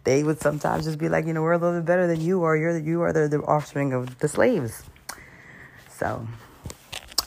they 0.02 0.24
would 0.24 0.40
sometimes 0.40 0.84
just 0.84 0.98
be 0.98 1.08
like, 1.08 1.26
you 1.26 1.32
know, 1.32 1.42
we're 1.42 1.52
a 1.52 1.58
little 1.58 1.78
bit 1.78 1.86
better 1.86 2.06
than 2.08 2.20
you, 2.20 2.40
or 2.40 2.56
you're 2.56 2.76
you 2.76 3.02
are 3.02 3.12
the, 3.12 3.28
the 3.28 3.38
offspring 3.42 3.92
of 3.92 4.18
the 4.18 4.28
slaves. 4.28 4.82
So 5.88 6.26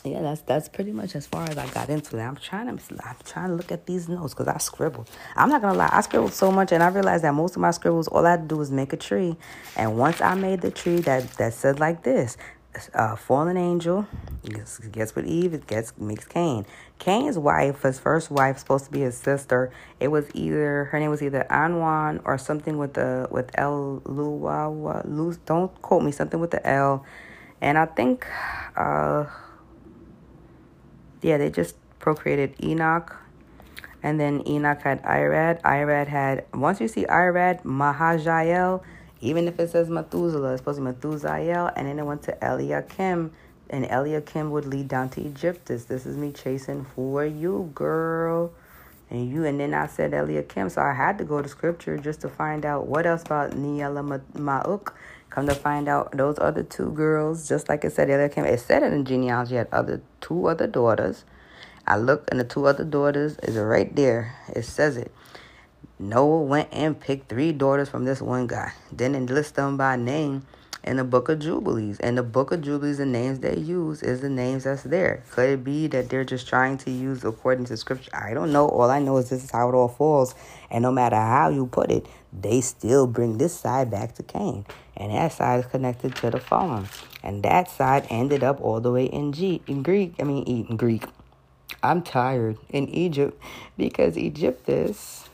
yeah, 0.03 0.21
that's 0.21 0.41
that's 0.41 0.69
pretty 0.69 0.91
much 0.91 1.15
as 1.15 1.27
far 1.27 1.43
as 1.49 1.57
I 1.57 1.67
got 1.69 1.89
into 1.89 2.17
it. 2.17 2.21
I'm 2.21 2.35
trying 2.37 2.65
to 2.65 2.83
I'm 3.05 3.15
trying 3.25 3.49
to 3.49 3.55
look 3.55 3.71
at 3.71 3.85
these 3.85 4.07
notes 4.09 4.33
because 4.33 4.47
I 4.47 4.57
scribbled. 4.57 5.09
I'm 5.35 5.49
not 5.49 5.61
gonna 5.61 5.77
lie, 5.77 5.89
I 5.91 6.01
scribbled 6.01 6.33
so 6.33 6.51
much, 6.51 6.71
and 6.71 6.81
I 6.83 6.87
realized 6.87 7.23
that 7.23 7.33
most 7.33 7.55
of 7.55 7.61
my 7.61 7.71
scribbles, 7.71 8.07
all 8.07 8.25
I 8.25 8.31
had 8.31 8.43
to 8.43 8.55
do 8.55 8.57
was 8.57 8.71
make 8.71 8.93
a 8.93 8.97
tree. 8.97 9.35
And 9.75 9.97
once 9.97 10.21
I 10.21 10.35
made 10.35 10.61
the 10.61 10.71
tree 10.71 10.97
that 11.01 11.29
that 11.33 11.53
said 11.53 11.79
like 11.79 12.03
this, 12.03 12.37
uh, 12.93 13.15
fallen 13.15 13.57
angel 13.57 14.07
gets, 14.45 14.79
gets 14.79 15.15
with 15.15 15.25
Eve, 15.25 15.53
it 15.53 15.67
gets 15.67 15.97
makes 15.97 16.25
Cain. 16.25 16.65
Cain's 16.99 17.37
wife, 17.37 17.81
his 17.81 17.99
first 17.99 18.31
wife, 18.31 18.57
supposed 18.59 18.85
to 18.85 18.91
be 18.91 19.01
his 19.01 19.17
sister. 19.17 19.71
It 19.99 20.09
was 20.09 20.25
either 20.33 20.85
her 20.85 20.99
name 20.99 21.09
was 21.09 21.21
either 21.21 21.45
Anwan 21.49 22.21
or 22.23 22.37
something 22.37 22.77
with 22.77 22.93
the 22.93 23.27
with 23.31 23.51
L 23.55 24.01
Luwawa. 24.05 25.03
Lu, 25.05 25.35
don't 25.45 25.81
quote 25.81 26.03
me, 26.03 26.11
something 26.11 26.39
with 26.39 26.51
the 26.51 26.65
L. 26.67 27.05
And 27.61 27.77
I 27.77 27.85
think. 27.85 28.25
uh 28.75 29.25
yeah, 31.22 31.38
they 31.38 31.49
just 31.49 31.76
procreated 31.99 32.55
Enoch. 32.63 33.15
And 34.03 34.20
then 34.20 34.47
Enoch 34.47 34.82
had 34.82 35.03
Irad. 35.03 35.61
Irad 35.63 36.07
had, 36.07 36.45
once 36.53 36.80
you 36.80 36.88
see 36.88 37.05
Irad, 37.05 37.63
Mehujael, 37.63 38.84
even 39.22 39.47
if 39.47 39.59
it 39.59 39.72
says 39.72 39.89
Methuselah, 39.89 40.53
it's 40.53 40.61
supposed 40.61 40.80
to 40.80 40.86
be 40.86 40.91
Methusael. 40.91 41.74
And 41.76 41.88
then 41.88 41.99
it 41.99 42.05
went 42.05 42.24
to 42.24 42.38
Eliakim. 42.41 43.32
And 43.70 43.86
Eliakim 43.86 44.51
would 44.51 44.65
lead 44.65 44.88
down 44.88 45.09
to 45.09 45.22
Egyptus. 45.22 45.86
This 45.86 46.05
is 46.05 46.15
me 46.15 46.32
chasing 46.32 46.86
for 46.86 47.26
you, 47.26 47.72
girl. 47.74 48.53
And 49.09 49.30
you, 49.30 49.45
and 49.45 49.59
then 49.59 49.74
I 49.74 49.88
said 49.88 50.13
Eliakim. 50.13 50.70
So 50.70 50.82
I 50.82 50.93
had 50.93 51.18
to 51.18 51.24
go 51.24 51.41
to 51.41 51.49
scripture 51.49 51.97
just 51.97 52.22
to 52.22 52.30
find 52.30 52.65
out 52.65 52.88
what 52.88 53.05
else 53.05 53.24
about 53.24 53.55
Neela 53.57 54.03
Ma'uk. 54.36 54.93
Come 55.30 55.47
to 55.47 55.55
find 55.55 55.88
out, 55.88 56.11
those 56.11 56.39
other 56.39 56.63
two 56.63 56.91
girls, 56.91 57.47
just 57.47 57.69
like 57.69 57.84
it 57.84 57.91
said, 57.91 58.09
Eliakim, 58.09 58.45
it 58.45 58.59
said 58.59 58.84
it 58.84 58.93
in 58.93 59.05
genealogy, 59.05 59.55
had 59.55 59.67
other 59.71 60.01
two 60.21 60.47
other 60.47 60.67
daughters. 60.67 61.25
I 61.86 61.97
looked, 61.97 62.30
and 62.32 62.39
the 62.39 62.43
two 62.43 62.65
other 62.65 62.84
daughters 62.84 63.38
is 63.43 63.55
right 63.55 63.95
there. 63.95 64.36
It 64.55 64.63
says 64.63 64.97
it. 64.97 65.11
Noah 65.99 66.43
went 66.43 66.69
and 66.71 66.99
picked 66.99 67.30
three 67.30 67.51
daughters 67.51 67.89
from 67.89 68.05
this 68.05 68.21
one 68.21 68.47
guy. 68.47 68.71
Then 68.91 69.15
it 69.15 69.30
lists 69.30 69.53
them 69.53 69.78
by 69.78 69.95
name 69.95 70.45
in 70.84 70.97
the 70.97 71.03
book 71.03 71.28
of 71.28 71.39
Jubilees. 71.39 71.99
And 71.99 72.17
the 72.17 72.23
book 72.23 72.51
of 72.51 72.61
Jubilees, 72.61 72.97
the 72.97 73.05
names 73.05 73.39
they 73.39 73.57
use 73.57 74.03
is 74.03 74.21
the 74.21 74.30
names 74.30 74.63
that's 74.63 74.84
there. 74.84 75.23
Could 75.32 75.49
it 75.49 75.63
be 75.63 75.88
that 75.88 76.09
they're 76.09 76.23
just 76.23 76.47
trying 76.47 76.78
to 76.80 76.91
use 76.91 77.23
according 77.23 77.65
to 77.65 77.78
scripture? 77.78 78.11
I 78.13 78.34
don't 78.34 78.51
know. 78.51 78.67
All 78.67 78.89
I 78.89 78.99
know 78.99 79.17
is 79.17 79.30
this 79.30 79.43
is 79.43 79.51
how 79.51 79.69
it 79.69 79.75
all 79.75 79.88
falls. 79.88 80.36
And 80.69 80.84
no 80.84 80.91
matter 80.91 81.15
how 81.15 81.49
you 81.49 81.67
put 81.67 81.91
it, 81.91 82.05
they 82.41 82.61
still 82.61 83.07
bring 83.07 83.38
this 83.38 83.57
side 83.57 83.89
back 83.91 84.15
to 84.15 84.23
Cain. 84.23 84.65
And 84.95 85.11
that 85.11 85.33
side 85.33 85.59
is 85.59 85.65
connected 85.65 86.15
to 86.17 86.29
the 86.29 86.39
fallen. 86.39 86.88
And 87.23 87.43
that 87.43 87.69
side 87.69 88.07
ended 88.09 88.43
up 88.43 88.59
all 88.61 88.79
the 88.79 88.91
way 88.91 89.05
in, 89.05 89.33
G- 89.33 89.61
in 89.67 89.83
Greek. 89.83 90.15
I 90.19 90.23
mean, 90.23 90.43
in 90.43 90.77
Greek. 90.77 91.03
I'm 91.83 92.01
tired 92.01 92.57
in 92.69 92.89
Egypt 92.89 93.39
because 93.77 94.17
Egyptus 94.17 95.27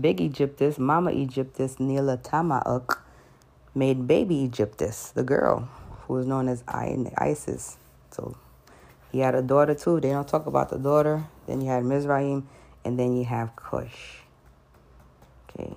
Big 0.00 0.20
Egyptus, 0.22 0.78
Mama 0.78 1.10
Egyptus, 1.10 1.78
Nila 1.78 2.16
Tamauk, 2.16 2.98
made 3.74 4.06
baby 4.06 4.36
Egyptus, 4.36 5.12
the 5.12 5.22
girl 5.22 5.68
who 6.06 6.14
was 6.14 6.26
known 6.26 6.48
as 6.48 6.64
Isis. 6.66 7.76
So 8.10 8.34
he 9.10 9.18
had 9.18 9.34
a 9.34 9.42
daughter 9.42 9.74
too. 9.74 10.00
They 10.00 10.10
don't 10.10 10.26
talk 10.26 10.46
about 10.46 10.70
the 10.70 10.78
daughter. 10.78 11.24
Then 11.46 11.60
you 11.60 11.68
had 11.68 11.84
Mizraim, 11.84 12.48
and 12.86 12.98
then 12.98 13.16
you 13.16 13.24
have 13.26 13.54
Cush. 13.54 14.21
Okay. 15.58 15.74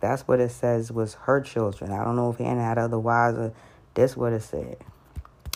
That's 0.00 0.26
what 0.26 0.40
it 0.40 0.50
says 0.50 0.90
was 0.90 1.14
her 1.14 1.40
children. 1.40 1.92
I 1.92 2.04
don't 2.04 2.16
know 2.16 2.30
if 2.30 2.38
Hannah 2.38 2.64
had 2.64 2.78
other 2.78 2.98
wives, 2.98 3.38
or 3.38 3.52
that's 3.94 4.16
what 4.16 4.32
it 4.32 4.42
said. 4.42 4.78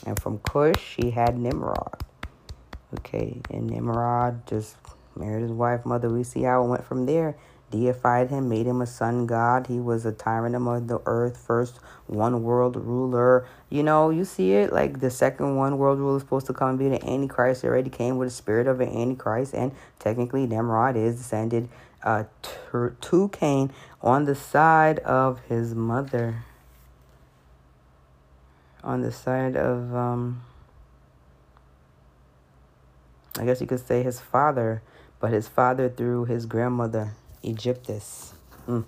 And 0.06 0.18
from 0.20 0.38
Cush, 0.38 0.78
she 0.78 1.10
had 1.10 1.36
Nimrod. 1.36 2.02
Okay, 2.98 3.40
and 3.50 3.68
Nimrod 3.68 4.46
just 4.46 4.76
married 5.16 5.42
his 5.42 5.50
wife, 5.50 5.84
mother. 5.84 6.08
We 6.08 6.22
see 6.22 6.42
how 6.42 6.64
it 6.64 6.68
went 6.68 6.84
from 6.84 7.06
there 7.06 7.36
deified 7.70 8.30
him, 8.30 8.48
made 8.48 8.66
him 8.66 8.80
a 8.80 8.86
sun 8.86 9.26
god. 9.26 9.66
He 9.66 9.80
was 9.80 10.06
a 10.06 10.12
tyrant 10.12 10.54
of 10.54 10.88
the 10.88 11.00
earth, 11.06 11.36
first 11.36 11.78
one 12.06 12.42
world 12.42 12.76
ruler. 12.76 13.46
You 13.70 13.82
know, 13.82 14.10
you 14.10 14.24
see 14.24 14.52
it 14.52 14.72
like 14.72 15.00
the 15.00 15.10
second 15.10 15.56
one 15.56 15.78
world 15.78 15.98
ruler 15.98 16.16
is 16.16 16.22
supposed 16.22 16.46
to 16.46 16.52
come 16.52 16.70
and 16.70 16.78
be 16.78 16.88
the 16.88 17.04
Antichrist. 17.04 17.62
He 17.62 17.68
already 17.68 17.90
came 17.90 18.18
with 18.18 18.28
the 18.28 18.34
spirit 18.34 18.66
of 18.66 18.80
an 18.80 18.88
Antichrist, 18.88 19.54
and 19.54 19.72
technically 19.98 20.46
Nimrod 20.46 20.96
is 20.96 21.16
descended 21.16 21.68
uh, 22.02 22.24
to, 22.70 22.96
to 23.00 23.28
Cain 23.28 23.72
on 24.00 24.24
the 24.24 24.34
side 24.34 24.98
of 25.00 25.40
his 25.48 25.74
mother. 25.74 26.44
On 28.82 29.02
the 29.02 29.10
side 29.10 29.56
of, 29.56 29.94
um, 29.94 30.42
I 33.38 33.44
guess 33.44 33.60
you 33.60 33.66
could 33.66 33.86
say 33.86 34.02
his 34.02 34.20
father, 34.20 34.82
but 35.18 35.32
his 35.32 35.48
father 35.48 35.88
through 35.88 36.26
his 36.26 36.46
grandmother. 36.46 37.14
Egyptus. 37.42 38.32
Mm. 38.68 38.84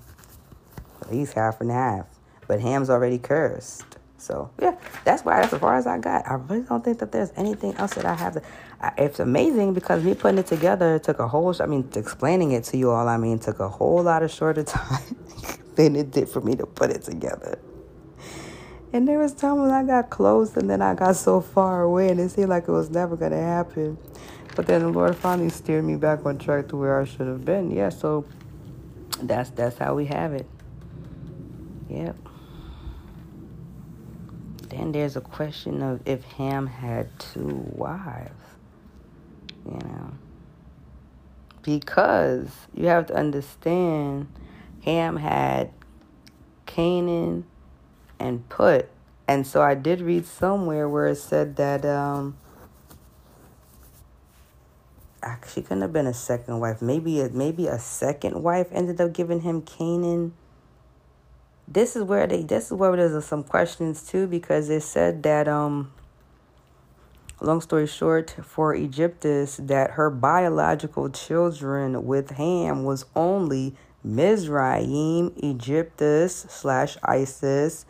least 1.11 1.34
half 1.34 1.61
and 1.61 1.70
half. 1.70 2.06
But 2.46 2.61
Ham's 2.61 2.90
already 2.90 3.18
cursed. 3.18 3.97
So, 4.18 4.50
yeah, 4.60 4.76
that's 5.04 5.24
why 5.24 5.40
that's 5.40 5.52
as 5.52 5.60
far 5.60 5.76
as 5.76 5.86
I 5.86 5.98
got. 5.98 6.28
I 6.28 6.34
really 6.34 6.62
don't 6.62 6.84
think 6.84 6.98
that 6.98 7.12
there's 7.12 7.32
anything 7.36 7.74
else 7.74 7.94
that 7.94 8.04
I 8.04 8.14
have 8.14 8.34
to. 8.34 8.42
I, 8.80 8.92
it's 8.98 9.20
amazing 9.20 9.74
because 9.74 10.02
me 10.02 10.14
putting 10.14 10.38
it 10.38 10.46
together 10.46 10.98
took 10.98 11.20
a 11.20 11.28
whole, 11.28 11.54
I 11.60 11.66
mean, 11.66 11.88
explaining 11.94 12.52
it 12.52 12.64
to 12.64 12.76
you 12.76 12.90
all, 12.90 13.08
I 13.08 13.16
mean, 13.16 13.38
took 13.38 13.60
a 13.60 13.68
whole 13.68 14.02
lot 14.02 14.22
of 14.22 14.30
shorter 14.30 14.62
time 14.64 15.16
than 15.76 15.94
it 15.94 16.10
did 16.10 16.28
for 16.28 16.40
me 16.40 16.56
to 16.56 16.66
put 16.66 16.90
it 16.90 17.02
together. 17.02 17.58
And 18.92 19.06
there 19.06 19.18
was 19.18 19.34
times 19.34 19.60
when 19.60 19.70
I 19.70 19.84
got 19.84 20.10
close 20.10 20.56
and 20.56 20.68
then 20.68 20.82
I 20.82 20.94
got 20.94 21.14
so 21.14 21.40
far 21.40 21.82
away 21.82 22.08
and 22.08 22.18
it 22.18 22.30
seemed 22.30 22.48
like 22.48 22.64
it 22.64 22.72
was 22.72 22.90
never 22.90 23.16
to 23.16 23.36
happen. 23.36 23.98
But 24.56 24.66
then 24.66 24.80
the 24.80 24.88
Lord 24.88 25.14
finally 25.14 25.50
steered 25.50 25.84
me 25.84 25.96
back 25.96 26.26
on 26.26 26.38
track 26.38 26.68
to 26.68 26.76
where 26.76 27.00
I 27.00 27.04
should 27.04 27.28
have 27.28 27.44
been. 27.44 27.70
Yeah, 27.70 27.90
so 27.90 28.24
that's 29.22 29.50
that's 29.50 29.78
how 29.78 29.94
we 29.94 30.06
have 30.06 30.32
it. 30.32 30.46
Yep. 31.88 32.27
Then 34.78 34.92
there's 34.92 35.16
a 35.16 35.20
question 35.20 35.82
of 35.82 36.00
if 36.06 36.22
Ham 36.34 36.68
had 36.68 37.18
two 37.18 37.66
wives. 37.72 38.30
You 39.66 39.78
know. 39.78 40.12
Because 41.62 42.48
you 42.74 42.86
have 42.86 43.06
to 43.06 43.14
understand 43.14 44.28
Ham 44.84 45.16
had 45.16 45.72
Canaan 46.66 47.44
and 48.20 48.48
Put. 48.48 48.88
And 49.26 49.46
so 49.46 49.60
I 49.60 49.74
did 49.74 50.00
read 50.00 50.24
somewhere 50.24 50.88
where 50.88 51.08
it 51.08 51.16
said 51.16 51.56
that 51.56 51.84
um 51.84 52.38
she 55.52 55.62
couldn't 55.62 55.82
have 55.82 55.92
been 55.92 56.06
a 56.06 56.14
second 56.14 56.60
wife. 56.60 56.80
Maybe 56.80 57.20
a, 57.20 57.28
maybe 57.28 57.66
a 57.66 57.78
second 57.78 58.42
wife 58.42 58.68
ended 58.70 59.00
up 59.00 59.12
giving 59.12 59.40
him 59.40 59.62
Canaan. 59.62 60.34
This 61.70 61.96
is 61.96 62.02
where 62.02 62.26
they. 62.26 62.42
This 62.42 62.66
is 62.66 62.72
where 62.72 62.96
there's 62.96 63.24
some 63.26 63.44
questions 63.44 64.06
too 64.06 64.26
because 64.26 64.70
it 64.70 64.82
said 64.82 65.22
that 65.24 65.48
um. 65.48 65.92
Long 67.40 67.60
story 67.60 67.86
short, 67.86 68.34
for 68.42 68.74
Egyptus, 68.74 69.58
that 69.58 69.92
her 69.92 70.10
biological 70.10 71.08
children 71.08 72.04
with 72.04 72.30
Ham 72.30 72.82
was 72.82 73.04
only 73.14 73.76
Mizraim, 74.02 75.32
Egyptus 75.36 76.46
slash 76.48 76.96
Isis, 77.04 77.86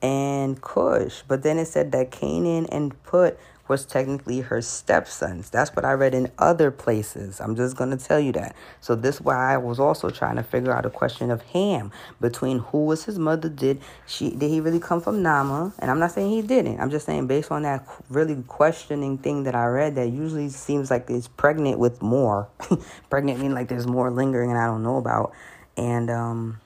and 0.00 0.62
Cush. 0.62 1.22
But 1.28 1.42
then 1.42 1.58
it 1.58 1.66
said 1.66 1.92
that 1.92 2.10
Canaan 2.10 2.64
and 2.72 3.02
Put 3.02 3.38
was 3.68 3.84
technically 3.84 4.40
her 4.40 4.62
stepsons. 4.62 5.50
That's 5.50 5.74
what 5.74 5.84
I 5.84 5.92
read 5.92 6.14
in 6.14 6.30
other 6.38 6.70
places. 6.70 7.40
I'm 7.40 7.56
just 7.56 7.76
going 7.76 7.90
to 7.90 7.96
tell 7.96 8.20
you 8.20 8.32
that. 8.32 8.54
So 8.80 8.94
this 8.94 9.20
why 9.20 9.54
I 9.54 9.56
was 9.56 9.80
also 9.80 10.10
trying 10.10 10.36
to 10.36 10.42
figure 10.42 10.72
out 10.72 10.86
a 10.86 10.90
question 10.90 11.30
of 11.30 11.42
Ham 11.42 11.90
between 12.20 12.60
who 12.60 12.84
was 12.84 13.04
his 13.04 13.18
mother. 13.18 13.48
Did 13.48 13.80
she 14.06 14.30
did 14.30 14.50
he 14.50 14.60
really 14.60 14.80
come 14.80 15.00
from 15.00 15.22
Nama? 15.22 15.72
And 15.78 15.90
I'm 15.90 15.98
not 15.98 16.12
saying 16.12 16.30
he 16.30 16.42
didn't. 16.42 16.80
I'm 16.80 16.90
just 16.90 17.06
saying 17.06 17.26
based 17.26 17.50
on 17.50 17.62
that 17.62 17.86
really 18.08 18.42
questioning 18.46 19.18
thing 19.18 19.44
that 19.44 19.54
I 19.54 19.66
read 19.66 19.94
that 19.96 20.08
usually 20.08 20.48
seems 20.48 20.90
like 20.90 21.10
it's 21.10 21.28
pregnant 21.28 21.78
with 21.78 22.02
more. 22.02 22.48
pregnant 23.10 23.40
mean 23.40 23.54
like 23.54 23.68
there's 23.68 23.86
more 23.86 24.10
lingering 24.10 24.50
and 24.50 24.58
I 24.58 24.66
don't 24.66 24.82
know 24.82 24.96
about. 24.96 25.32
And 25.76 26.10
um 26.10 26.60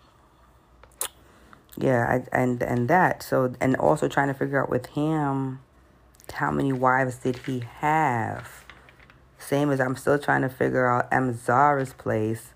yeah, 1.76 2.20
I, 2.32 2.36
and 2.36 2.62
and 2.62 2.88
that. 2.88 3.22
So 3.22 3.55
and 3.61 3.76
also 3.76 4.09
trying 4.09 4.28
to 4.28 4.34
figure 4.34 4.62
out 4.62 4.68
with 4.68 4.86
him 4.86 5.61
how 6.33 6.51
many 6.51 6.72
wives 6.72 7.16
did 7.16 7.39
he 7.39 7.64
have? 7.78 8.64
Same 9.39 9.70
as 9.70 9.81
I'm 9.81 9.97
still 9.97 10.18
trying 10.18 10.43
to 10.43 10.49
figure 10.49 10.89
out 10.89 11.11
Amzara's 11.11 11.93
place 11.93 12.55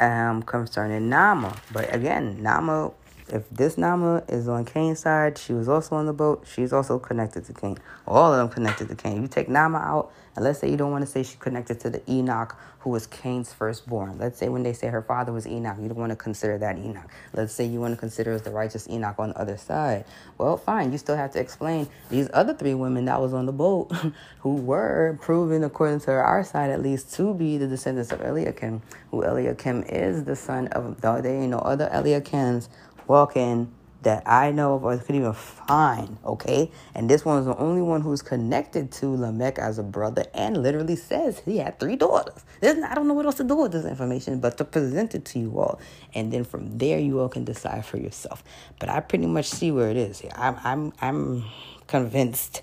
um, 0.00 0.42
concerning 0.42 1.08
Nama. 1.08 1.56
But 1.72 1.94
again, 1.94 2.42
Nama 2.42 2.90
if 3.28 3.48
this 3.50 3.78
Nama 3.78 4.22
is 4.28 4.48
on 4.48 4.64
Cain's 4.64 5.00
side, 5.00 5.38
she 5.38 5.52
was 5.52 5.68
also 5.68 5.96
on 5.96 6.06
the 6.06 6.12
boat. 6.12 6.46
She's 6.52 6.72
also 6.72 6.98
connected 6.98 7.44
to 7.46 7.52
Cain. 7.52 7.78
All 8.06 8.32
of 8.32 8.38
them 8.38 8.48
connected 8.48 8.88
to 8.88 8.94
Cain. 8.94 9.22
You 9.22 9.28
take 9.28 9.48
Nama 9.48 9.78
out, 9.78 10.12
and 10.36 10.44
let's 10.44 10.58
say 10.58 10.70
you 10.70 10.76
don't 10.76 10.90
want 10.90 11.04
to 11.04 11.10
say 11.10 11.22
she's 11.22 11.36
connected 11.36 11.80
to 11.80 11.90
the 11.90 12.02
Enoch 12.10 12.56
who 12.82 12.90
was 12.90 13.06
Cain's 13.06 13.52
firstborn. 13.52 14.18
Let's 14.18 14.38
say 14.38 14.48
when 14.48 14.64
they 14.64 14.72
say 14.72 14.88
her 14.88 15.02
father 15.02 15.32
was 15.32 15.46
Enoch, 15.46 15.76
you 15.80 15.88
don't 15.88 15.98
want 15.98 16.10
to 16.10 16.16
consider 16.16 16.58
that 16.58 16.78
Enoch. 16.78 17.08
Let's 17.32 17.54
say 17.54 17.64
you 17.64 17.80
want 17.80 17.94
to 17.94 17.96
consider 17.98 18.32
as 18.32 18.42
the 18.42 18.50
righteous 18.50 18.88
Enoch 18.88 19.14
on 19.18 19.28
the 19.30 19.38
other 19.38 19.56
side. 19.56 20.04
Well, 20.36 20.56
fine. 20.56 20.90
You 20.90 20.98
still 20.98 21.16
have 21.16 21.30
to 21.32 21.40
explain 21.40 21.86
these 22.10 22.28
other 22.32 22.54
three 22.54 22.74
women 22.74 23.04
that 23.04 23.20
was 23.20 23.34
on 23.34 23.46
the 23.46 23.52
boat 23.52 23.92
who 24.40 24.56
were 24.56 25.16
proven, 25.20 25.62
according 25.62 26.00
to 26.00 26.10
our 26.10 26.42
side 26.42 26.70
at 26.70 26.82
least, 26.82 27.14
to 27.14 27.32
be 27.34 27.56
the 27.56 27.68
descendants 27.68 28.10
of 28.10 28.20
Eliakim, 28.20 28.82
who 29.12 29.22
Eliakim 29.22 29.84
is 29.84 30.24
the 30.24 30.34
son 30.34 30.66
of, 30.68 31.00
there 31.00 31.26
ain't 31.26 31.50
no 31.50 31.58
other 31.58 31.88
Eliakims 31.92 32.68
walking 33.08 33.72
that 34.02 34.22
I 34.26 34.50
know 34.50 34.74
of 34.74 34.84
or 34.84 34.96
could 34.98 35.14
even 35.14 35.32
find, 35.32 36.18
okay? 36.24 36.70
And 36.94 37.08
this 37.08 37.24
one 37.24 37.38
is 37.38 37.46
the 37.46 37.56
only 37.56 37.82
one 37.82 38.00
who's 38.00 38.22
connected 38.22 38.90
to 38.92 39.06
Lamech 39.16 39.58
as 39.58 39.78
a 39.78 39.82
brother 39.82 40.24
and 40.34 40.62
literally 40.62 40.96
says 40.96 41.40
he 41.44 41.58
had 41.58 41.78
three 41.78 41.96
daughters. 41.96 42.44
I 42.62 42.94
don't 42.94 43.08
know 43.08 43.14
what 43.14 43.26
else 43.26 43.36
to 43.36 43.44
do 43.44 43.56
with 43.56 43.72
this 43.72 43.84
information 43.84 44.40
but 44.40 44.58
to 44.58 44.64
present 44.64 45.14
it 45.14 45.24
to 45.26 45.38
you 45.38 45.58
all. 45.58 45.80
And 46.14 46.32
then 46.32 46.44
from 46.44 46.78
there, 46.78 46.98
you 46.98 47.20
all 47.20 47.28
can 47.28 47.44
decide 47.44 47.84
for 47.84 47.96
yourself. 47.96 48.42
But 48.78 48.88
I 48.88 49.00
pretty 49.00 49.26
much 49.26 49.46
see 49.46 49.70
where 49.70 49.90
it 49.90 49.96
is. 49.96 50.22
I'm, 50.34 50.56
I'm, 50.64 50.92
I'm 51.00 51.44
convinced 51.86 52.62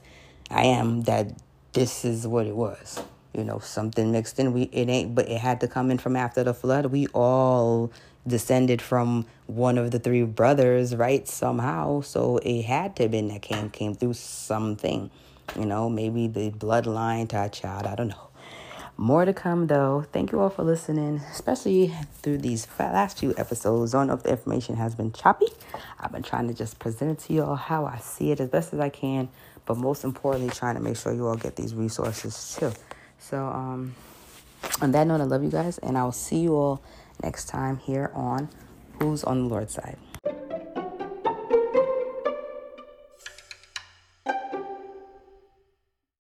I 0.49 0.63
am 0.65 1.03
that 1.03 1.31
this 1.73 2.03
is 2.05 2.27
what 2.27 2.47
it 2.47 2.55
was. 2.55 3.01
You 3.33 3.43
know, 3.43 3.59
something 3.59 4.11
mixed 4.11 4.39
in. 4.39 4.53
We 4.53 4.63
it 4.63 4.89
ain't, 4.89 5.15
but 5.15 5.29
it 5.29 5.37
had 5.39 5.61
to 5.61 5.67
come 5.67 5.91
in 5.91 5.99
from 5.99 6.15
after 6.15 6.43
the 6.43 6.53
flood. 6.53 6.87
We 6.87 7.07
all 7.07 7.91
descended 8.27 8.81
from 8.81 9.25
one 9.47 9.77
of 9.77 9.91
the 9.91 9.99
three 9.99 10.23
brothers, 10.23 10.95
right? 10.95 11.27
Somehow. 11.27 12.01
So 12.01 12.37
it 12.37 12.63
had 12.63 12.95
to 12.97 13.03
have 13.03 13.11
been 13.11 13.27
that 13.29 13.41
Cain 13.41 13.69
came 13.69 13.95
through 13.95 14.13
something. 14.13 15.09
You 15.57 15.65
know, 15.65 15.89
maybe 15.89 16.27
the 16.27 16.51
bloodline 16.51 17.29
to 17.29 17.43
a 17.45 17.49
child. 17.49 17.87
I 17.87 17.95
don't 17.95 18.09
know. 18.09 18.29
More 18.97 19.23
to 19.23 19.33
come 19.33 19.67
though. 19.67 20.05
Thank 20.11 20.33
you 20.33 20.41
all 20.41 20.49
for 20.49 20.63
listening, 20.63 21.21
especially 21.31 21.95
through 22.21 22.39
these 22.39 22.67
last 22.77 23.19
few 23.19 23.33
episodes. 23.37 23.95
I 23.95 23.99
don't 23.99 24.07
know 24.07 24.15
if 24.15 24.23
the 24.23 24.31
information 24.31 24.75
has 24.75 24.93
been 24.93 25.13
choppy. 25.13 25.47
I've 26.01 26.11
been 26.11 26.21
trying 26.21 26.49
to 26.49 26.53
just 26.53 26.79
present 26.79 27.11
it 27.11 27.19
to 27.27 27.33
you 27.33 27.43
all 27.43 27.55
how 27.55 27.85
I 27.85 27.99
see 27.99 28.31
it 28.31 28.41
as 28.41 28.49
best 28.49 28.73
as 28.73 28.81
I 28.81 28.89
can, 28.89 29.29
but 29.65 29.77
most 29.77 30.03
importantly, 30.03 30.53
trying 30.53 30.75
to 30.75 30.81
make 30.81 30.97
sure 30.97 31.13
you 31.13 31.25
all 31.27 31.37
get 31.37 31.55
these 31.55 31.73
resources 31.73 32.57
too. 32.59 32.73
So, 33.19 33.45
um, 33.45 33.95
on 34.81 34.91
that 34.91 35.07
note, 35.07 35.21
I 35.21 35.23
love 35.23 35.43
you 35.43 35.49
guys, 35.49 35.77
and 35.77 35.97
I 35.97 36.03
will 36.03 36.11
see 36.11 36.39
you 36.39 36.55
all 36.55 36.81
next 37.21 37.45
time 37.45 37.77
here 37.77 38.11
on 38.13 38.49
Who's 38.99 39.23
on 39.23 39.43
the 39.43 39.49
Lord's 39.49 39.73
Side. 39.73 39.97